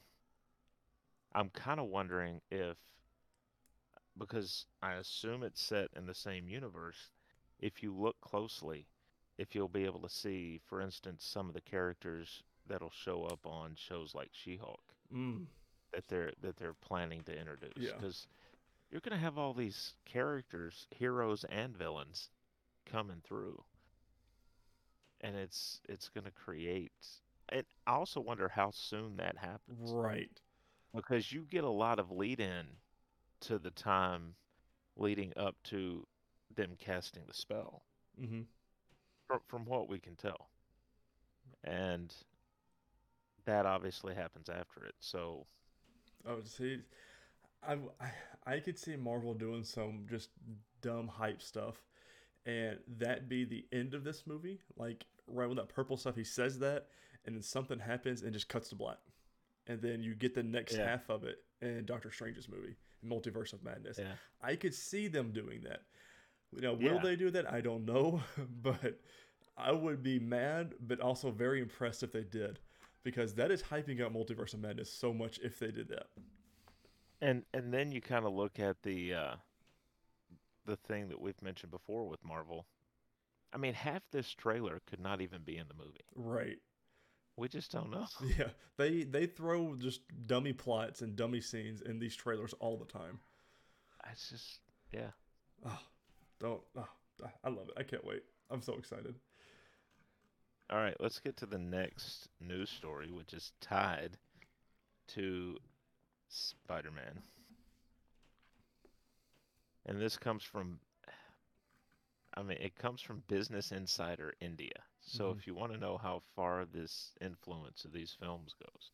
I'm 1.33 1.49
kind 1.49 1.79
of 1.79 1.87
wondering 1.87 2.41
if, 2.51 2.77
because 4.17 4.65
I 4.81 4.93
assume 4.93 5.43
it's 5.43 5.61
set 5.61 5.89
in 5.95 6.05
the 6.05 6.15
same 6.15 6.47
universe, 6.47 7.09
if 7.59 7.81
you 7.83 7.93
look 7.95 8.19
closely, 8.21 8.87
if 9.37 9.55
you'll 9.55 9.67
be 9.69 9.85
able 9.85 10.01
to 10.01 10.09
see, 10.09 10.59
for 10.65 10.81
instance, 10.81 11.23
some 11.25 11.47
of 11.47 11.53
the 11.53 11.61
characters 11.61 12.43
that'll 12.67 12.91
show 12.91 13.23
up 13.25 13.45
on 13.45 13.75
shows 13.75 14.13
like 14.15 14.29
She-Hulk 14.33 14.81
Mm. 15.13 15.47
that 15.91 16.07
they're 16.07 16.31
that 16.41 16.57
they're 16.57 16.73
planning 16.73 17.23
to 17.23 17.37
introduce 17.37 17.71
Yeah. 17.75 17.97
because 17.97 18.27
you're 18.91 19.01
going 19.01 19.17
to 19.17 19.23
have 19.23 19.37
all 19.37 19.53
these 19.53 19.95
characters, 20.05 20.87
heroes 20.91 21.43
and 21.45 21.75
villains 21.77 22.29
coming 22.85 23.21
through. 23.23 23.63
And 25.21 25.35
it's 25.35 25.81
it's 25.89 26.09
going 26.09 26.25
to 26.25 26.31
create 26.31 26.91
and 27.49 27.65
I 27.87 27.91
also 27.93 28.19
wonder 28.21 28.47
how 28.49 28.71
soon 28.71 29.17
that 29.17 29.37
happens 29.37 29.95
Right. 29.95 30.41
because 30.93 31.31
you 31.31 31.45
get 31.49 31.63
a 31.63 31.69
lot 31.69 31.99
of 31.99 32.11
lead 32.11 32.39
in 32.39 32.65
to 33.41 33.57
the 33.59 33.71
time 33.71 34.35
leading 34.95 35.33
up 35.37 35.55
to 35.65 36.07
them 36.55 36.71
casting 36.79 37.23
the 37.27 37.33
spell 37.33 37.83
Mm-hmm. 38.21 38.41
from, 39.27 39.39
from 39.47 39.65
what 39.65 39.89
we 39.89 39.99
can 39.99 40.15
tell. 40.15 40.49
And 41.63 42.13
that 43.45 43.65
obviously 43.65 44.15
happens 44.15 44.49
after 44.49 44.85
it. 44.85 44.95
So 44.99 45.45
Oh, 46.27 46.39
see, 46.43 46.79
I, 47.67 47.73
I 47.99 48.11
I 48.55 48.59
could 48.59 48.77
see 48.79 48.95
Marvel 48.95 49.33
doing 49.33 49.63
some 49.63 50.05
just 50.09 50.29
dumb 50.81 51.07
hype 51.07 51.41
stuff, 51.41 51.83
and 52.45 52.79
that 52.97 53.27
be 53.29 53.43
the 53.43 53.65
end 53.71 53.93
of 53.93 54.03
this 54.03 54.23
movie. 54.25 54.59
Like 54.77 55.05
right 55.27 55.47
when 55.47 55.57
that 55.57 55.69
purple 55.69 55.97
stuff, 55.97 56.15
he 56.15 56.23
says 56.23 56.59
that, 56.59 56.87
and 57.25 57.35
then 57.35 57.43
something 57.43 57.79
happens 57.79 58.21
and 58.23 58.33
just 58.33 58.47
cuts 58.49 58.69
to 58.69 58.75
black, 58.75 58.99
and 59.67 59.81
then 59.81 60.01
you 60.01 60.15
get 60.15 60.33
the 60.35 60.43
next 60.43 60.75
Yeah. 60.75 60.87
half 60.87 61.09
of 61.09 61.23
it 61.25 61.43
in 61.61 61.85
Doctor 61.85 62.11
Strange's 62.11 62.47
movie, 62.49 62.75
Multiverse 63.05 63.53
of 63.53 63.63
Madness. 63.63 63.99
yeah. 63.99 64.13
I 64.41 64.55
could 64.55 64.73
see 64.73 65.07
them 65.07 65.31
doing 65.31 65.61
that. 65.61 65.81
You 66.53 66.61
know, 66.61 66.73
will 66.73 66.83
Yeah. 66.95 66.99
they 67.01 67.15
do 67.15 67.29
that? 67.31 67.51
I 67.51 67.61
don't 67.61 67.85
know, 67.85 68.21
but 68.61 68.99
I 69.57 69.71
would 69.71 70.03
be 70.03 70.19
mad, 70.19 70.75
but 70.79 70.99
also 70.99 71.31
very 71.31 71.61
impressed 71.61 72.03
if 72.03 72.11
they 72.11 72.23
did, 72.23 72.59
because 73.03 73.33
that 73.35 73.51
is 73.51 73.63
hyping 73.63 74.01
up 74.01 74.13
Multiverse 74.13 74.53
of 74.53 74.59
Madness 74.61 74.91
so 74.91 75.13
much 75.13 75.39
if 75.39 75.59
they 75.59 75.71
did 75.71 75.89
that. 75.89 76.07
And 77.21 77.43
and 77.53 77.73
then 77.73 77.91
you 77.91 78.01
kind 78.01 78.25
of 78.25 78.33
look 78.33 78.59
at 78.59 78.83
the 78.83 79.13
uh, 79.13 79.35
the 80.65 80.75
thing 80.75 81.09
that 81.09 81.19
we've 81.21 81.41
mentioned 81.41 81.71
before 81.71 82.07
with 82.07 82.23
Marvel. 82.23 82.67
I 83.53 83.57
mean, 83.57 83.73
half 83.73 84.01
this 84.11 84.29
trailer 84.33 84.81
could 84.85 84.99
not 84.99 85.21
even 85.21 85.41
be 85.43 85.57
in 85.57 85.67
the 85.69 85.73
movie. 85.73 86.05
Right. 86.15 86.57
We 87.37 87.47
just 87.47 87.71
don't 87.71 87.89
know. 87.91 88.07
Yeah. 88.37 88.49
They 88.77 89.03
they 89.03 89.25
throw 89.27 89.75
just 89.75 90.01
dummy 90.27 90.53
plots 90.53 91.01
and 91.01 91.15
dummy 91.15 91.39
scenes 91.41 91.81
in 91.81 91.99
these 91.99 92.15
trailers 92.15 92.53
all 92.59 92.77
the 92.77 92.85
time. 92.85 93.19
It's 94.11 94.29
just 94.29 94.59
yeah. 94.91 95.11
Oh, 95.65 95.79
don't. 96.39 96.61
Oh, 96.77 96.87
I 97.43 97.49
love 97.49 97.69
it. 97.69 97.75
I 97.77 97.83
can't 97.83 98.05
wait. 98.05 98.23
I'm 98.49 98.61
so 98.61 98.73
excited. 98.75 99.15
All 100.69 100.77
right, 100.77 100.95
let's 100.99 101.19
get 101.19 101.37
to 101.37 101.45
the 101.47 101.57
next 101.57 102.29
news 102.39 102.69
story, 102.69 103.11
which 103.11 103.33
is 103.33 103.53
tied 103.61 104.17
to 105.07 105.57
Spider-Man. 106.29 107.23
And 109.85 110.01
this 110.01 110.17
comes 110.17 110.43
from 110.43 110.79
I 112.35 112.43
mean, 112.43 112.57
it 112.59 112.75
comes 112.75 113.01
from 113.01 113.23
Business 113.27 113.71
Insider 113.71 114.35
India. 114.39 114.83
So 115.01 115.31
Mhm. 115.31 115.37
if 115.37 115.47
you 115.47 115.55
want 115.55 115.71
to 115.71 115.77
know 115.79 115.97
how 115.97 116.19
far 116.35 116.65
this 116.65 117.13
influence 117.21 117.85
of 117.85 117.91
these 117.93 118.13
films 118.13 118.53
goes, 118.53 118.91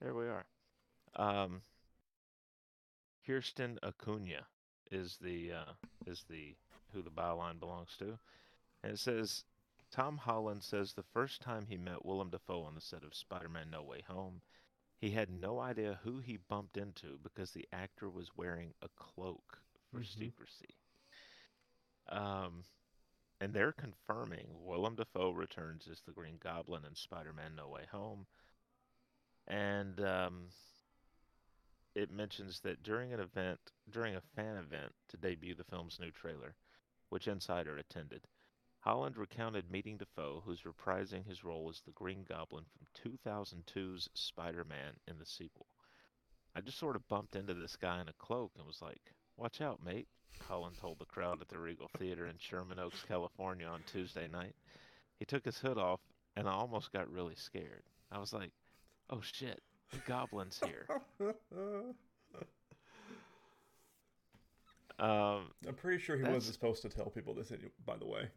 there 0.00 0.14
we 0.14 0.26
are. 0.28 0.46
Um, 1.16 1.62
Kirsten 3.26 3.78
Acuna 3.82 4.46
is 4.90 5.16
the 5.18 5.52
uh, 5.52 5.72
is 6.06 6.24
the 6.24 6.54
who 6.92 7.02
the 7.02 7.10
byline 7.10 7.58
belongs 7.58 7.96
to, 7.98 8.18
and 8.82 8.92
it 8.92 8.98
says 8.98 9.44
Tom 9.90 10.16
Holland 10.18 10.62
says 10.62 10.92
the 10.92 11.02
first 11.02 11.42
time 11.42 11.66
he 11.66 11.76
met 11.76 12.04
Willem 12.04 12.30
Dafoe 12.30 12.62
on 12.62 12.74
the 12.74 12.80
set 12.80 13.04
of 13.04 13.14
Spider-Man: 13.14 13.70
No 13.70 13.82
Way 13.82 14.02
Home, 14.08 14.40
he 14.98 15.10
had 15.10 15.30
no 15.30 15.58
idea 15.60 16.00
who 16.02 16.20
he 16.20 16.36
bumped 16.36 16.76
into 16.76 17.18
because 17.22 17.52
the 17.52 17.68
actor 17.72 18.08
was 18.08 18.36
wearing 18.36 18.74
a 18.82 18.88
cloak 18.96 19.60
for 19.90 20.00
Mhm. 20.00 20.06
secrecy. 20.06 20.76
Um, 22.08 22.64
and 23.40 23.52
they're 23.52 23.72
confirming 23.72 24.64
Willem 24.64 24.96
Dafoe 24.96 25.30
returns 25.30 25.88
as 25.88 26.00
the 26.00 26.12
Green 26.12 26.38
Goblin 26.38 26.84
in 26.84 26.94
Spider-Man: 26.94 27.54
No 27.56 27.68
Way 27.68 27.86
Home, 27.90 28.26
and 29.46 30.00
um, 30.00 30.48
it 31.94 32.10
mentions 32.10 32.60
that 32.60 32.82
during 32.82 33.12
an 33.12 33.20
event, 33.20 33.60
during 33.90 34.14
a 34.16 34.20
fan 34.20 34.56
event 34.56 34.94
to 35.08 35.16
debut 35.16 35.54
the 35.54 35.64
film's 35.64 35.98
new 36.00 36.10
trailer, 36.10 36.54
which 37.12 37.28
Insider 37.28 37.76
attended, 37.76 38.26
Holland 38.80 39.18
recounted 39.18 39.70
meeting 39.70 39.98
Dafoe, 39.98 40.42
who's 40.46 40.62
reprising 40.62 41.26
his 41.26 41.44
role 41.44 41.68
as 41.68 41.82
the 41.82 41.92
Green 41.92 42.24
Goblin 42.26 42.64
from 42.64 43.12
2002's 43.12 44.08
Spider-Man 44.14 44.94
in 45.06 45.18
the 45.18 45.26
sequel. 45.26 45.66
I 46.56 46.62
just 46.62 46.78
sort 46.78 46.96
of 46.96 47.06
bumped 47.08 47.36
into 47.36 47.52
this 47.52 47.76
guy 47.76 48.00
in 48.00 48.08
a 48.08 48.14
cloak 48.14 48.52
and 48.56 48.66
was 48.66 48.80
like, 48.80 49.12
"Watch 49.36 49.60
out, 49.60 49.84
mate." 49.84 50.08
Holland 50.40 50.78
told 50.78 50.98
the 51.00 51.04
crowd 51.04 51.42
at 51.42 51.48
the 51.48 51.58
Regal 51.58 51.90
Theater 51.98 52.26
in 52.28 52.38
Sherman 52.38 52.78
Oaks, 52.78 53.04
California 53.06 53.66
on 53.66 53.82
Tuesday 53.82 54.26
night. 54.26 54.56
He 55.18 55.26
took 55.26 55.44
his 55.44 55.58
hood 55.58 55.76
off, 55.76 56.00
and 56.34 56.48
I 56.48 56.52
almost 56.52 56.92
got 56.92 57.12
really 57.12 57.36
scared. 57.36 57.82
I 58.10 58.20
was 58.20 58.32
like, 58.32 58.52
"Oh 59.10 59.20
shit, 59.20 59.60
the 59.90 59.98
Goblin's 60.06 60.58
here." 60.64 60.88
Um, 65.02 65.50
I'm 65.66 65.74
pretty 65.74 66.00
sure 66.00 66.16
he 66.16 66.22
wasn't 66.22 66.54
supposed 66.54 66.82
to 66.82 66.88
tell 66.88 67.10
people 67.10 67.34
this. 67.34 67.50
any- 67.50 67.70
By 67.84 67.96
the 67.96 68.06
way, 68.06 68.28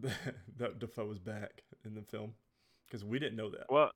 that 0.56 0.78
Dafoe 0.78 1.06
was 1.06 1.18
back 1.18 1.62
in 1.84 1.94
the 1.94 2.02
film 2.02 2.32
because 2.86 3.04
we 3.04 3.18
didn't 3.18 3.36
know 3.36 3.50
that. 3.50 3.66
well, 3.68 3.90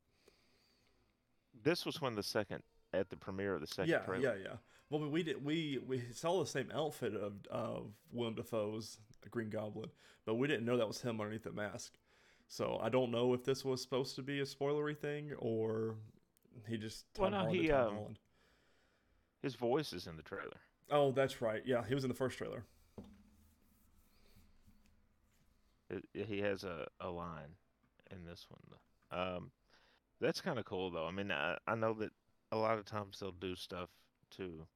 this 1.62 1.86
was 1.86 2.00
when 2.00 2.14
the 2.14 2.22
second 2.22 2.62
at 2.92 3.08
the 3.08 3.16
premiere 3.16 3.54
of 3.54 3.60
the 3.60 3.66
second 3.66 3.90
yeah, 3.90 3.98
trailer. 4.00 4.36
yeah, 4.36 4.42
yeah. 4.42 4.56
Well, 4.90 5.08
we 5.08 5.22
did. 5.22 5.42
We 5.44 5.80
we 5.84 6.02
saw 6.12 6.40
the 6.40 6.46
same 6.46 6.70
outfit 6.72 7.14
of 7.14 7.32
of 7.50 7.92
Willem 8.12 8.34
Dafoe's 8.34 8.98
Green 9.30 9.50
Goblin, 9.50 9.90
but 10.24 10.34
we 10.34 10.46
didn't 10.46 10.64
know 10.66 10.76
that 10.76 10.86
was 10.86 11.00
him 11.00 11.20
underneath 11.20 11.44
the 11.44 11.52
mask. 11.52 11.94
So 12.48 12.78
I 12.80 12.88
don't 12.90 13.10
know 13.10 13.34
if 13.34 13.44
this 13.44 13.64
was 13.64 13.82
supposed 13.82 14.14
to 14.16 14.22
be 14.22 14.40
a 14.40 14.44
spoilery 14.44 14.96
thing 14.96 15.32
or 15.38 15.96
he 16.68 16.76
just 16.76 17.06
Well, 17.18 17.30
Tom 17.30 17.46
no, 17.46 17.52
he, 17.52 17.70
um, 17.72 18.16
His 19.42 19.56
voice 19.56 19.92
is 19.92 20.06
in 20.06 20.16
the 20.16 20.22
trailer. 20.22 20.60
Oh, 20.90 21.10
that's 21.12 21.42
right. 21.42 21.62
Yeah, 21.64 21.82
he 21.86 21.94
was 21.94 22.04
in 22.04 22.08
the 22.08 22.14
first 22.14 22.38
trailer. 22.38 22.64
He 26.12 26.40
has 26.40 26.64
a, 26.64 26.86
a 27.00 27.08
line 27.08 27.54
in 28.10 28.24
this 28.24 28.46
one. 28.48 29.20
Um, 29.20 29.50
that's 30.20 30.40
kind 30.40 30.58
of 30.58 30.64
cool 30.64 30.90
though. 30.90 31.06
I 31.06 31.10
mean, 31.10 31.30
I, 31.30 31.56
I 31.66 31.74
know 31.74 31.94
that 31.94 32.10
a 32.52 32.56
lot 32.56 32.78
of 32.78 32.84
times 32.84 33.18
they'll 33.20 33.32
do 33.32 33.54
stuff 33.54 33.88
to 34.36 34.66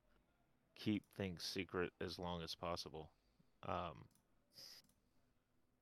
keep 0.76 1.02
things 1.16 1.42
secret 1.42 1.90
as 2.04 2.18
long 2.18 2.42
as 2.42 2.54
possible. 2.54 3.10
Um, 3.66 4.06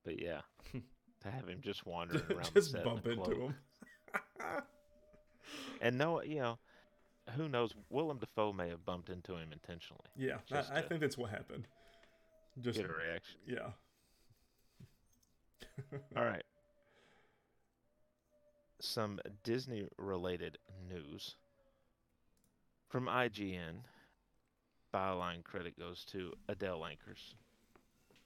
but 0.03 0.21
yeah, 0.21 0.41
to 1.21 1.31
have 1.31 1.47
him 1.47 1.59
just 1.61 1.85
wandering 1.85 2.23
around 2.29 2.51
the 2.53 2.61
just 2.61 2.71
set 2.71 2.81
in 2.81 2.87
a 2.87 2.89
bump 2.89 3.07
into 3.07 3.31
him. 3.31 3.55
and 5.81 5.97
no, 5.97 6.21
you 6.21 6.39
know, 6.39 6.59
who 7.35 7.47
knows? 7.49 7.73
Willem 7.89 8.17
Dafoe 8.19 8.53
may 8.53 8.69
have 8.69 8.85
bumped 8.85 9.09
into 9.09 9.33
him 9.35 9.51
intentionally. 9.51 10.05
yeah, 10.17 10.37
I, 10.51 10.79
I 10.79 10.81
think 10.81 11.01
that's 11.01 11.17
what 11.17 11.29
happened. 11.31 11.67
Just 12.61 12.77
Get 12.79 12.89
a 12.89 12.93
reaction. 12.93 13.39
yeah. 13.47 13.69
All 16.17 16.25
right. 16.25 16.43
Some 18.81 19.19
Disney 19.43 19.87
related 19.97 20.57
news. 20.89 21.35
From 22.89 23.05
IGN, 23.07 23.81
byline 24.93 25.43
credit 25.43 25.77
goes 25.77 26.03
to 26.05 26.33
Adele 26.47 26.79
Ankers. 26.81 27.33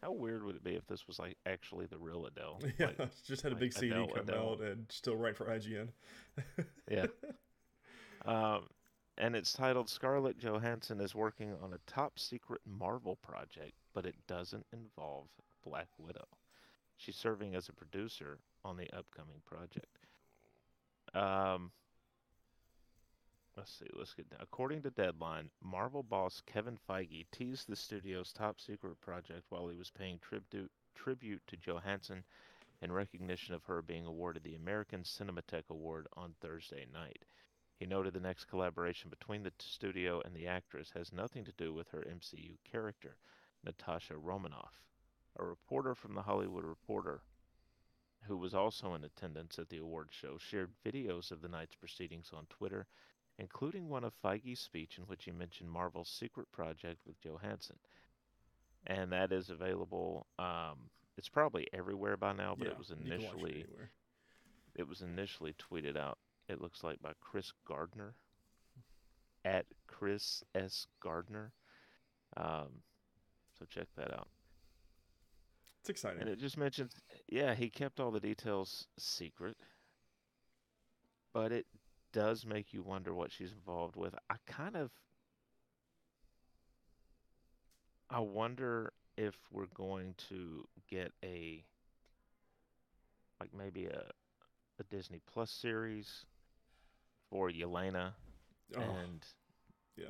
How 0.01 0.11
weird 0.11 0.43
would 0.43 0.55
it 0.55 0.63
be 0.63 0.75
if 0.75 0.85
this 0.87 1.07
was 1.07 1.17
like 1.19 1.37
actually 1.45 1.85
the 1.85 1.97
real 1.97 2.25
Adele? 2.25 2.59
Yeah, 2.79 2.91
Like, 2.99 3.09
just 3.25 3.41
had 3.41 3.51
a 3.51 3.55
like 3.55 3.61
big 3.61 3.73
CD 3.73 3.91
Adele, 3.91 4.07
come 4.07 4.19
Adele. 4.29 4.49
out 4.51 4.61
and 4.61 4.85
still 4.89 5.15
write 5.15 5.35
for 5.35 5.45
IGN. 5.45 5.89
Yeah. 6.89 7.05
um, 8.25 8.63
and 9.17 9.35
it's 9.35 9.53
titled 9.53 9.89
Scarlett 9.89 10.37
Johansson 10.37 10.99
is 10.99 11.13
working 11.13 11.53
on 11.61 11.73
a 11.73 11.91
top 11.91 12.17
secret 12.17 12.61
Marvel 12.65 13.17
project, 13.17 13.73
but 13.93 14.05
it 14.05 14.15
doesn't 14.27 14.65
involve 14.73 15.27
Black 15.65 15.87
Widow. 15.97 16.27
She's 16.97 17.15
serving 17.15 17.55
as 17.55 17.69
a 17.69 17.73
producer 17.73 18.39
on 18.63 18.77
the 18.77 18.89
upcoming 18.95 19.41
project. 19.45 19.99
Um, 21.13 21.71
let's 23.55 23.71
see. 23.71 23.87
Let's 23.93 24.13
get 24.13 24.29
down. 24.29 24.39
According 24.41 24.81
to 24.83 24.89
Deadline, 24.89 25.49
Marvel 25.61 26.03
boss 26.03 26.41
Kevin 26.45 26.77
Feige 26.89 27.25
teased 27.31 27.69
the 27.69 27.75
studio's 27.75 28.31
top 28.33 28.59
secret 28.59 28.99
project 29.01 29.43
while 29.49 29.67
he 29.67 29.77
was 29.77 29.91
paying 29.91 30.19
tribute 30.19 30.71
tribute 30.95 31.41
to 31.47 31.57
Johansson 31.57 32.23
in 32.81 32.91
recognition 32.91 33.55
of 33.55 33.63
her 33.63 33.81
being 33.81 34.05
awarded 34.05 34.43
the 34.43 34.55
American 34.55 35.01
Cinematheque 35.03 35.69
Award 35.69 36.07
on 36.15 36.33
Thursday 36.41 36.85
night. 36.93 37.25
He 37.83 37.89
noted 37.89 38.13
the 38.13 38.21
next 38.21 38.45
collaboration 38.45 39.09
between 39.09 39.43
the 39.43 39.51
studio 39.59 40.21
and 40.23 40.33
the 40.33 40.47
actress 40.47 40.91
has 40.91 41.11
nothing 41.11 41.43
to 41.43 41.51
do 41.51 41.73
with 41.73 41.89
her 41.89 41.99
MCU 41.99 42.55
character, 42.63 43.17
Natasha 43.61 44.15
Romanoff. 44.15 44.81
A 45.35 45.43
reporter 45.43 45.93
from 45.93 46.15
the 46.15 46.21
Hollywood 46.21 46.63
Reporter, 46.63 47.23
who 48.25 48.37
was 48.37 48.53
also 48.53 48.93
in 48.93 49.03
attendance 49.03 49.59
at 49.59 49.67
the 49.67 49.79
awards 49.79 50.13
show, 50.13 50.37
shared 50.37 50.71
videos 50.85 51.29
of 51.29 51.41
the 51.41 51.49
night's 51.49 51.75
proceedings 51.75 52.31
on 52.33 52.45
Twitter, 52.45 52.87
including 53.37 53.89
one 53.89 54.05
of 54.05 54.13
Feige's 54.23 54.61
speech 54.61 54.97
in 54.97 55.03
which 55.03 55.25
he 55.25 55.31
mentioned 55.31 55.69
Marvel's 55.69 56.07
secret 56.07 56.49
project 56.53 57.05
with 57.05 57.19
Johansson. 57.19 57.79
And 58.87 59.11
that 59.11 59.33
is 59.33 59.49
available. 59.49 60.25
Um, 60.39 60.89
it's 61.17 61.27
probably 61.27 61.67
everywhere 61.73 62.15
by 62.15 62.31
now, 62.31 62.55
but 62.57 62.67
yeah, 62.67 62.71
it 62.71 62.77
was 62.77 62.91
watch 62.91 62.99
it 63.01 63.11
initially 63.11 63.65
it 64.75 64.87
was 64.87 65.01
initially 65.01 65.53
tweeted 65.53 65.97
out. 65.97 66.17
It 66.49 66.61
looks 66.61 66.83
like 66.83 67.01
by 67.01 67.13
Chris 67.21 67.51
Gardner 67.67 68.15
at 69.45 69.65
Chris 69.87 70.43
S 70.55 70.87
Gardner. 71.01 71.51
Um, 72.37 72.81
so 73.57 73.65
check 73.69 73.87
that 73.95 74.13
out. 74.13 74.27
It's 75.81 75.89
exciting. 75.89 76.21
And 76.21 76.29
it 76.29 76.39
just 76.39 76.57
mentions, 76.57 76.93
yeah, 77.27 77.53
he 77.53 77.69
kept 77.69 77.99
all 77.99 78.11
the 78.11 78.19
details 78.19 78.87
secret, 78.97 79.57
but 81.33 81.51
it 81.51 81.65
does 82.13 82.45
make 82.45 82.73
you 82.73 82.83
wonder 82.83 83.13
what 83.13 83.31
she's 83.31 83.51
involved 83.51 83.95
with. 83.95 84.15
I 84.29 84.35
kind 84.47 84.77
of, 84.77 84.91
I 88.09 88.19
wonder 88.19 88.93
if 89.17 89.35
we're 89.51 89.65
going 89.73 90.15
to 90.29 90.65
get 90.89 91.11
a, 91.23 91.63
like 93.41 93.49
maybe 93.57 93.85
a, 93.87 94.03
a 94.79 94.83
Disney 94.89 95.19
Plus 95.31 95.51
series 95.51 96.25
for 97.33 97.49
Yelena 97.49 98.11
oh, 98.77 98.81
and 98.81 99.25
yeah, 99.97 100.05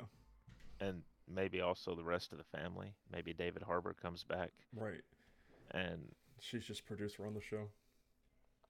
and 0.86 1.00
maybe 1.26 1.62
also 1.62 1.94
the 1.94 2.04
rest 2.04 2.32
of 2.32 2.38
the 2.38 2.44
family. 2.58 2.92
Maybe 3.10 3.32
David 3.32 3.62
Harbour 3.62 3.94
comes 3.94 4.22
back 4.24 4.50
right. 4.76 5.00
and 5.70 6.00
She's 6.38 6.64
just 6.64 6.84
producer 6.84 7.24
on 7.26 7.32
the 7.32 7.40
show. 7.40 7.68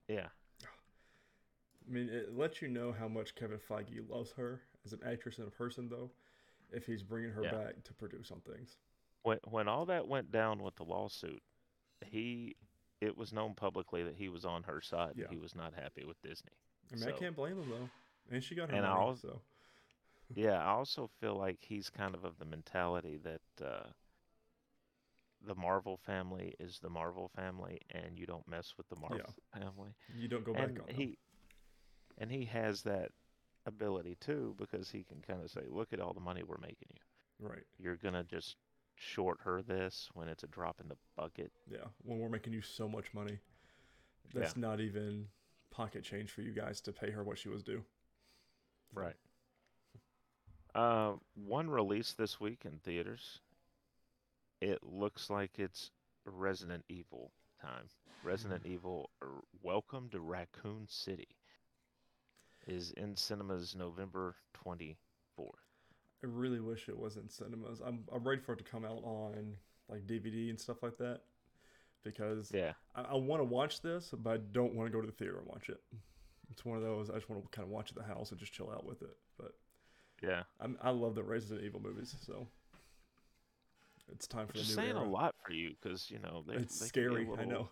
yeah, 0.07 0.29
I 0.63 1.93
mean, 1.93 2.09
it 2.09 2.37
lets 2.37 2.63
you 2.63 2.69
know 2.69 2.93
how 2.97 3.09
much 3.09 3.35
Kevin 3.35 3.59
Feige 3.59 4.09
loves 4.09 4.31
her 4.37 4.61
as 4.87 4.93
an 4.93 5.01
actress 5.05 5.39
and 5.39 5.49
a 5.49 5.51
person, 5.51 5.89
though, 5.89 6.11
if 6.71 6.87
he's 6.87 7.03
bringing 7.03 7.31
her 7.33 7.43
Yeah. 7.43 7.51
back 7.51 7.83
to 7.83 7.93
produce 7.95 8.31
on 8.31 8.41
things. 8.43 8.77
when 9.23 9.39
when 9.51 9.67
all 9.69 9.87
that 9.87 10.07
went 10.07 10.31
down 10.31 10.63
with 10.63 10.77
the 10.77 10.85
lawsuit, 10.85 11.43
he 12.07 12.55
it 13.01 13.17
was 13.17 13.33
known 13.33 13.55
publicly 13.55 14.05
that 14.05 14.15
he 14.15 14.29
was 14.29 14.45
on 14.45 14.63
her 14.63 14.81
side. 14.81 15.15
Yeah. 15.17 15.27
He 15.29 15.39
was 15.39 15.57
not 15.57 15.75
happy 15.75 16.05
with 16.05 16.21
Disney. 16.23 16.53
I 16.93 16.97
mean, 16.97 17.09
I 17.09 17.13
can't 17.13 17.35
blame 17.35 17.59
him 17.59 17.69
though, 17.69 17.89
and 18.31 18.43
she 18.43 18.55
got 18.55 18.71
her 18.71 18.77
And 18.77 18.87
I 18.87 18.91
money, 18.91 19.07
als- 19.09 19.21
so 19.21 19.41
Yeah, 20.35 20.63
I 20.63 20.71
also 20.73 21.09
feel 21.21 21.37
like 21.37 21.59
he's 21.61 21.91
kind 21.91 22.15
of 22.15 22.25
of 22.25 22.39
the 22.39 22.45
mentality 22.45 23.19
that 23.19 23.65
uh, 23.65 23.89
the 25.47 25.55
Marvel 25.55 25.97
family 25.99 26.55
is 26.59 26.79
the 26.81 26.89
Marvel 26.89 27.29
family, 27.37 27.81
and 27.91 28.19
you 28.19 28.27
don't 28.27 28.47
mess 28.49 28.75
with 28.77 28.89
the 28.89 28.97
Marvel 28.97 29.35
family. 29.53 29.95
you 30.15 30.29
don't 30.29 30.45
go 30.45 30.55
back 30.55 30.63
and 30.65 30.81
on 30.81 30.87
them. 30.87 30.97
he 30.97 31.19
and 32.19 32.31
he 32.31 32.45
has 32.45 32.83
that 32.83 33.11
ability 33.67 34.17
too 34.21 34.55
because 34.59 34.91
he 34.91 35.03
can 35.05 35.21
kind 35.21 35.43
of 35.43 35.51
say, 35.51 35.63
"Look 35.69 35.93
at 35.93 36.01
all 36.01 36.15
the 36.15 36.21
money 36.21 36.43
we're 36.43 36.59
making 36.59 36.89
you. 36.95 37.47
Right? 37.47 37.65
You're 37.79 37.97
gonna 37.97 38.25
just 38.25 38.57
short 38.97 39.41
her 39.43 39.63
this 39.63 40.09
when 40.15 40.29
it's 40.29 40.45
a 40.45 40.49
drop 40.49 40.81
in 40.81 40.89
the 40.89 40.97
bucket." 41.17 41.53
Yeah. 41.71 41.89
When 42.03 42.19
we're 42.19 42.29
making 42.29 42.53
you 42.53 42.63
so 42.63 42.89
much 42.89 43.13
money, 43.13 43.41
that's 44.33 44.57
not 44.57 44.81
even 44.81 45.29
pocket 45.71 46.05
change 46.05 46.31
for 46.31 46.43
you 46.43 46.53
guys 46.53 46.81
to 46.83 46.93
pay 46.93 47.11
her 47.11 47.25
what 47.25 47.39
she 47.39 47.49
was 47.49 47.63
due. 47.63 47.85
Right. 48.95 49.17
Uh, 50.75 51.15
one 51.35 51.69
release 51.71 52.13
this 52.13 52.41
week 52.41 52.63
in 52.65 52.79
theaters. 52.79 53.41
It 54.61 54.81
looks 54.83 55.31
like 55.31 55.59
it's 55.59 55.91
Resident 56.25 56.85
Evil 56.89 57.33
time. 57.61 57.85
Resident 58.25 58.63
Evil 58.67 59.11
uh, 59.23 59.27
Welcome 59.63 60.09
to 60.11 60.21
Raccoon 60.21 60.87
City 60.89 61.29
is 62.67 62.93
in 62.93 63.17
cinemas 63.17 63.75
November 63.77 64.37
24th. 64.65 64.97
I 65.39 66.27
really 66.27 66.61
wish 66.61 66.89
it 66.89 66.99
was 66.99 67.17
in 67.17 67.29
cinemas. 67.29 67.81
I'm 67.85 68.05
I'm 68.13 68.25
ready 68.27 68.41
for 68.41 68.55
it 68.55 68.59
to 68.59 68.65
come 68.65 68.85
out 68.85 69.03
on 69.05 69.55
like 69.89 70.07
DVD 70.07 70.49
and 70.49 70.59
stuff 70.59 70.83
like 70.83 70.97
that, 70.99 71.21
because 72.03 72.51
Yeah. 72.55 72.73
I, 72.95 73.03
I 73.03 73.15
want 73.15 73.41
to 73.41 73.45
watch 73.45 73.83
this, 73.83 74.15
but 74.17 74.31
I 74.31 74.37
don't 74.53 74.75
want 74.75 74.91
to 74.91 74.93
go 74.93 75.03
to 75.03 75.07
the 75.07 75.13
theater 75.13 75.37
and 75.39 75.47
watch 75.47 75.69
it. 75.69 75.83
It's 76.55 76.65
one 76.65 76.77
of 76.77 76.85
those 76.85 77.11
I 77.11 77.15
just 77.15 77.29
want 77.29 77.43
to 77.43 77.49
kind 77.49 77.67
of 77.67 77.73
watch 77.73 77.91
at 77.91 77.97
the 77.97 78.05
house 78.05 78.31
and 78.31 78.39
just 78.39 78.53
chill 78.53 78.71
out 78.71 78.87
with 78.87 79.03
it. 79.03 79.17
But 79.37 79.57
Yeah. 80.23 80.45
I'm, 80.61 80.79
I 80.81 80.91
love 80.91 81.17
the 81.17 81.25
Resident 81.25 81.65
Evil 81.67 81.81
movies, 81.83 82.15
so 82.25 82.47
it's 84.13 84.29
time 84.29 84.47
for 84.47 84.53
Which 84.53 84.63
the 84.63 84.69
new 84.69 84.75
saying 84.77 84.97
era. 84.97 85.05
a 85.05 85.09
lot 85.09 85.35
for 85.45 85.53
you 85.53 85.75
because, 85.83 86.13
you 86.13 86.21
know, 86.21 86.45
they, 86.47 86.55
it's 86.55 86.79
they 86.79 86.89
can 86.91 87.15
be 87.15 87.23
a 87.23 87.25
scary. 87.25 87.41
I 87.41 87.45
know. 87.45 87.69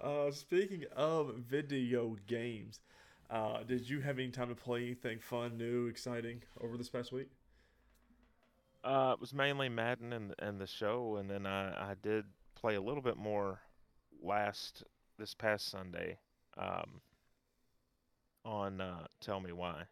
uh, 0.02 0.32
speaking 0.32 0.82
of 0.96 1.36
video 1.48 2.16
games, 2.26 2.80
uh, 3.30 3.62
did 3.62 3.88
you 3.88 4.00
have 4.00 4.18
any 4.18 4.30
time 4.30 4.48
to 4.48 4.56
play 4.56 4.82
anything 4.82 5.20
fun, 5.20 5.56
new, 5.56 5.86
exciting 5.86 6.42
over 6.60 6.76
this 6.76 6.88
past 6.90 7.12
week? 7.12 7.28
Uh, 8.82 9.12
it 9.14 9.20
was 9.20 9.32
mainly 9.32 9.68
Madden 9.68 10.12
and 10.12 10.34
and 10.40 10.60
the 10.60 10.66
show, 10.66 11.16
and 11.16 11.30
then 11.30 11.46
I 11.46 11.92
I 11.92 11.94
did 12.02 12.24
play 12.56 12.74
a 12.74 12.80
little 12.82 13.00
bit 13.00 13.16
more 13.16 13.60
last 14.22 14.82
this 15.18 15.34
past 15.34 15.70
Sunday, 15.70 16.18
um, 16.56 17.00
on 18.44 18.80
uh, 18.80 19.06
Tell 19.20 19.40
Me 19.40 19.52
Why. 19.52 19.84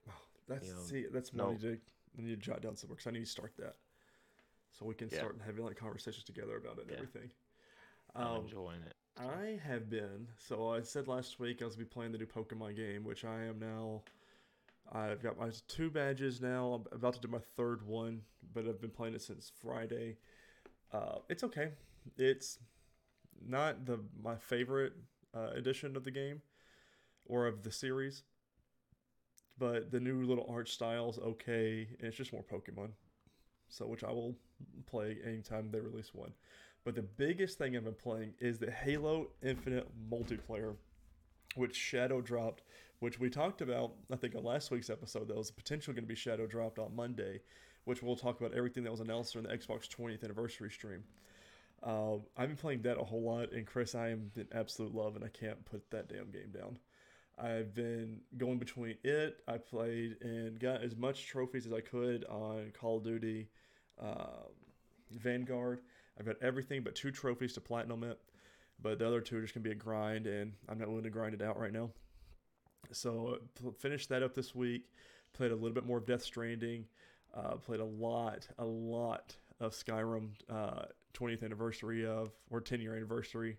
That's 0.48 0.66
You 0.68 0.74
know, 0.74 0.80
see, 0.80 1.06
that's 1.12 1.32
no- 1.32 1.46
money 1.46 1.58
to 1.58 1.78
I 2.18 2.22
need 2.22 2.30
to 2.30 2.36
jot 2.36 2.60
down 2.60 2.76
somewhere 2.76 2.96
because 2.96 3.06
I 3.06 3.12
need 3.12 3.24
to 3.24 3.30
start 3.30 3.52
that, 3.58 3.76
so 4.70 4.84
we 4.84 4.94
can 4.94 5.08
Yeah. 5.10 5.18
start 5.18 5.38
having 5.44 5.64
like 5.64 5.76
conversations 5.76 6.24
together 6.24 6.56
about 6.56 6.78
it 6.78 6.82
and 6.82 6.90
Yeah. 6.90 6.96
everything. 6.96 7.30
I'm 8.14 8.26
Um, 8.26 8.42
enjoying 8.44 8.82
it. 8.82 8.94
so. 9.16 9.22
I 9.30 9.58
have 9.64 9.88
been. 9.88 10.28
So 10.36 10.68
I 10.68 10.82
said 10.82 11.08
last 11.08 11.40
week 11.40 11.62
I 11.62 11.64
was 11.64 11.76
be 11.76 11.84
playing 11.84 12.12
the 12.12 12.18
new 12.18 12.26
Pokemon 12.26 12.76
game, 12.76 13.04
which 13.04 13.24
I 13.24 13.44
am 13.44 13.58
now. 13.58 14.02
I've 14.90 15.22
got 15.22 15.38
my 15.38 15.50
two 15.68 15.90
badges 15.90 16.40
now. 16.42 16.72
I'm 16.74 16.84
about 16.92 17.14
to 17.14 17.20
do 17.20 17.28
my 17.28 17.38
third 17.56 17.86
one, 17.86 18.22
but 18.52 18.66
I've 18.68 18.80
been 18.80 18.90
playing 18.90 19.14
it 19.14 19.22
since 19.22 19.50
Friday. 19.62 20.18
Uh, 20.92 21.20
it's 21.30 21.42
okay. 21.44 21.72
It's 22.18 22.58
not 23.40 23.86
the 23.86 24.00
my 24.22 24.36
favorite 24.36 24.92
uh, 25.34 25.50
edition 25.54 25.96
of 25.96 26.04
the 26.04 26.10
game 26.10 26.42
or 27.26 27.46
of 27.46 27.62
the 27.62 27.72
series, 27.72 28.22
but 29.58 29.90
the 29.90 30.00
new 30.00 30.22
little 30.24 30.46
art 30.48 30.68
style 30.68 31.10
is 31.10 31.18
okay, 31.18 31.88
and 31.98 32.08
it's 32.08 32.16
just 32.16 32.32
more 32.32 32.44
Pokemon. 32.44 32.90
So 33.68 33.86
which 33.86 34.04
I 34.04 34.10
will 34.10 34.36
play 34.86 35.16
anytime 35.24 35.70
they 35.70 35.80
release 35.80 36.12
one. 36.12 36.32
But 36.84 36.94
the 36.94 37.02
biggest 37.02 37.58
thing 37.58 37.76
I've 37.76 37.84
been 37.84 37.94
playing 37.94 38.34
is 38.40 38.58
the 38.58 38.70
Halo 38.70 39.28
Infinite 39.42 39.88
multiplayer, 40.10 40.74
which 41.54 41.76
Shadow 41.76 42.20
dropped, 42.20 42.62
which 42.98 43.20
we 43.20 43.30
talked 43.30 43.62
about, 43.62 43.92
I 44.10 44.16
think, 44.16 44.34
on 44.34 44.44
last 44.44 44.70
week's 44.70 44.90
episode. 44.90 45.28
That 45.28 45.36
was 45.36 45.50
potentially 45.50 45.94
going 45.94 46.04
to 46.04 46.08
be 46.08 46.16
Shadow 46.16 46.46
dropped 46.46 46.78
on 46.78 46.94
Monday, 46.94 47.40
which 47.84 48.02
we'll 48.02 48.16
talk 48.16 48.40
about 48.40 48.54
everything 48.54 48.82
that 48.84 48.90
was 48.90 49.00
announced 49.00 49.32
during 49.32 49.46
the 49.46 49.56
Xbox 49.56 49.88
20th 49.88 50.24
anniversary 50.24 50.70
stream. 50.70 51.04
Uh, 51.82 52.16
I've 52.36 52.48
been 52.48 52.56
playing 52.56 52.82
that 52.82 53.00
a 53.00 53.04
whole 53.04 53.22
lot, 53.22 53.52
and 53.52 53.66
Chris, 53.66 53.94
I 53.94 54.10
am 54.10 54.30
in 54.36 54.46
absolute 54.52 54.94
love, 54.94 55.16
and 55.16 55.24
I 55.24 55.28
can't 55.28 55.64
put 55.64 55.90
that 55.90 56.08
damn 56.08 56.30
game 56.30 56.52
down. 56.52 56.78
I've 57.38 57.74
been 57.74 58.20
going 58.36 58.58
between 58.58 58.96
it. 59.02 59.38
I 59.48 59.58
played 59.58 60.16
and 60.20 60.60
got 60.60 60.82
as 60.82 60.94
much 60.96 61.26
trophies 61.26 61.66
as 61.66 61.72
I 61.72 61.80
could 61.80 62.24
on 62.26 62.72
Call 62.78 62.98
of 62.98 63.04
Duty, 63.04 63.48
uh, 64.00 64.46
Vanguard. 65.10 65.80
I've 66.18 66.26
got 66.26 66.36
everything 66.40 66.82
but 66.82 66.94
two 66.94 67.10
trophies 67.10 67.54
to 67.54 67.60
platinum 67.60 68.04
it, 68.04 68.20
but 68.80 68.98
the 68.98 69.06
other 69.06 69.20
two 69.20 69.38
are 69.38 69.42
just 69.42 69.54
gonna 69.54 69.64
be 69.64 69.72
a 69.72 69.74
grind, 69.74 70.26
and 70.26 70.52
I'm 70.68 70.78
not 70.78 70.88
willing 70.88 71.04
to 71.04 71.10
grind 71.10 71.34
it 71.34 71.42
out 71.42 71.58
right 71.58 71.72
now. 71.72 71.90
So 72.92 73.38
finished 73.78 74.08
that 74.10 74.22
up 74.22 74.34
this 74.34 74.54
week. 74.54 74.90
Played 75.32 75.50
a 75.50 75.54
little 75.54 75.72
bit 75.72 75.86
more 75.86 75.98
of 75.98 76.06
Death 76.06 76.22
Stranding. 76.22 76.86
Uh, 77.34 77.56
played 77.56 77.80
a 77.80 77.84
lot, 77.84 78.46
a 78.58 78.64
lot 78.64 79.34
of 79.58 79.72
Skyrim 79.72 80.30
uh, 80.50 80.84
20th 81.14 81.42
anniversary 81.44 82.06
of 82.06 82.30
or 82.50 82.60
10 82.60 82.80
year 82.80 82.94
anniversary. 82.94 83.58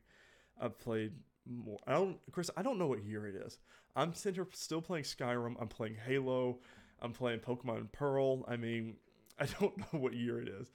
I've 0.60 0.78
played 0.80 1.14
more. 1.46 1.80
I 1.88 1.94
don't, 1.94 2.20
Chris. 2.32 2.50
I 2.56 2.62
don't 2.62 2.78
know 2.80 2.88
what 2.88 3.04
year 3.04 3.28
it 3.28 3.36
is. 3.36 3.60
I'm 3.96 4.14
still 4.14 4.82
playing 4.82 5.04
Skyrim. 5.04 5.56
I'm 5.60 5.68
playing 5.68 5.96
Halo. 6.06 6.60
I'm 7.02 7.12
playing 7.14 7.40
Pokemon 7.40 7.92
Pearl. 7.92 8.46
I 8.48 8.56
mean, 8.56 8.96
I 9.40 9.46
don't 9.46 9.78
know 9.78 10.00
what 10.00 10.14
year 10.14 10.40
it 10.42 10.48
is, 10.48 10.72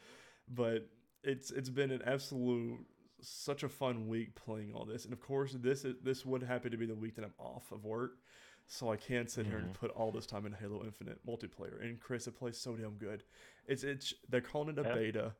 but 0.48 0.88
it's 1.24 1.50
it's 1.50 1.70
been 1.70 1.90
an 1.90 2.02
absolute 2.04 2.78
such 3.20 3.62
a 3.64 3.68
fun 3.68 4.06
week 4.08 4.34
playing 4.34 4.72
all 4.74 4.84
this. 4.84 5.04
And 5.04 5.12
of 5.12 5.20
course, 5.20 5.52
this 5.58 5.84
is 5.84 5.96
this 6.02 6.24
would 6.26 6.42
happen 6.42 6.70
to 6.70 6.76
be 6.76 6.86
the 6.86 6.94
week 6.94 7.14
that 7.16 7.24
I'm 7.24 7.34
off 7.38 7.72
of 7.72 7.84
work, 7.84 8.18
so 8.66 8.92
I 8.92 8.96
can't 8.96 9.30
sit 9.30 9.46
here 9.46 9.58
and 9.58 9.70
Mhm. 9.70 9.74
put 9.74 9.90
all 9.92 10.12
this 10.12 10.26
time 10.26 10.44
in 10.46 10.52
Halo 10.52 10.84
Infinite 10.84 11.24
multiplayer. 11.26 11.80
And 11.82 11.98
Chris, 12.00 12.26
it 12.28 12.36
plays 12.36 12.58
so 12.58 12.76
damn 12.76 12.94
good. 12.96 13.24
It's 13.66 13.82
it's 13.84 14.12
they're 14.28 14.40
calling 14.40 14.68
it 14.70 14.78
a 14.78 14.82
Yeah. 14.88 14.94
beta, 14.94 15.34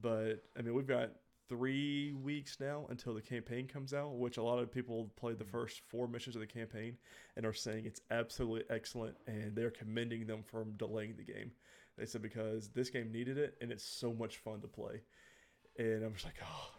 but 0.00 0.44
I 0.56 0.62
mean 0.62 0.74
we've 0.74 0.86
got 0.86 1.10
three 1.48 2.12
weeks 2.12 2.58
now 2.60 2.84
until 2.90 3.14
the 3.14 3.22
campaign 3.22 3.66
comes 3.66 3.94
out, 3.94 4.14
which 4.18 4.36
a 4.36 4.42
lot 4.42 4.58
of 4.58 4.70
people 4.70 5.10
played 5.16 5.38
the 5.38 5.44
first 5.44 5.80
four 5.88 6.06
missions 6.06 6.36
of 6.36 6.40
the 6.40 6.46
campaign 6.46 6.96
and 7.36 7.46
are 7.46 7.54
saying 7.54 7.86
it's 7.86 8.02
absolutely 8.10 8.64
excellent, 8.68 9.16
and 9.26 9.56
they're 9.56 9.70
commending 9.70 10.26
them 10.26 10.42
for 10.42 10.64
delaying 10.76 11.14
the 11.16 11.22
game. 11.24 11.50
They 11.96 12.04
said 12.04 12.20
because 12.22 12.68
this 12.68 12.90
game 12.90 13.10
needed 13.10 13.38
it, 13.38 13.56
and 13.62 13.72
it's 13.72 13.82
so 13.84 14.12
much 14.12 14.36
fun 14.38 14.60
to 14.60 14.68
play. 14.68 15.00
and 15.78 16.04
I'm 16.04 16.12
just 16.12 16.24
like, 16.26 16.34
oh. 16.42 16.70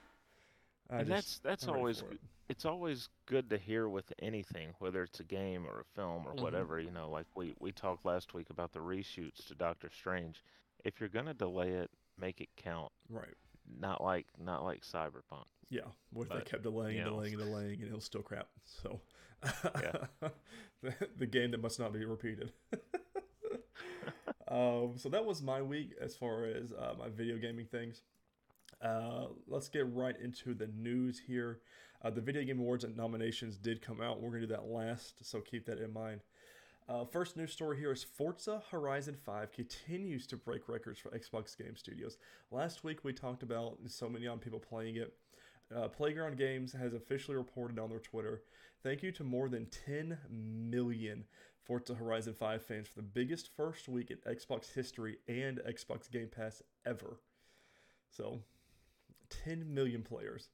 I 0.92 1.00
and 1.00 1.08
just- 1.08 1.42
that's 1.44 1.64
that's 1.64 1.68
always 1.68 2.02
it. 2.02 2.20
it's 2.50 2.66
always 2.66 3.10
good 3.28 3.50
to 3.52 3.58
hear 3.58 3.88
with 3.90 4.12
anything, 4.20 4.70
whether 4.80 5.04
it's 5.04 5.20
a 5.20 5.24
game 5.24 5.66
or 5.68 5.80
a 5.82 5.86
film 5.96 6.28
or 6.28 6.34
Mhm. 6.34 6.42
whatever. 6.42 6.80
You 6.80 6.92
know, 6.92 7.10
like 7.10 7.26
we 7.36 7.56
we 7.60 7.72
talked 7.72 8.06
last 8.06 8.34
week 8.34 8.50
about 8.50 8.72
the 8.74 8.80
reshoots 8.80 9.48
to 9.48 9.56
Doctor 9.56 9.90
Strange. 9.90 10.44
If 10.84 11.00
you're 11.00 11.10
gonna 11.10 11.34
delay 11.34 11.72
it, 11.74 11.90
make 12.20 12.42
it 12.42 12.50
count. 12.58 12.92
right. 13.10 13.36
Not 13.80 14.04
like 14.04 14.26
not 14.44 14.64
like 14.64 14.82
Cyberpunk. 14.82 15.46
Yeah, 15.70 15.82
what 16.12 16.28
if 16.28 16.34
they 16.34 16.42
kept 16.42 16.64
delaying 16.64 16.96
you 16.96 17.04
and 17.04 17.12
know. 17.12 17.16
delaying 17.18 17.34
and 17.36 17.44
delaying, 17.44 17.82
and 17.82 17.92
it 17.92 17.94
was 17.94 18.04
still 18.04 18.24
crap. 18.24 18.48
So, 18.66 19.00
Yeah. 19.44 20.30
the, 20.82 20.94
the 21.18 21.26
game 21.28 21.52
that 21.52 21.62
must 21.62 21.80
not 21.80 21.94
be 21.94 22.04
repeated. 22.04 22.52
um, 24.48 24.94
so 24.98 25.10
that 25.10 25.24
was 25.24 25.44
my 25.44 25.62
week 25.62 25.94
as 26.02 26.16
far 26.16 26.46
as 26.46 26.72
uh, 26.72 26.96
my 26.98 27.10
video 27.10 27.38
gaming 27.38 27.68
things. 27.68 28.02
Uh, 28.82 29.28
let's 29.48 29.68
get 29.68 29.92
right 29.94 30.16
into 30.20 30.54
the 30.54 30.68
news 30.68 31.22
here. 31.28 31.60
Uh, 32.02 32.10
the 32.10 32.22
Video 32.22 32.44
Game 32.44 32.60
Awards 32.60 32.84
and 32.86 32.96
nominations 32.96 33.58
did 33.58 33.82
come 33.82 34.00
out. 34.02 34.22
We're 34.22 34.30
going 34.30 34.42
to 34.42 34.48
do 34.48 34.54
that 34.54 34.68
last, 34.68 35.16
so 35.30 35.42
keep 35.42 35.66
that 35.66 35.80
in 35.80 35.92
mind. 35.92 36.22
Uh, 36.90 37.06
first 37.06 37.38
news 37.38 37.54
story 37.54 37.78
here 37.78 37.92
is 37.92 38.04
Forza 38.04 38.64
Horizon 38.72 39.16
5 39.24 39.52
continues 39.52 40.26
to 40.26 40.36
break 40.36 40.68
records 40.68 40.98
for 40.98 41.10
Xbox 41.10 41.56
Game 41.56 41.76
Studios. 41.76 42.18
Last 42.50 42.84
week 42.84 43.04
we 43.04 43.14
talked 43.14 43.44
about 43.44 43.78
so 43.86 44.10
many 44.10 44.26
young 44.26 44.40
people 44.40 44.60
playing 44.60 44.96
it. 44.96 45.14
Uh, 45.76 45.88
Playground 45.88 46.36
Games 46.36 46.74
has 46.74 46.96
officially 46.96 47.38
reported 47.38 47.78
on 47.78 47.92
their 47.92 48.00
Twitter. 48.00 48.42
Thank 48.82 49.04
you 49.04 49.12
to 49.12 49.24
more 49.24 49.50
than 49.50 49.68
10 49.86 50.18
million 50.32 51.26
Forza 51.64 51.94
Horizon 51.94 52.34
5 52.34 52.64
fans 52.64 52.88
for 52.88 52.96
the 52.96 53.04
biggest 53.04 53.50
first 53.56 53.88
week 53.88 54.10
in 54.10 54.18
Xbox 54.28 54.74
history 54.74 55.18
and 55.28 55.60
Xbox 55.70 56.10
Game 56.10 56.30
Pass 56.36 56.64
ever. 56.88 57.20
So, 58.10 58.40
10 59.44 59.72
million 59.72 60.02
players 60.02 60.50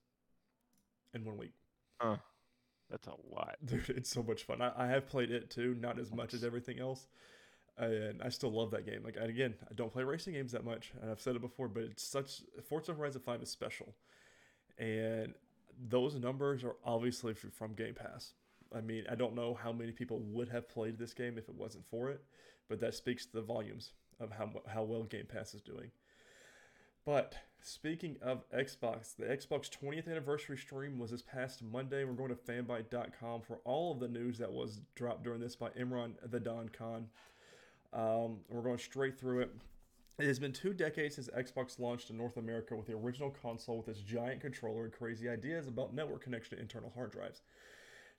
in 1.14 1.24
one 1.24 1.38
week. 1.38 1.54
That's 2.90 3.08
a 3.08 3.16
lot. 3.34 3.58
Dude, 3.66 3.90
it's 3.90 4.10
so 4.10 4.24
much 4.24 4.44
fun. 4.44 4.62
I, 4.62 4.72
I 4.78 4.88
have 4.88 5.08
played 5.08 5.32
it 5.32 5.50
too, 5.50 5.76
not 5.80 6.00
as 6.00 6.12
much 6.12 6.34
as 6.34 6.44
everything 6.44 6.80
else. 6.80 7.08
And 7.78 8.22
I 8.22 8.30
still 8.30 8.52
love 8.52 8.72
that 8.72 8.86
game. 8.86 9.04
Like, 9.04 9.18
and 9.18 9.30
again, 9.30 9.54
I 9.70 9.74
don't 9.74 9.92
play 9.92 10.04
racing 10.04 10.34
games 10.34 10.54
that 10.54 10.64
much, 10.64 10.94
and 11.02 11.12
I've 11.12 11.20
said 11.20 11.36
it 11.36 11.42
before, 11.42 11.68
but 11.68 11.84
it's 11.84 12.04
such. 12.04 12.42
Forza 12.70 12.94
Horizon 12.94 13.22
5 13.26 13.44
is 13.44 13.50
special. 13.50 13.94
And 14.78 15.34
those 15.90 16.16
numbers 16.16 16.64
are 16.64 16.76
obviously 16.86 17.34
from 17.34 17.74
Game 17.74 17.94
Pass. 17.94 18.34
I 18.74 18.82
mean, 18.82 19.04
I 19.10 19.16
don't 19.16 19.36
know 19.36 19.54
how 19.54 19.72
many 19.72 19.92
people 19.92 20.20
would 20.20 20.50
have 20.50 20.70
played 20.70 20.98
this 20.98 21.14
game 21.14 21.38
if 21.38 21.50
it 21.50 21.56
wasn't 21.56 21.86
for 21.86 22.10
it, 22.10 22.24
but 22.70 22.80
that 22.80 22.94
speaks 22.94 23.26
to 23.26 23.34
the 23.34 23.42
volumes 23.42 23.92
of 24.20 24.32
how, 24.32 24.50
how 24.68 24.84
well 24.84 25.04
Game 25.04 25.28
Pass 25.28 25.54
is 25.54 25.62
doing. 25.62 25.92
But 27.06 27.36
speaking 27.62 28.18
of 28.22 28.50
Xbox, 28.50 29.16
the 29.16 29.26
Xbox 29.26 29.70
20th 29.70 30.10
anniversary 30.10 30.58
stream 30.58 30.98
was 30.98 31.12
this 31.12 31.22
past 31.22 31.62
Monday. 31.62 32.04
We're 32.04 32.14
going 32.14 32.30
to 32.30 32.36
fanbyte.com 32.36 33.42
for 33.42 33.60
all 33.64 33.92
of 33.92 34.00
the 34.00 34.08
news 34.08 34.40
that 34.40 34.52
was 34.52 34.82
dropped 34.96 35.24
during 35.24 35.40
this 35.40 35.56
by 35.56 35.70
Imran 35.70 36.14
the 36.32 36.40
Don 36.40 36.70
Khan. 36.70 37.08
Um, 37.94 38.38
we're 38.50 38.64
going 38.64 38.80
straight 38.80 39.20
through 39.20 39.42
it. 39.42 39.56
It 40.18 40.26
has 40.26 40.40
been 40.40 40.54
two 40.54 40.74
decades 40.74 41.16
since 41.16 41.30
Xbox 41.30 41.80
launched 41.80 42.10
in 42.10 42.18
North 42.18 42.38
America 42.38 42.76
with 42.76 42.88
the 42.88 42.94
original 42.94 43.30
console 43.30 43.78
with 43.78 43.90
its 43.90 44.00
giant 44.00 44.42
controller 44.42 44.86
and 44.86 44.94
crazy 44.94 45.30
ideas 45.30 45.68
about 45.68 45.94
network 45.94 46.24
connection 46.24 46.58
to 46.58 46.62
internal 46.62 46.92
hard 46.96 47.12
drives. 47.12 47.42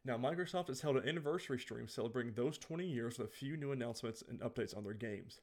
Now, 0.04 0.16
Microsoft 0.16 0.68
has 0.68 0.82
held 0.82 0.98
an 0.98 1.08
anniversary 1.08 1.58
stream 1.58 1.88
celebrating 1.88 2.34
those 2.34 2.58
20 2.58 2.86
years 2.86 3.18
with 3.18 3.28
a 3.28 3.32
few 3.32 3.56
new 3.56 3.72
announcements 3.72 4.22
and 4.28 4.38
updates 4.40 4.76
on 4.76 4.84
their 4.84 4.92
games. 4.92 5.40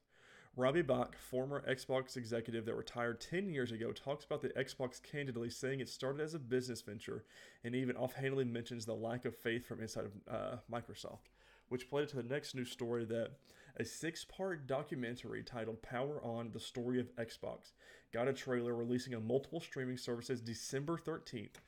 Robbie 0.56 0.84
Bach, 0.84 1.18
former 1.18 1.64
Xbox 1.68 2.16
executive 2.16 2.66
that 2.66 2.76
retired 2.76 3.20
10 3.20 3.50
years 3.50 3.72
ago, 3.72 3.92
talks 3.92 4.24
about 4.24 4.44
the 4.44 4.50
Xbox 4.50 5.02
candidly, 5.02 5.50
saying 5.50 5.80
it 5.80 5.90
started 5.90 6.22
as 6.22 6.36
a 6.36 6.40
business 6.40 6.84
venture 6.84 7.26
and 7.64 7.74
even 7.74 7.96
offhandedly 7.96 8.46
mentions 8.46 8.86
the 8.86 8.94
lack 8.94 9.26
of 9.26 9.36
faith 9.36 9.66
from 9.66 9.82
inside 9.82 10.06
of 10.06 10.12
uh, 10.32 10.58
Microsoft, 10.72 11.32
which 11.70 11.90
played 11.90 12.08
to 12.10 12.18
the 12.18 12.22
next 12.22 12.54
news 12.54 12.70
story 12.70 13.04
that 13.06 13.32
a 13.78 13.84
six 13.84 14.26
part 14.26 14.68
documentary 14.68 15.42
titled 15.42 15.82
Power 15.82 16.24
On 16.24 16.52
The 16.52 16.60
Story 16.60 17.00
of 17.00 17.16
Xbox 17.16 17.72
got 18.14 18.28
a 18.28 18.34
trailer 18.34 18.76
releasing 18.76 19.16
on 19.16 19.26
multiple 19.26 19.60
streaming 19.60 19.98
services 19.98 20.40
December 20.40 21.00
13th. 21.00 21.62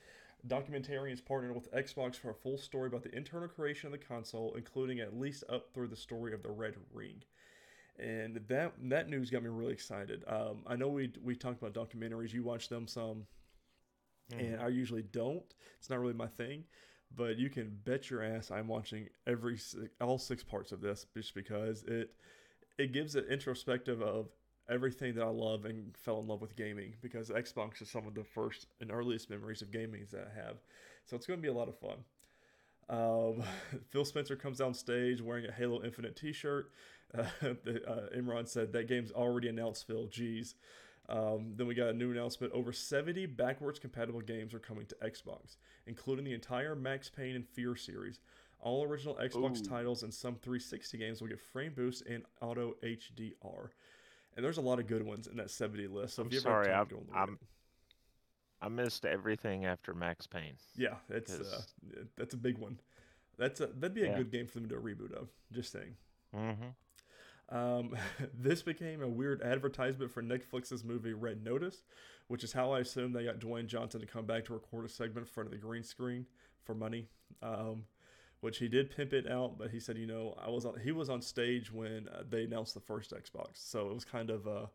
Documentarians 0.47 1.25
partnered 1.25 1.55
with 1.55 1.73
Xbox 1.73 2.17
for 2.17 2.29
a 2.29 2.35
full 2.35 2.59
story 2.59 2.85
about 2.85 3.01
the 3.01 3.15
internal 3.17 3.47
creation 3.47 3.87
of 3.87 3.93
the 3.93 4.05
console, 4.05 4.53
including 4.55 4.99
at 4.99 5.17
least 5.19 5.43
up 5.49 5.73
through 5.73 5.87
the 5.87 5.95
story 5.95 6.35
of 6.35 6.43
the 6.43 6.51
Red 6.51 6.75
Ring 6.93 7.23
and 7.99 8.41
that 8.47 8.73
that 8.83 9.09
news 9.09 9.29
got 9.29 9.43
me 9.43 9.49
really 9.49 9.73
excited. 9.73 10.23
Um, 10.27 10.63
I 10.67 10.75
know 10.75 10.87
we 10.89 11.11
we 11.23 11.35
talked 11.35 11.61
about 11.61 11.73
documentaries. 11.73 12.33
You 12.33 12.43
watch 12.43 12.69
them 12.69 12.87
some, 12.87 13.25
and 14.37 14.59
I 14.61 14.67
usually 14.67 15.03
don't. 15.03 15.43
It's 15.77 15.89
not 15.89 15.99
really 15.99 16.13
my 16.13 16.27
thing, 16.27 16.63
but 17.15 17.37
you 17.37 17.49
can 17.49 17.77
bet 17.83 18.09
your 18.09 18.23
ass 18.23 18.51
I'm 18.51 18.67
watching 18.67 19.07
every 19.27 19.59
all 20.01 20.17
six 20.17 20.43
parts 20.43 20.71
of 20.71 20.81
this 20.81 21.05
just 21.15 21.33
because 21.33 21.83
it 21.83 22.13
it 22.77 22.91
gives 22.91 23.15
an 23.15 23.25
introspective 23.29 24.01
of 24.01 24.27
everything 24.69 25.13
that 25.15 25.23
I 25.23 25.29
love 25.29 25.65
and 25.65 25.95
fell 25.95 26.19
in 26.19 26.27
love 26.27 26.41
with 26.41 26.55
gaming 26.55 26.95
because 27.01 27.29
Xbox 27.29 27.81
is 27.81 27.89
some 27.89 28.07
of 28.07 28.15
the 28.15 28.23
first 28.23 28.67
and 28.81 28.91
earliest 28.91 29.29
memories 29.29 29.61
of 29.61 29.71
gaming 29.71 30.07
that 30.11 30.27
I 30.31 30.45
have. 30.45 30.57
So 31.05 31.15
it's 31.15 31.27
going 31.27 31.37
to 31.37 31.41
be 31.41 31.49
a 31.49 31.53
lot 31.53 31.69
of 31.69 31.77
fun. 31.77 31.97
Um, 32.89 33.43
Phil 33.89 34.05
Spencer 34.05 34.35
comes 34.35 34.61
on 34.61 34.73
stage 34.73 35.21
wearing 35.21 35.45
a 35.45 35.51
Halo 35.51 35.83
Infinite 35.83 36.15
T-shirt. 36.15 36.71
Uh, 37.17 37.23
the, 37.41 37.81
uh, 37.87 38.17
Imran 38.17 38.47
said 38.47 38.73
that 38.73 38.87
game's 38.87 39.11
already 39.11 39.47
announced. 39.47 39.87
Phil, 39.87 40.07
geez. 40.07 40.55
Um, 41.07 41.53
then 41.55 41.67
we 41.67 41.75
got 41.75 41.89
a 41.89 41.93
new 41.93 42.11
announcement: 42.11 42.51
over 42.53 42.73
70 42.73 43.27
backwards 43.27 43.77
compatible 43.77 44.21
games 44.21 44.53
are 44.53 44.59
coming 44.59 44.87
to 44.87 44.95
Xbox, 45.03 45.57
including 45.85 46.25
the 46.25 46.33
entire 46.33 46.75
Max 46.75 47.09
Payne 47.09 47.35
and 47.35 47.47
Fear 47.47 47.75
series. 47.75 48.19
All 48.59 48.83
original 48.83 49.15
Xbox 49.15 49.61
Ooh. 49.61 49.69
titles 49.69 50.01
and 50.01 50.11
some 50.11 50.35
360 50.35 50.97
games 50.97 51.21
will 51.21 51.27
get 51.27 51.39
frame 51.39 51.73
boost 51.75 52.03
and 52.07 52.23
auto 52.41 52.73
HDR. 52.83 53.69
And 54.35 54.43
there's 54.43 54.57
a 54.57 54.61
lot 54.61 54.79
of 54.79 54.87
good 54.87 55.03
ones 55.03 55.27
in 55.27 55.37
that 55.37 55.51
70 55.51 55.87
list. 55.87 56.15
So 56.15 56.23
I'm 56.23 56.27
if 56.27 56.33
you 56.33 56.39
ever 56.39 56.49
sorry, 56.49 56.71
I'm- 56.71 56.87
go 56.89 56.97
and 56.97 57.07
look 57.07 57.15
I'm-. 57.15 57.39
I 58.61 58.69
missed 58.69 59.05
everything 59.05 59.65
after 59.65 59.93
Max 59.93 60.27
Payne. 60.27 60.55
Yeah, 60.75 60.95
it's 61.09 61.39
uh, 61.39 61.61
that's 62.17 62.33
a 62.33 62.37
big 62.37 62.57
one. 62.57 62.79
That's 63.37 63.59
a, 63.59 63.67
that'd 63.67 63.93
be 63.93 64.03
a 64.03 64.07
Yeah. 64.07 64.17
good 64.17 64.31
game 64.31 64.47
for 64.47 64.55
them 64.59 64.69
to 64.69 64.75
do 64.75 64.79
a 64.79 64.81
reboot 64.81 65.13
of. 65.13 65.29
Just 65.51 65.71
saying. 65.71 65.95
Mm-hmm. 66.35 67.55
Um, 67.55 67.95
this 68.33 68.61
became 68.61 69.01
a 69.01 69.07
weird 69.07 69.41
advertisement 69.41 70.11
for 70.11 70.23
Netflix's 70.23 70.83
movie 70.83 71.13
Red 71.13 71.43
Notice, 71.43 71.83
which 72.27 72.43
is 72.43 72.53
how 72.53 72.71
I 72.71 72.79
assume 72.79 73.11
they 73.13 73.25
got 73.25 73.39
Dwayne 73.39 73.67
Johnson 73.67 73.99
to 74.01 74.07
come 74.07 74.25
back 74.25 74.45
to 74.45 74.53
record 74.53 74.85
a 74.85 74.89
segment 74.89 75.27
in 75.27 75.33
front 75.33 75.47
of 75.47 75.51
the 75.51 75.59
green 75.59 75.83
screen 75.83 76.25
for 76.63 76.73
money. 76.73 77.07
Um, 77.43 77.83
which 78.41 78.59
he 78.59 78.67
did 78.67 78.95
pimp 78.95 79.11
it 79.11 79.29
out, 79.29 79.57
but 79.57 79.71
he 79.71 79.79
said, 79.79 79.97
you 79.97 80.05
know, 80.05 80.35
I 80.39 80.49
was 80.49 80.65
on, 80.65 80.79
he 80.79 80.91
was 80.91 81.09
on 81.09 81.19
stage 81.21 81.71
when 81.71 82.07
uh, 82.09 82.21
they 82.29 82.43
announced 82.43 82.75
the 82.75 82.79
first 82.79 83.11
Xbox, 83.11 83.47
so 83.55 83.89
it 83.89 83.93
was 83.93 84.05
kind 84.05 84.29
of 84.29 84.45
a 84.45 84.69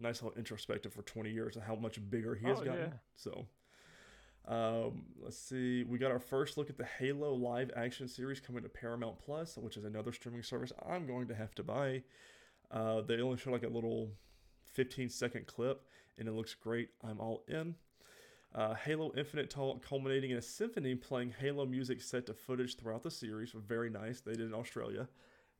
nice 0.00 0.22
little 0.22 0.36
introspective 0.38 0.92
for 0.92 1.02
20 1.02 1.30
years 1.30 1.56
and 1.56 1.64
how 1.64 1.74
much 1.74 1.98
bigger 2.10 2.34
he 2.34 2.46
has 2.46 2.58
Oh, 2.60 2.64
gotten. 2.64 2.80
yeah. 2.80 2.92
So. 3.16 3.46
Um, 4.48 5.02
let's 5.22 5.38
see. 5.38 5.84
We 5.84 5.98
got 5.98 6.10
our 6.10 6.18
first 6.18 6.56
look 6.56 6.70
at 6.70 6.78
the 6.78 6.84
Halo 6.84 7.34
live 7.34 7.70
action 7.76 8.08
series 8.08 8.40
coming 8.40 8.62
to 8.62 8.68
Paramount 8.68 9.18
Plus, 9.18 9.56
which 9.56 9.76
is 9.76 9.84
another 9.84 10.12
streaming 10.12 10.42
service 10.42 10.72
I'm 10.88 11.06
going 11.06 11.28
to 11.28 11.34
have 11.34 11.54
to 11.56 11.62
buy. 11.62 12.02
Uh, 12.70 13.02
they 13.02 13.20
only 13.20 13.36
show 13.36 13.50
like 13.52 13.62
a 13.64 13.68
little 13.68 14.10
15 14.72 15.08
second 15.10 15.46
clip, 15.46 15.82
and 16.18 16.26
it 16.26 16.32
looks 16.32 16.54
great. 16.54 16.88
I'm 17.04 17.20
all 17.20 17.44
in. 17.48 17.74
Uh, 18.52 18.74
Halo 18.74 19.12
Infinite 19.16 19.50
Talk 19.50 19.86
culminating 19.86 20.30
in 20.30 20.38
a 20.38 20.42
symphony 20.42 20.94
playing 20.96 21.34
Halo 21.38 21.66
music 21.66 22.00
set 22.00 22.26
to 22.26 22.34
footage 22.34 22.76
throughout 22.76 23.02
the 23.04 23.10
series. 23.10 23.52
Very 23.52 23.90
nice. 23.90 24.20
They 24.20 24.32
did 24.32 24.46
in 24.48 24.54
Australia. 24.54 25.06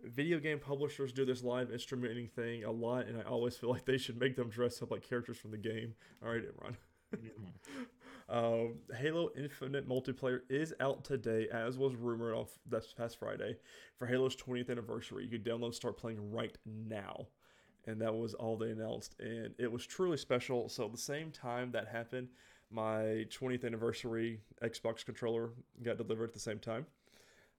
Video 0.05 0.38
game 0.38 0.59
publishers 0.59 1.12
do 1.12 1.24
this 1.24 1.42
live 1.42 1.68
instrumenting 1.68 2.30
thing 2.30 2.64
a 2.64 2.70
lot, 2.70 3.07
and 3.07 3.18
I 3.18 3.22
always 3.22 3.57
feel 3.57 3.70
like 3.70 3.84
they 3.84 3.98
should 3.98 4.18
make 4.18 4.36
them 4.36 4.48
dress 4.48 4.82
up 4.82 4.90
like 4.90 5.09
characters 5.09 5.38
from 5.38 5.51
the 5.51 5.59
game. 5.59 5.94
All 6.22 6.32
right, 6.32 6.42
Imran. 6.42 6.76
Um, 8.30 8.74
Halo 8.96 9.30
Infinite 9.36 9.88
multiplayer 9.88 10.42
is 10.48 10.72
out 10.78 11.05
today, 11.05 11.48
as 11.53 11.76
was 11.76 11.96
rumored 11.96 12.32
on 12.32 12.46
this 12.64 12.94
past 12.96 13.18
Friday 13.18 13.57
for 13.98 14.07
Halo's 14.07 14.36
20th 14.36 14.70
anniversary. 14.70 15.24
You 15.24 15.30
could 15.30 15.44
download 15.44 15.64
and 15.66 15.74
start 15.74 15.96
playing 15.96 16.30
right 16.30 16.57
now. 16.64 17.26
And 17.86 18.01
that 18.01 18.14
was 18.14 18.34
all 18.34 18.57
they 18.57 18.70
announced. 18.70 19.16
And 19.18 19.53
it 19.59 19.70
was 19.70 19.84
truly 19.84 20.16
special. 20.16 20.68
So, 20.68 20.86
the 20.86 20.96
same 20.96 21.32
time 21.32 21.72
that 21.72 21.88
happened, 21.88 22.28
my 22.70 23.26
20th 23.30 23.64
anniversary 23.64 24.38
Xbox 24.62 25.05
controller 25.05 25.51
got 25.82 25.96
delivered 25.96 26.28
at 26.28 26.34
the 26.34 26.38
same 26.38 26.61
time. 26.61 26.86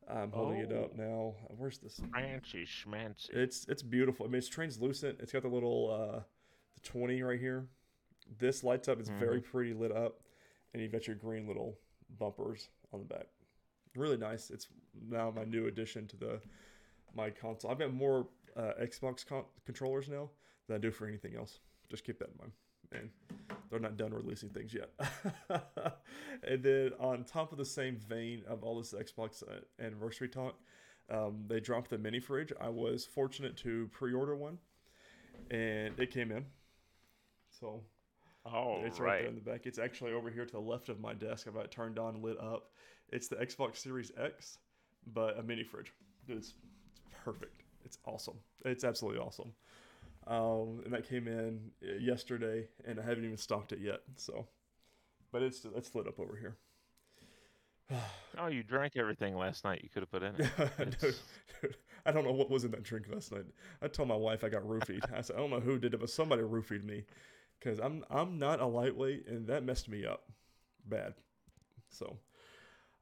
I'm 0.09 0.31
holding 0.31 0.59
it 0.59 0.71
up 0.73 0.91
Oh. 0.93 1.01
now. 1.01 1.35
Where's 1.57 1.77
this? 1.77 1.99
Fancy 2.13 2.65
schmancy. 2.65 3.29
It's 3.31 3.65
it's 3.67 3.81
beautiful. 3.83 4.25
I 4.25 4.29
mean, 4.29 4.39
it's 4.39 4.49
translucent. 4.49 5.19
It's 5.21 5.31
got 5.31 5.41
the 5.43 5.47
little 5.47 5.89
uh, 5.91 6.19
the 6.75 6.81
twenty 6.83 7.21
right 7.23 7.39
here. 7.39 7.67
This 8.39 8.63
lights 8.63 8.87
up. 8.87 8.99
It's 8.99 9.09
very 9.09 9.41
pretty 9.41 9.73
lit 9.73 9.91
up, 9.91 10.21
and 10.73 10.81
you've 10.81 10.91
got 10.91 11.07
your 11.07 11.15
green 11.15 11.47
little 11.47 11.77
bumpers 12.19 12.69
on 12.93 12.99
the 12.99 13.05
back. 13.05 13.27
Really 13.95 14.17
nice. 14.17 14.49
It's 14.51 14.67
now 15.09 15.31
my 15.35 15.43
new 15.43 15.67
addition 15.67 16.07
to 16.07 16.17
the 16.17 16.41
my 17.15 17.29
console. 17.29 17.71
I've 17.71 17.79
got 17.79 17.93
more 17.93 18.27
uh, 18.55 18.71
Xbox 18.81 19.25
con- 19.25 19.45
controllers 19.65 20.07
now 20.09 20.29
than 20.67 20.75
I 20.77 20.79
do 20.79 20.91
for 20.91 21.07
anything 21.07 21.35
else. 21.35 21.59
just 21.89 22.03
keep 22.05 22.19
that 22.19 22.29
in 22.29 22.37
mind. 22.39 22.51
And 22.91 23.09
they're 23.69 23.79
not 23.79 23.97
done 23.97 24.13
releasing 24.13 24.49
things 24.49 24.73
yet. 24.73 24.89
and 26.43 26.61
then 26.63 26.91
on 26.99 27.23
top 27.23 27.51
of 27.51 27.57
the 27.57 27.65
same 27.65 27.97
vein 27.97 28.43
of 28.47 28.63
all 28.63 28.77
this 28.77 28.93
Xbox 28.93 29.43
uh, 29.43 29.61
anniversary 29.83 30.27
talk, 30.27 30.55
um, 31.09 31.45
they 31.47 31.59
dropped 31.59 31.89
the 31.89 31.97
mini 31.97 32.19
fridge. 32.19 32.51
I 32.59 32.69
was 32.69 33.05
fortunate 33.05 33.55
to 33.57 33.89
pre-order 33.93 34.35
one, 34.35 34.57
and 35.49 35.97
it 35.99 36.11
came 36.11 36.31
in. 36.31 36.45
So 37.49 37.81
Oh, 38.45 38.81
it's 38.83 38.99
right. 38.99 39.07
right. 39.07 39.19
there 39.19 39.29
in 39.29 39.35
the 39.35 39.41
back. 39.41 39.65
It's 39.65 39.77
actually 39.77 40.13
over 40.13 40.29
here 40.29 40.45
to 40.45 40.51
the 40.51 40.59
left 40.59 40.89
of 40.89 40.99
my 40.99 41.13
desk. 41.13 41.47
I've 41.47 41.53
got 41.53 41.65
it 41.65 41.71
turned 41.71 41.99
on, 41.99 42.21
lit 42.21 42.39
up. 42.39 42.71
It's 43.09 43.27
the 43.27 43.35
Xbox 43.35 43.77
Series 43.77 44.11
X, 44.19 44.57
but 45.13 45.37
a 45.37 45.43
mini 45.43 45.63
fridge. 45.63 45.93
It's, 46.27 46.53
it's 46.87 46.99
perfect. 47.23 47.61
It's 47.85 47.99
awesome. 48.05 48.37
It's 48.65 48.83
absolutely 48.83 49.19
awesome. 49.21 49.53
Um, 50.31 50.81
and 50.85 50.93
that 50.93 51.09
came 51.09 51.27
in 51.27 51.59
uh, 51.83 51.97
yesterday, 51.99 52.69
and 52.85 52.97
I 53.01 53.03
haven't 53.03 53.25
even 53.25 53.35
stocked 53.35 53.73
it 53.73 53.79
yet. 53.79 53.99
So, 54.15 54.47
but 55.29 55.41
it's 55.41 55.65
it's 55.75 55.93
lit 55.93 56.07
up 56.07 56.19
over 56.19 56.37
here. 56.37 56.57
Oh, 58.39 58.47
you 58.47 58.63
drank 58.63 58.93
everything 58.95 59.35
last 59.35 59.65
night. 59.65 59.81
You 59.83 59.89
could 59.89 60.03
have 60.03 60.09
put 60.09 60.23
in 60.23 60.33
it. 60.35 60.97
dude, 61.01 61.15
dude, 61.61 61.75
I 62.05 62.13
don't 62.13 62.23
know 62.23 62.31
what 62.31 62.49
was 62.49 62.63
in 62.63 62.71
that 62.71 62.81
drink 62.81 63.07
last 63.13 63.33
night. 63.33 63.43
I 63.81 63.89
told 63.89 64.07
my 64.07 64.15
wife 64.15 64.45
I 64.45 64.49
got 64.49 64.63
roofied. 64.63 65.01
I 65.13 65.19
said 65.19 65.35
I 65.35 65.39
don't 65.39 65.49
know 65.49 65.59
who 65.59 65.77
did 65.77 65.93
it, 65.93 65.99
but 65.99 66.09
somebody 66.09 66.41
roofied 66.41 66.85
me 66.85 67.03
because 67.59 67.79
I'm 67.79 68.05
I'm 68.09 68.39
not 68.39 68.61
a 68.61 68.65
lightweight, 68.65 69.27
and 69.27 69.45
that 69.47 69.65
messed 69.65 69.89
me 69.89 70.05
up 70.05 70.23
bad. 70.87 71.15
So, 71.89 72.17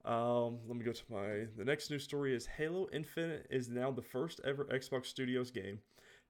um, 0.03 0.57
let 0.67 0.75
me 0.75 0.83
go 0.83 0.93
to 0.93 1.03
my 1.11 1.45
the 1.55 1.63
next 1.63 1.91
news 1.91 2.03
story 2.03 2.35
is 2.35 2.47
Halo 2.47 2.87
Infinite 2.91 3.45
is 3.51 3.69
now 3.69 3.91
the 3.91 4.01
first 4.01 4.41
ever 4.43 4.65
Xbox 4.65 5.05
Studios 5.05 5.51
game 5.51 5.77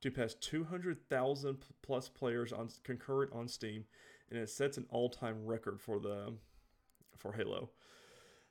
to 0.01 0.11
pass 0.11 0.33
200,000 0.35 1.57
plus 1.81 2.09
players 2.09 2.53
on 2.53 2.69
concurrent 2.83 3.31
on 3.33 3.47
Steam, 3.47 3.85
and 4.29 4.39
it 4.39 4.49
sets 4.49 4.77
an 4.77 4.85
all-time 4.89 5.45
record 5.45 5.79
for 5.81 5.99
the 5.99 6.33
for 7.17 7.33
Halo. 7.33 7.69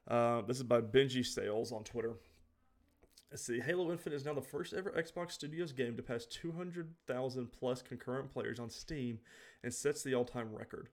Uh, 0.06 0.42
this 0.42 0.58
is 0.58 0.62
by 0.62 0.80
Benji 0.80 1.24
Sales 1.24 1.72
on 1.72 1.84
Twitter. 1.84 2.14
Let's 3.30 3.44
see. 3.44 3.60
Halo 3.60 3.92
Infinite 3.92 4.16
is 4.16 4.24
now 4.24 4.32
the 4.32 4.40
first 4.40 4.72
ever 4.72 4.90
Xbox 4.90 5.32
Studios 5.32 5.72
game 5.72 5.96
to 5.96 6.02
pass 6.02 6.24
200,000 6.26 7.52
plus 7.52 7.82
concurrent 7.82 8.32
players 8.32 8.58
on 8.58 8.70
Steam 8.70 9.18
and 9.62 9.72
sets 9.72 10.02
the 10.02 10.14
all 10.14 10.24
time 10.24 10.54
record. 10.54 10.88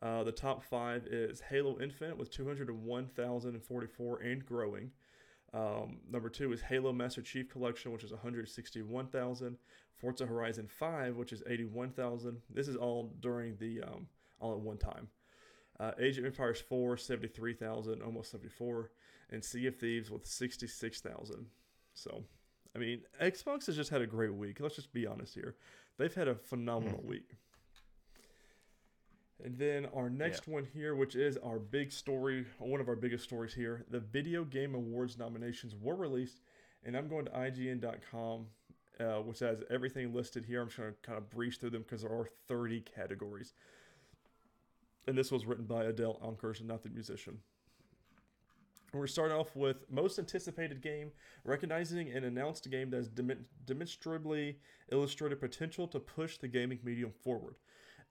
Uh, 0.00 0.22
the 0.22 0.32
top 0.32 0.62
five 0.62 1.06
is 1.06 1.40
Halo 1.40 1.80
Infinite 1.80 2.18
with 2.18 2.30
201,044 2.30 4.18
and 4.20 4.46
growing. 4.46 4.90
Um, 5.54 5.98
number 6.10 6.28
two 6.28 6.52
is 6.52 6.60
Halo 6.60 6.92
Master 6.92 7.22
Chief 7.22 7.48
Collection, 7.48 7.92
which 7.92 8.04
is 8.04 8.12
161,000. 8.12 9.56
Forza 9.96 10.26
Horizon 10.26 10.68
5, 10.68 11.16
which 11.16 11.32
is 11.32 11.42
81,000. 11.46 12.40
This 12.50 12.68
is 12.68 12.76
all 12.76 13.12
during 13.20 13.56
the 13.56 13.82
um, 13.82 14.06
all 14.40 14.52
at 14.52 14.60
one 14.60 14.78
time. 14.78 15.08
Uh, 15.80 15.92
Age 15.98 16.18
of 16.18 16.24
Empires 16.24 16.60
4, 16.60 16.96
73,000, 16.96 18.02
almost 18.02 18.30
74, 18.30 18.90
and 19.30 19.44
Sea 19.44 19.66
of 19.66 19.76
Thieves 19.76 20.10
with 20.10 20.26
66,000. 20.26 21.46
So, 21.94 22.24
I 22.74 22.78
mean, 22.78 23.02
Xbox 23.20 23.66
has 23.66 23.76
just 23.76 23.90
had 23.90 24.02
a 24.02 24.06
great 24.06 24.34
week. 24.34 24.58
Let's 24.60 24.76
just 24.76 24.92
be 24.92 25.06
honest 25.06 25.34
here. 25.34 25.56
They've 25.96 26.14
had 26.14 26.28
a 26.28 26.34
phenomenal 26.34 27.02
week. 27.04 27.36
And 29.44 29.56
then 29.56 29.86
our 29.94 30.10
next 30.10 30.48
one 30.48 30.66
here, 30.74 30.96
which 30.96 31.14
is 31.14 31.36
our 31.38 31.58
big 31.58 31.92
story, 31.92 32.44
one 32.58 32.80
of 32.80 32.88
our 32.88 32.96
biggest 32.96 33.22
stories 33.24 33.54
here, 33.54 33.84
the 33.88 34.00
Video 34.00 34.44
Game 34.44 34.74
Awards 34.74 35.16
nominations 35.16 35.76
were 35.80 35.94
released, 35.94 36.40
and 36.84 36.96
I'm 36.96 37.08
going 37.08 37.26
to 37.26 37.30
IGN.com, 37.30 38.46
uh, 38.98 39.04
which 39.22 39.38
has 39.38 39.62
everything 39.70 40.12
listed 40.12 40.44
here. 40.44 40.60
I'm 40.60 40.66
just 40.68 40.78
going 40.78 40.90
to 40.90 40.96
kind 41.02 41.18
of 41.18 41.30
breeze 41.30 41.56
through 41.56 41.70
them 41.70 41.82
because 41.82 42.02
there 42.02 42.10
are 42.10 42.28
30 42.48 42.80
categories. 42.80 43.54
And 45.06 45.16
this 45.16 45.30
was 45.30 45.46
written 45.46 45.66
by 45.66 45.84
Adele 45.84 46.20
Ankers, 46.22 46.62
not 46.64 46.82
the 46.82 46.90
musician. 46.90 47.38
We're 48.92 49.06
starting 49.06 49.36
off 49.36 49.54
with 49.54 49.88
most 49.90 50.18
anticipated 50.18 50.80
game, 50.80 51.12
recognizing 51.44 52.10
an 52.10 52.24
announced 52.24 52.66
a 52.66 52.70
game 52.70 52.90
that 52.90 52.96
has 52.96 53.08
dem- 53.08 53.46
demonstrably 53.66 54.58
illustrated 54.90 55.40
potential 55.40 55.86
to 55.88 56.00
push 56.00 56.38
the 56.38 56.48
gaming 56.48 56.80
medium 56.82 57.12
forward. 57.22 57.54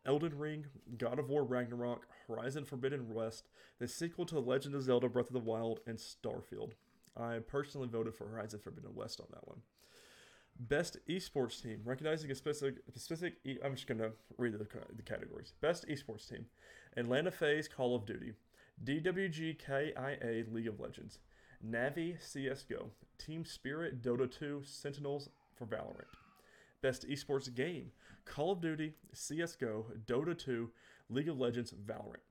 Elden 0.08 0.38
Ring, 0.38 0.66
God 0.98 1.20
of 1.20 1.30
War 1.30 1.44
Ragnarok, 1.44 2.08
Horizon 2.28 2.64
Forbidden 2.64 3.14
West, 3.14 3.50
the 3.78 3.88
sequel 3.88 4.26
to 4.26 4.36
The 4.36 4.42
Legend 4.42 4.74
of 4.74 4.84
Zelda 4.84 5.10
Breath 5.10 5.28
of 5.28 5.34
the 5.34 5.40
Wild, 5.40 5.82
and 5.86 5.98
Starfield. 5.98 6.72
I 7.16 7.40
personally 7.40 7.90
voted 7.90 8.16
for 8.16 8.28
Horizon 8.28 8.60
Forbidden 8.64 8.96
West 8.96 9.20
on 9.20 9.28
that 9.32 9.48
one. 9.48 9.60
Best 10.60 10.98
esports 11.08 11.62
team, 11.62 11.82
recognizing 11.84 12.32
a 12.32 12.36
specific, 12.36 12.78
specific 12.96 13.36
e- 13.44 13.60
I'm 13.64 13.76
just 13.76 13.86
going 13.86 14.00
to 14.00 14.12
read 14.38 14.54
the, 14.54 14.60
the 14.96 15.04
categories. 15.04 15.54
Best 15.62 15.88
esports 15.88 16.28
team, 16.28 16.46
Atlanta 16.96 17.30
FaZe 17.30 17.68
Call 17.68 17.96
of 17.96 18.06
Duty, 18.06 18.34
DWG 18.84 19.60
KIA 19.60 20.46
League 20.52 20.68
of 20.68 20.80
Legends, 20.80 21.20
Navi 21.66 22.18
CSGO, 22.20 22.90
Team 23.18 23.46
Spirit 23.46 24.02
Dota 24.02 24.32
2 24.32 24.62
Sentinels 24.64 25.30
for 25.56 25.66
Valorant. 25.66 26.06
Best 26.82 27.08
esports 27.08 27.54
game, 27.54 27.92
Call 28.28 28.52
of 28.52 28.62
Duty, 28.62 28.94
CSGO, 29.16 29.86
Dota 30.06 30.38
2, 30.38 30.70
League 31.10 31.30
of 31.30 31.40
Legends, 31.40 31.74
Valorant. 31.74 32.22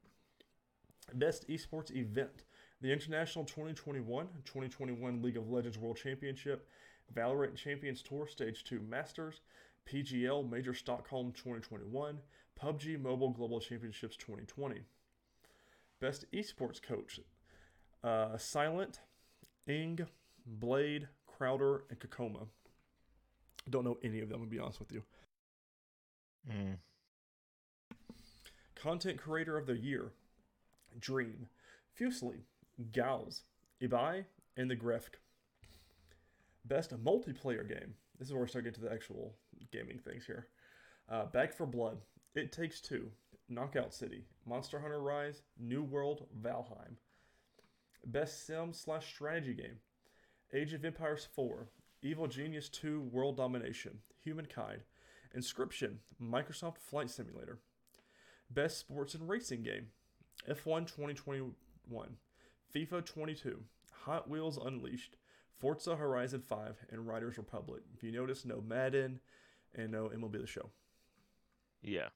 Best 1.15 1.49
esports 1.49 1.95
event, 1.95 2.45
the 2.81 2.93
International 2.93 3.45
2021 3.45 4.27
2021 4.45 5.23
League 5.23 5.37
of 5.37 5.49
Legends 5.49 5.79
World 5.79 5.97
Championship, 5.97 6.69
Valorant 7.15 7.57
Champions 7.57 8.03
Tour 8.03 8.27
Stage 8.27 8.65
2 8.65 8.81
Masters, 8.81 9.41
PGL 9.87 10.49
Major 10.51 10.75
Stockholm 10.75 11.33
2021, 11.33 12.19
PUBG 12.61 13.01
Mobile 13.01 13.31
Global 13.31 13.61
Championships 13.61 14.17
2020. 14.17 14.81
Best 16.01 16.27
esports 16.33 16.83
coach, 16.83 17.21
uh, 18.03 18.37
Silent, 18.37 19.01
Ing, 19.67 20.01
Blade, 20.45 21.09
Crowder, 21.27 21.85
and 21.89 21.99
Kakoma. 21.99 22.47
Don't 23.71 23.85
know 23.85 23.99
any 24.03 24.21
of 24.21 24.29
them, 24.29 24.41
to 24.41 24.47
be 24.47 24.59
honest 24.59 24.79
with 24.79 24.93
you. 24.93 25.03
Mm. 26.51 26.77
Content 28.75 29.19
Creator 29.19 29.57
of 29.57 29.67
the 29.67 29.77
Year, 29.77 30.13
Dream, 30.99 31.49
Fuslie, 31.99 32.45
Gals, 32.93 33.43
Ibai, 33.83 34.25
and 34.57 34.71
the 34.71 34.77
Grefg. 34.77 35.15
Best 36.65 36.93
multiplayer 37.03 37.67
game. 37.67 37.95
This 38.19 38.29
is 38.29 38.35
where 38.35 38.43
we 38.43 38.49
start 38.49 38.65
getting 38.65 38.83
to 38.83 38.89
the 38.89 38.93
actual 38.95 39.35
gaming 39.73 39.99
things 39.99 40.25
here. 40.27 40.49
Uh, 41.09 41.27
Back 41.27 41.53
for 41.53 41.67
Blood, 41.67 41.99
It 42.35 42.53
Takes 42.53 42.81
Two, 42.81 43.11
Knockout 43.49 43.95
City, 43.95 44.25
Monster 44.47 44.81
Hunter 44.81 45.01
Rise, 45.01 45.43
New 45.59 45.83
World, 45.83 46.27
Valheim. 46.41 46.97
Best 48.05 48.47
sim 48.47 48.73
slash 48.73 49.07
strategy 49.07 49.55
game, 49.55 49.79
Age 50.53 50.73
of 50.73 50.85
Empires 50.85 51.27
4, 51.35 51.69
Evil 52.03 52.27
Genius 52.27 52.69
2 52.69 53.01
World 53.13 53.37
Domination, 53.37 53.99
Humankind, 54.23 54.83
Inscryption, 55.37 55.97
Microsoft 56.23 56.79
Flight 56.79 57.11
Simulator. 57.11 57.59
Best 58.51 58.79
sports 58.79 59.15
and 59.15 59.29
racing 59.29 59.63
game, 59.63 59.89
F1 60.49 60.87
2021, 60.87 61.53
FIFA 62.75 63.05
22, 63.05 63.63
Hot 64.05 64.29
Wheels 64.31 64.57
Unleashed, 64.57 65.17
Forza 65.59 65.97
Horizon 65.97 66.41
5, 66.43 66.77
and 66.91 67.07
Riders 67.07 67.39
Republic. 67.39 67.83
If 67.95 68.05
you 68.05 68.13
notice, 68.13 68.45
no 68.45 68.61
Madden 68.61 69.19
and 69.75 69.91
no 69.91 70.09
MLB 70.15 70.41
The 70.41 70.47
Show. 70.47 70.71
Yeah. 71.83 72.09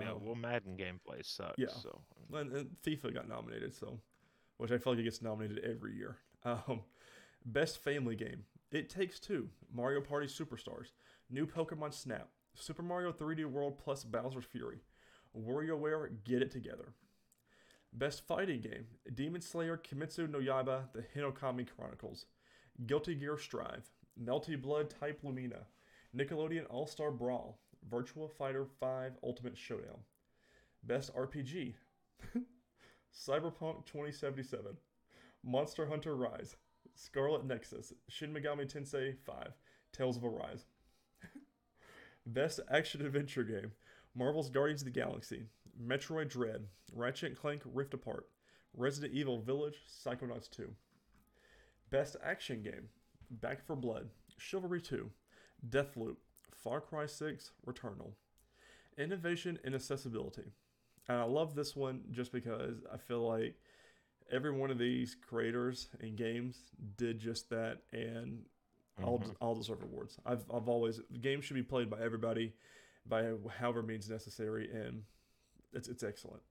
yeah. 0.00 0.10
Um, 0.12 0.18
Well, 0.24 0.34
Madden 0.34 0.76
gameplay 0.76 1.24
sucks. 1.24 1.58
yeah. 1.58 1.68
So 1.68 2.00
and, 2.34 2.52
and 2.52 2.70
FIFA 2.84 3.14
got 3.14 3.28
nominated, 3.28 3.74
so 3.74 3.98
which 4.58 4.70
I 4.70 4.78
feel 4.78 4.92
like 4.92 5.00
it 5.00 5.04
gets 5.04 5.22
nominated 5.22 5.64
every 5.64 5.94
year. 5.96 6.16
Um, 6.44 6.82
best 7.44 7.82
family 7.82 8.14
game: 8.14 8.44
It 8.70 8.88
Takes 8.88 9.18
Two, 9.18 9.48
Mario 9.74 10.00
Party 10.00 10.28
Superstars, 10.28 10.92
New 11.30 11.46
Pokemon 11.46 11.92
Snap, 11.92 12.28
Super 12.54 12.82
Mario 12.82 13.12
3D 13.12 13.44
World 13.44 13.78
plus 13.78 14.02
Bowser's 14.02 14.46
Fury, 14.46 14.80
WarioWare 15.36 16.24
Get 16.24 16.40
It 16.40 16.50
Together. 16.50 16.94
Best 17.92 18.26
fighting 18.26 18.62
game: 18.62 18.86
Demon 19.14 19.42
Slayer 19.42 19.76
Kimetsu 19.76 20.28
no 20.28 20.38
Yaiba: 20.38 20.92
The 20.94 21.04
Hinokami 21.14 21.66
Chronicles, 21.68 22.24
Guilty 22.86 23.14
Gear 23.14 23.36
Strive, 23.36 23.90
Melty 24.18 24.60
Blood 24.60 24.88
Type 24.88 25.20
Lumina, 25.22 25.66
Nickelodeon 26.16 26.64
All 26.70 26.86
Star 26.86 27.10
Brawl, 27.10 27.60
Virtua 27.90 28.30
Fighter 28.30 28.64
5 28.80 29.18
Ultimate 29.22 29.56
Showdown. 29.56 30.00
Best 30.82 31.14
RPG: 31.14 31.74
Cyberpunk 33.14 33.84
2077, 33.84 34.78
Monster 35.44 35.86
Hunter 35.86 36.16
Rise, 36.16 36.56
Scarlet 36.94 37.44
Nexus, 37.44 37.92
Shin 38.08 38.32
Megami 38.32 38.66
Tensei 38.66 39.14
5, 39.26 39.52
Tales 39.92 40.16
of 40.16 40.24
Arise. 40.24 40.64
Best 42.28 42.60
Action 42.70 43.04
Adventure 43.04 43.42
Game 43.42 43.72
Marvel's 44.14 44.50
Guardians 44.50 44.82
of 44.82 44.86
the 44.86 44.90
Galaxy, 44.90 45.44
Metroid 45.82 46.28
Dread, 46.28 46.66
Ratchet 46.92 47.30
and 47.30 47.38
Clank 47.38 47.62
Rift 47.64 47.94
Apart, 47.94 48.26
Resident 48.74 49.14
Evil 49.14 49.40
Village, 49.40 49.76
Psychonauts 49.88 50.50
2. 50.50 50.70
Best 51.90 52.16
Action 52.22 52.62
Game 52.62 52.88
Back 53.30 53.64
for 53.64 53.76
Blood, 53.76 54.10
Chivalry 54.36 54.80
2, 54.82 55.10
Deathloop, 55.70 56.16
Far 56.54 56.80
Cry 56.82 57.06
6, 57.06 57.52
Returnal. 57.66 58.12
innovation 58.98 59.58
and 59.64 59.74
accessibility. 59.74 60.52
And 61.08 61.18
I 61.18 61.24
love 61.24 61.54
this 61.54 61.74
one 61.74 62.02
just 62.10 62.32
because 62.32 62.84
I 62.92 62.98
feel 62.98 63.26
like 63.26 63.54
every 64.30 64.50
one 64.50 64.70
of 64.70 64.78
these 64.78 65.14
creators 65.14 65.88
and 66.00 66.16
games 66.16 66.58
did 66.98 67.18
just 67.18 67.48
that 67.48 67.78
and 67.92 68.44
all, 69.04 69.18
Mhm. 69.20 69.34
all 69.40 69.54
deserve 69.54 69.82
awards. 69.82 70.18
I've, 70.26 70.44
I've 70.52 70.68
always, 70.68 71.00
games 71.20 71.44
should 71.44 71.54
be 71.54 71.62
played 71.62 71.88
by 71.90 72.00
everybody 72.00 72.54
by 73.06 73.32
however 73.58 73.82
means 73.82 74.08
necessary, 74.10 74.70
and 74.70 75.04
it's, 75.72 75.88
it's 75.88 76.02
excellent. 76.02 76.42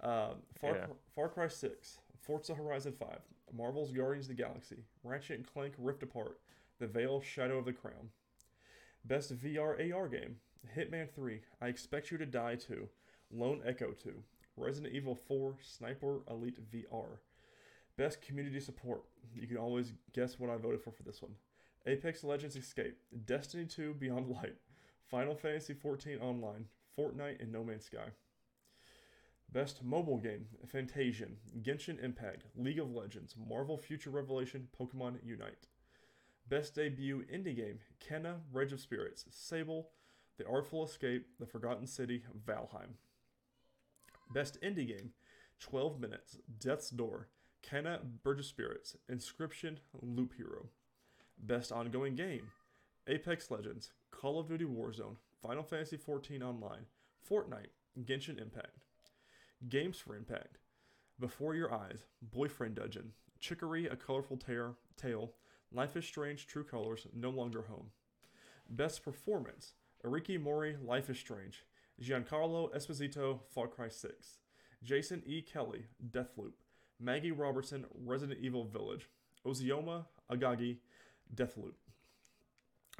Um, 0.00 0.42
Far, 0.54 0.74
Yeah. 0.76 0.86
Far 1.14 1.28
Cry 1.28 1.48
6, 1.48 1.98
Forza 2.20 2.54
Horizon 2.54 2.92
5, 2.92 3.20
Marvel's 3.52 3.92
Guardians 3.92 4.26
of 4.28 4.36
the 4.36 4.42
Galaxy, 4.42 4.84
Ratchet 5.04 5.36
and 5.38 5.46
Clank 5.46 5.74
Rift 5.78 6.02
Apart, 6.02 6.40
The 6.78 6.86
Vale 6.86 7.20
Shadow 7.20 7.58
of 7.58 7.64
the 7.66 7.72
Crown. 7.72 8.10
Best 9.04 9.32
VR 9.36 9.78
AR 9.92 10.08
game, 10.08 10.40
Hitman 10.76 11.10
3, 11.10 11.42
I 11.60 11.68
Expect 11.68 12.10
You 12.10 12.18
to 12.18 12.26
Die 12.26 12.56
2, 12.56 12.88
Lone 13.30 13.60
Echo 13.64 13.92
2, 13.92 14.22
Resident 14.56 14.92
Evil 14.94 15.14
4, 15.14 15.56
Sniper 15.62 16.22
Elite 16.28 16.58
VR. 16.70 17.18
Best 17.96 18.20
community 18.22 18.58
support, 18.60 19.04
you 19.34 19.46
can 19.46 19.56
always 19.56 19.92
guess 20.12 20.38
what 20.38 20.50
I 20.50 20.56
voted 20.56 20.80
for 20.82 20.90
for 20.92 21.02
this 21.02 21.20
one. 21.22 21.34
Apex 21.86 22.22
Legends 22.22 22.54
Escape, 22.54 22.96
Destiny 23.26 23.66
2 23.66 23.94
Beyond 23.94 24.28
Light, 24.28 24.56
Final 25.10 25.34
Fantasy 25.34 25.74
14 25.74 26.18
Online, 26.18 26.66
Fortnite, 26.96 27.40
and 27.40 27.50
No 27.50 27.64
Man's 27.64 27.86
Sky. 27.86 28.10
Best 29.52 29.82
mobile 29.82 30.16
game, 30.16 30.46
Fantasian, 30.66 31.34
Genshin 31.60 32.02
Impact, 32.02 32.44
League 32.56 32.78
of 32.78 32.94
Legends, 32.94 33.34
Marvel 33.48 33.76
Future 33.76 34.10
Revelation, 34.10 34.68
Pokemon 34.78 35.16
Unite. 35.24 35.66
Best 36.48 36.74
debut 36.74 37.24
indie 37.32 37.56
game, 37.56 37.80
Kena, 38.00 38.36
Rage 38.52 38.72
of 38.72 38.80
Spirits, 38.80 39.24
Sable, 39.30 39.90
The 40.38 40.46
Artful 40.46 40.84
Escape, 40.84 41.26
The 41.40 41.46
Forgotten 41.46 41.86
City, 41.86 42.22
Valheim. 42.46 42.94
Best 44.32 44.58
indie 44.62 44.86
game, 44.86 45.10
12 45.58 46.00
Minutes, 46.00 46.38
Death's 46.58 46.90
Door, 46.90 47.28
Kena, 47.62 48.00
Bridge 48.22 48.38
of 48.38 48.46
Spirits, 48.46 48.96
Inscryption, 49.10 49.78
Loop 50.00 50.34
Hero. 50.36 50.68
Best 51.42 51.72
ongoing 51.72 52.14
game, 52.14 52.52
Apex 53.08 53.50
Legends, 53.50 53.90
Call 54.12 54.38
of 54.38 54.48
Duty 54.48 54.64
Warzone, 54.64 55.16
Final 55.42 55.64
Fantasy 55.64 55.96
XIV 55.96 56.40
Online, 56.40 56.86
Fortnite, 57.28 57.72
Genshin 58.04 58.40
Impact. 58.40 58.78
Games 59.68 59.98
for 59.98 60.14
Impact, 60.16 60.58
Before 61.18 61.54
Your 61.54 61.72
Eyes, 61.72 62.04
Boyfriend 62.20 62.76
Dungeon, 62.76 63.12
Chicory, 63.40 63.86
A 63.86 63.96
Colorful 63.96 64.36
Tale, 64.36 64.76
Tale 64.96 65.32
Life 65.72 65.96
is 65.96 66.04
Strange, 66.04 66.46
True 66.46 66.64
Colors, 66.64 67.06
No 67.14 67.30
Longer 67.30 67.62
Home. 67.62 67.90
Best 68.68 69.02
Performance, 69.02 69.72
Erika 70.04 70.38
Mori, 70.38 70.76
Life 70.84 71.10
is 71.10 71.18
Strange, 71.18 71.64
Giancarlo 72.00 72.72
Esposito, 72.74 73.40
Far 73.54 73.68
Cry 73.68 73.88
6, 73.88 74.38
Jason 74.82 75.22
E. 75.26 75.42
Kelley, 75.42 75.86
Deathloop, 76.10 76.52
Maggie 77.00 77.32
Robertson, 77.32 77.86
Resident 78.04 78.38
Evil 78.40 78.64
Village, 78.64 79.08
Ozioma 79.46 80.04
Agagi, 80.30 80.78
Deathloop. 81.34 81.74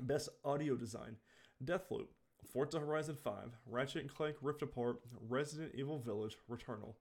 Best 0.01 0.31
Audio 0.45 0.75
Design, 0.75 1.17
Deathloop, 1.63 2.09
Forza 2.51 2.81
Horizon 2.81 3.15
5, 3.15 3.59
Ratchet 3.67 4.01
and 4.03 4.15
Clank 4.15 4.37
Rift 4.41 4.63
Apart, 4.63 5.01
Resident 5.29 5.73
Evil 5.75 5.99
Village, 5.99 6.39
Returnal. 6.51 6.95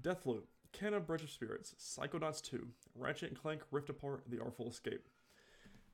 Deathloop, 0.02 0.46
Kena 0.74 1.06
Bridge 1.06 1.24
of 1.24 1.30
Spirits, 1.30 1.76
Psychonauts 1.80 2.42
2, 2.42 2.68
Ratchet 2.96 3.30
and 3.30 3.40
Clank 3.40 3.62
Rift 3.72 3.90
Apart, 3.90 4.24
The 4.28 4.42
Artful 4.42 4.70
Escape. 4.70 5.08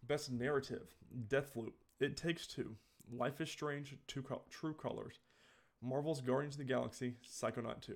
Best 0.04 0.32
Narrative, 0.32 0.96
Deathloop, 1.28 1.74
It 2.00 2.18
Takes 2.18 2.48
Two, 2.48 2.76
Life 3.12 3.40
is 3.42 3.52
Strange, 3.52 3.96
Two 4.08 4.24
Col- 4.24 4.46
True 4.50 4.74
Colors, 4.74 5.20
Marvel's 5.82 6.22
Guardians 6.22 6.56
of 6.56 6.60
the 6.60 6.64
Galaxy, 6.66 7.16
Psychonaut 7.28 7.82
2. 7.82 7.96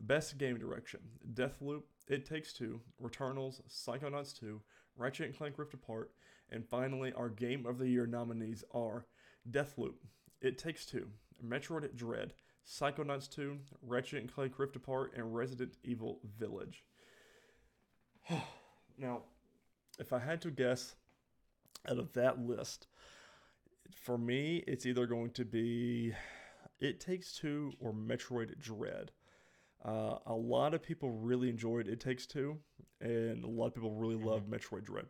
Best 0.00 0.38
Game 0.38 0.58
Direction, 0.58 1.00
Deathloop, 1.34 1.82
It 2.08 2.26
Takes 2.26 2.52
Two, 2.52 2.80
Returnals, 3.00 3.60
Psychonauts 3.68 4.38
2, 4.38 4.60
Ratchet 4.96 5.26
and 5.26 5.36
Clank 5.36 5.58
Rift 5.58 5.74
Apart, 5.74 6.12
and 6.50 6.66
finally, 6.66 7.12
our 7.12 7.28
Game 7.28 7.66
of 7.66 7.78
the 7.78 7.88
Year 7.88 8.06
nominees 8.06 8.64
are 8.74 9.06
Deathloop, 9.50 9.94
It 10.40 10.58
Takes 10.58 10.86
Two, 10.86 11.08
Metroid 11.44 11.94
Dread, 11.94 12.34
Psychonauts 12.66 13.30
2, 13.30 13.58
Ratchet 13.82 14.20
and 14.20 14.32
Clank 14.32 14.58
Rift 14.58 14.76
Apart, 14.76 15.12
and 15.14 15.34
Resident 15.34 15.76
Evil 15.84 16.20
Village. 16.38 16.84
now, 18.98 19.22
if 19.98 20.12
I 20.12 20.18
had 20.18 20.40
to 20.42 20.50
guess 20.50 20.94
out 21.88 21.98
of 21.98 22.12
that 22.14 22.38
list, 22.38 22.86
for 23.94 24.16
me, 24.18 24.64
it's 24.66 24.86
either 24.86 25.06
going 25.06 25.30
to 25.32 25.44
be 25.44 26.14
It 26.80 27.00
Takes 27.00 27.32
Two 27.36 27.72
or 27.80 27.92
Metroid 27.92 28.58
Dread. 28.58 29.12
Uh, 29.84 30.18
a 30.26 30.34
lot 30.34 30.74
of 30.74 30.82
people 30.82 31.10
really 31.10 31.48
enjoyed 31.48 31.88
It 31.88 32.00
Takes 32.00 32.26
Two, 32.26 32.58
and 33.00 33.44
a 33.44 33.48
lot 33.48 33.66
of 33.66 33.74
people 33.74 33.92
really 33.92 34.16
Mhm. 34.16 34.24
love 34.24 34.46
Metroid 34.46 34.84
Dread. 34.84 35.08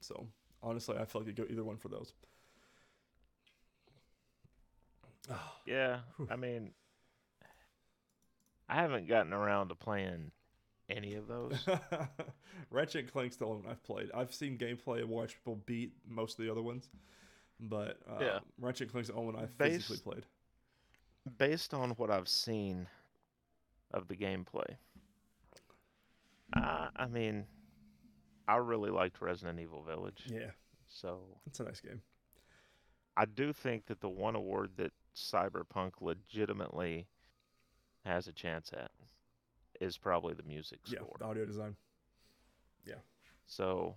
So 0.00 0.28
honestly, 0.62 0.96
I 0.96 1.04
feel 1.04 1.22
like 1.22 1.28
you 1.28 1.34
go 1.34 1.46
either 1.50 1.64
one 1.64 1.76
for 1.78 1.88
those. 1.88 2.14
Yeah, 5.66 6.00
I 6.28 6.36
mean, 6.36 6.74
I 8.68 8.74
haven't 8.76 9.06
gotten 9.06 9.32
around 9.32 9.68
to 9.68 9.74
playing 9.74 10.32
any 10.88 11.14
of 11.14 11.26
those. 11.28 11.66
Ratchet 12.70 13.02
and 13.04 13.12
Clank's 13.12 13.36
the 13.36 13.46
only 13.46 13.62
one 13.62 13.70
I've 13.70 13.82
played. 13.82 14.10
I've 14.14 14.32
seen 14.34 14.58
gameplay 14.58 15.00
and 15.00 15.08
watched 15.08 15.36
people 15.36 15.60
beat 15.66 15.92
most 16.08 16.38
of 16.38 16.44
the 16.44 16.50
other 16.50 16.62
ones, 16.62 16.88
but 17.60 17.98
uh, 18.10 18.18
Yeah. 18.20 18.38
Ratchet 18.60 18.82
and 18.82 18.92
Clank's 18.92 19.08
the 19.08 19.14
only 19.14 19.32
one 19.34 19.42
I've 19.42 19.56
Based- 19.58 19.86
physically 19.88 20.12
played. 20.12 20.26
Based 21.38 21.72
on 21.72 21.90
what 21.92 22.10
I've 22.10 22.28
seen 22.28 22.88
of 23.92 24.08
the 24.08 24.16
gameplay, 24.16 24.76
I, 26.54 26.88
I 26.96 27.06
mean, 27.06 27.46
I 28.48 28.56
really 28.56 28.90
liked 28.90 29.20
Resident 29.20 29.60
Evil 29.60 29.82
Village. 29.82 30.24
Yeah, 30.26 30.50
So 30.88 31.20
it's 31.46 31.60
a 31.60 31.64
nice 31.64 31.80
game. 31.80 32.02
I 33.16 33.24
do 33.26 33.52
think 33.52 33.86
that 33.86 34.00
the 34.00 34.08
one 34.08 34.34
award 34.34 34.70
that 34.78 34.90
Cyberpunk 35.14 35.92
legitimately 36.00 37.06
has 38.04 38.26
a 38.26 38.32
chance 38.32 38.72
at 38.72 38.90
is 39.80 39.96
probably 39.98 40.34
the 40.34 40.42
music 40.42 40.80
Yeah, 40.86 40.98
score. 41.00 41.16
the 41.18 41.24
audio 41.24 41.44
design. 41.44 41.76
Yeah. 42.86 42.96
So, 43.46 43.96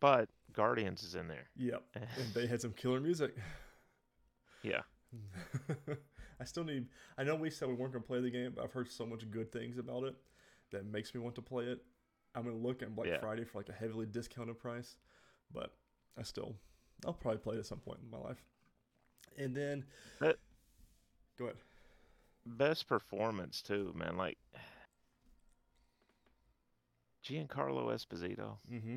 but 0.00 0.28
Guardians 0.52 1.02
is 1.02 1.14
in 1.14 1.28
there. 1.28 1.48
Yep, 1.56 1.82
and 1.94 2.34
they 2.34 2.46
had 2.46 2.60
some 2.60 2.72
killer 2.72 3.00
music. 3.00 3.34
yeah. 4.62 4.82
I 6.40 6.44
still 6.44 6.64
need. 6.64 6.86
I 7.18 7.24
know 7.24 7.34
we 7.34 7.50
said 7.50 7.68
we 7.68 7.74
weren't 7.74 7.92
gonna 7.92 8.04
play 8.04 8.20
the 8.20 8.30
game, 8.30 8.52
but 8.54 8.64
I've 8.64 8.72
heard 8.72 8.90
so 8.90 9.04
much 9.04 9.30
good 9.30 9.52
things 9.52 9.76
about 9.78 10.04
it 10.04 10.14
that 10.72 10.86
makes 10.86 11.14
me 11.14 11.20
want 11.20 11.34
to 11.34 11.42
play 11.42 11.64
it. 11.64 11.80
I'm 12.34 12.44
gonna 12.44 12.56
look 12.56 12.82
at 12.82 12.94
Black 12.94 13.08
Yeah. 13.08 13.18
Friday 13.20 13.44
for 13.44 13.58
like 13.58 13.68
a 13.68 13.72
heavily 13.72 14.06
discounted 14.06 14.58
price, 14.58 14.96
but 15.52 15.72
I 16.18 16.22
still, 16.22 16.54
I'll 17.04 17.12
probably 17.12 17.38
play 17.38 17.56
it 17.56 17.58
at 17.58 17.66
some 17.66 17.80
point 17.80 17.98
in 18.02 18.10
my 18.10 18.18
life. 18.18 18.42
And 19.36 19.54
then, 19.54 19.84
go 20.20 21.44
ahead. 21.44 21.56
Best 22.46 22.86
performance 22.88 23.60
too, 23.62 23.92
man. 23.96 24.16
Like 24.16 24.38
Giancarlo 27.30 27.92
Esposito. 27.92 28.56
Mm-hmm. 28.72 28.96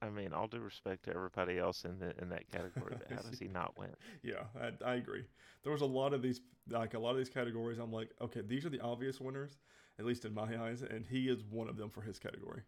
I 0.00 0.10
mean, 0.10 0.32
all 0.32 0.48
due 0.48 0.58
respect 0.58 1.04
to 1.04 1.14
everybody 1.14 1.58
else 1.58 1.84
in 1.84 1.98
the 1.98 2.12
in 2.20 2.28
that 2.30 2.50
category, 2.50 2.96
but 2.98 3.16
how 3.16 3.22
does 3.30 3.38
he 3.38 3.46
not 3.48 3.78
win? 3.78 3.90
Yeah, 4.22 4.44
I, 4.60 4.72
I 4.84 4.94
agree. 4.94 5.24
There 5.62 5.72
was 5.72 5.82
a 5.82 5.86
lot 5.86 6.12
of 6.12 6.22
these, 6.22 6.40
like 6.68 6.94
a 6.94 6.98
lot 6.98 7.12
of 7.12 7.18
these 7.18 7.28
categories. 7.28 7.78
I'm 7.78 7.92
like, 7.92 8.10
okay, 8.20 8.40
these 8.40 8.64
are 8.66 8.68
the 8.68 8.80
obvious 8.80 9.20
winners, 9.20 9.58
at 9.98 10.04
least 10.04 10.24
in 10.24 10.34
my 10.34 10.60
eyes, 10.60 10.82
and 10.82 11.06
he 11.06 11.28
is 11.28 11.44
one 11.44 11.68
of 11.68 11.76
them 11.76 11.88
for 11.88 12.00
his 12.02 12.18
category. 12.18 12.62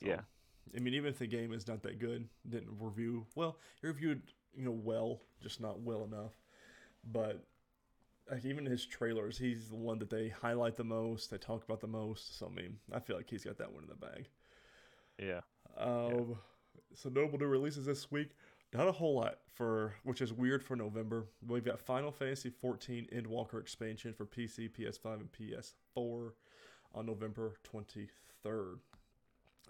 So, 0.00 0.08
Yeah. 0.08 0.20
I 0.76 0.80
mean, 0.80 0.94
even 0.94 1.08
if 1.10 1.18
the 1.18 1.26
game 1.26 1.52
is 1.52 1.66
not 1.66 1.82
that 1.84 1.98
good, 1.98 2.28
didn't 2.48 2.76
review 2.78 3.26
well, 3.36 3.58
he 3.80 3.86
reviewed 3.86 4.22
you 4.54 4.64
know 4.64 4.72
well, 4.72 5.20
just 5.40 5.60
not 5.60 5.80
well 5.80 6.04
enough. 6.04 6.32
But 7.04 7.44
like 8.30 8.44
even 8.44 8.66
his 8.66 8.84
trailers, 8.84 9.38
he's 9.38 9.68
the 9.68 9.76
one 9.76 9.98
that 9.98 10.10
they 10.10 10.28
highlight 10.28 10.76
the 10.76 10.84
most, 10.84 11.30
they 11.30 11.38
talk 11.38 11.64
about 11.64 11.80
the 11.80 11.86
most. 11.86 12.38
So 12.38 12.50
I 12.50 12.54
mean, 12.54 12.76
I 12.92 13.00
feel 13.00 13.16
like 13.16 13.30
he's 13.30 13.44
got 13.44 13.58
that 13.58 13.72
one 13.72 13.84
in 13.84 13.88
the 13.88 13.94
bag. 13.94 14.28
Yeah. 15.18 15.40
Um, 15.76 16.36
so 16.94 17.08
notable 17.08 17.38
new 17.38 17.46
releases 17.46 17.86
this 17.86 18.10
week. 18.10 18.30
Not 18.74 18.86
a 18.86 18.92
whole 18.92 19.16
lot 19.16 19.38
for, 19.54 19.94
which 20.04 20.20
is 20.20 20.32
weird 20.32 20.62
for 20.62 20.76
November. 20.76 21.26
We've 21.46 21.64
got 21.64 21.80
Final 21.80 22.12
Fantasy 22.12 22.50
14 22.50 23.08
Endwalker 23.14 23.60
expansion 23.60 24.12
for 24.12 24.26
PC, 24.26 24.70
PS5, 24.70 25.20
and 25.20 25.32
PS4 25.32 26.32
on 26.94 27.06
November 27.06 27.54
23rd. 27.72 28.78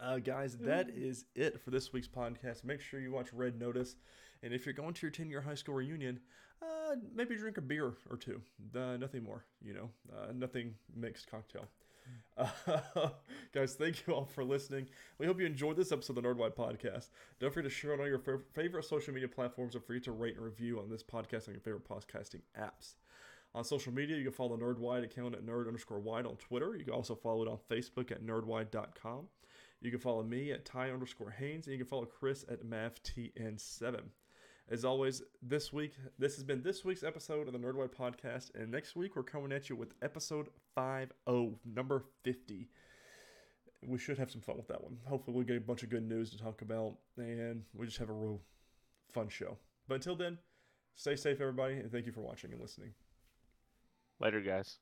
Uh, 0.01 0.19
guys, 0.19 0.57
that 0.59 0.91
is 0.91 1.25
it 1.35 1.61
for 1.61 1.71
this 1.71 1.93
week's 1.93 2.09
podcast. 2.09 2.65
Make 2.65 2.81
sure 2.81 3.01
you 3.01 3.13
watch 3.13 3.33
Red 3.33 3.59
Notice. 3.59 3.97
And 4.43 4.53
if 4.53 4.65
you're 4.67 4.73
going 4.73 4.95
to 4.95 5.07
your 5.07 5.11
10 5.11 5.31
year 5.31 5.41
high 5.41 5.55
school 5.55 5.75
reunion, 5.75 6.21
uh, 6.63 6.97
maybe 7.15 7.37
drink 7.37 7.59
a 7.59 7.63
beer 7.63 7.95
or 8.11 8.17
two. 8.17 8.41
Uh, 8.75 8.97
nothing 8.97 9.23
more, 9.23 9.45
you 9.63 9.75
know, 9.75 9.91
uh, 10.17 10.33
nothing 10.35 10.75
mixed 10.95 11.31
cocktail. 11.31 11.69
Guys, 13.55 13.75
thank 13.75 14.07
you 14.07 14.15
all 14.15 14.25
for 14.25 14.45
listening. 14.45 14.87
We 15.19 15.27
hope 15.27 15.41
you 15.41 15.47
enjoyed 15.47 15.77
this 15.77 15.93
episode 15.93 16.17
of 16.17 16.23
the 16.23 16.29
Nerdwide 16.29 16.55
Podcast. 16.55 17.09
Don't 17.41 17.53
forget 17.53 17.71
to 17.71 17.77
share 17.77 17.93
on 17.93 18.01
all 18.01 18.07
your 18.07 18.19
fa- 18.19 18.41
favorite 18.55 18.85
social 18.85 19.13
media 19.13 19.29
platforms 19.29 19.75
and 19.75 19.85
forget 19.85 20.05
to 20.05 20.13
rate 20.13 20.37
and 20.37 20.45
review 20.45 20.79
on 20.79 20.89
this 20.89 21.03
podcast 21.03 21.49
on 21.49 21.55
your 21.55 21.61
favorite 21.61 21.89
podcasting 21.89 22.43
apps. 22.59 22.95
On 23.55 23.65
social 23.65 23.93
media, 23.93 24.17
you 24.17 24.25
can 24.25 24.33
follow 24.33 24.57
the 24.57 24.65
Nerdwide 24.65 25.05
account 25.05 25.35
at 25.35 25.45
nerd 25.45 25.67
underscore 25.67 26.01
wide 26.01 26.27
on 26.27 26.37
Twitter. 26.37 26.77
You 26.77 26.85
can 26.85 26.95
also 26.95 27.15
follow 27.15 27.43
it 27.43 27.49
on 27.49 27.59
Facebook 27.71 28.11
at 28.13 28.25
nerdwide.com. 28.25 29.29
You 29.81 29.91
can 29.91 30.01
follow 30.01 30.23
me 30.23 30.53
at 30.53 30.65
Ty 30.65 30.91
underscore 30.91 31.31
Haynes, 31.31 31.67
and 31.67 31.73
you 31.73 31.79
can 31.79 31.87
follow 31.87 32.05
Chris 32.05 32.45
at 32.49 32.65
MavTN7. 32.65 34.01
As 34.71 34.85
always, 34.85 35.23
this 35.41 35.73
week, 35.73 35.95
this 36.19 36.35
has 36.35 36.45
been 36.45 36.63
this 36.63 36.85
week's 36.85 37.03
episode 37.03 37.47
of 37.47 37.55
the 37.55 37.59
Nerdwide 37.59 37.95
Podcast, 37.95 38.51
and 38.55 38.71
next 38.71 38.97
week 38.97 39.17
we're 39.17 39.23
coming 39.23 39.51
at 39.51 39.71
you 39.71 39.77
with 39.77 39.95
episode 40.03 40.49
50, 40.77 41.15
number 41.65 42.05
50. 42.23 42.69
We 43.87 43.99
should 43.99 44.19
have 44.19 44.31
some 44.31 44.43
fun 44.43 44.59
with 44.59 44.69
that 44.69 44.85
one. 44.85 44.99
Hopefully, 45.07 45.35
we'll 45.35 45.47
get 45.47 45.57
a 45.57 45.61
bunch 45.61 45.85
of 45.85 45.89
good 45.89 46.07
news 46.07 46.29
to 46.33 46.39
talk 46.39 46.61
about, 46.61 46.97
and 47.17 47.63
we 47.75 47.87
just 47.87 47.97
have 47.97 48.11
a 48.11 48.13
real 48.13 48.43
fun 49.11 49.31
show. 49.31 49.57
But 49.89 49.95
until 49.95 50.17
then, 50.17 50.37
stay 50.97 51.17
safe, 51.17 51.41
everybody, 51.41 51.77
and 51.77 51.91
thank 51.91 52.05
you 52.05 52.13
for 52.13 52.21
watching 52.21 52.53
and 52.53 52.61
listening. 52.61 52.93
Later, 54.21 54.43
guys. 54.43 54.81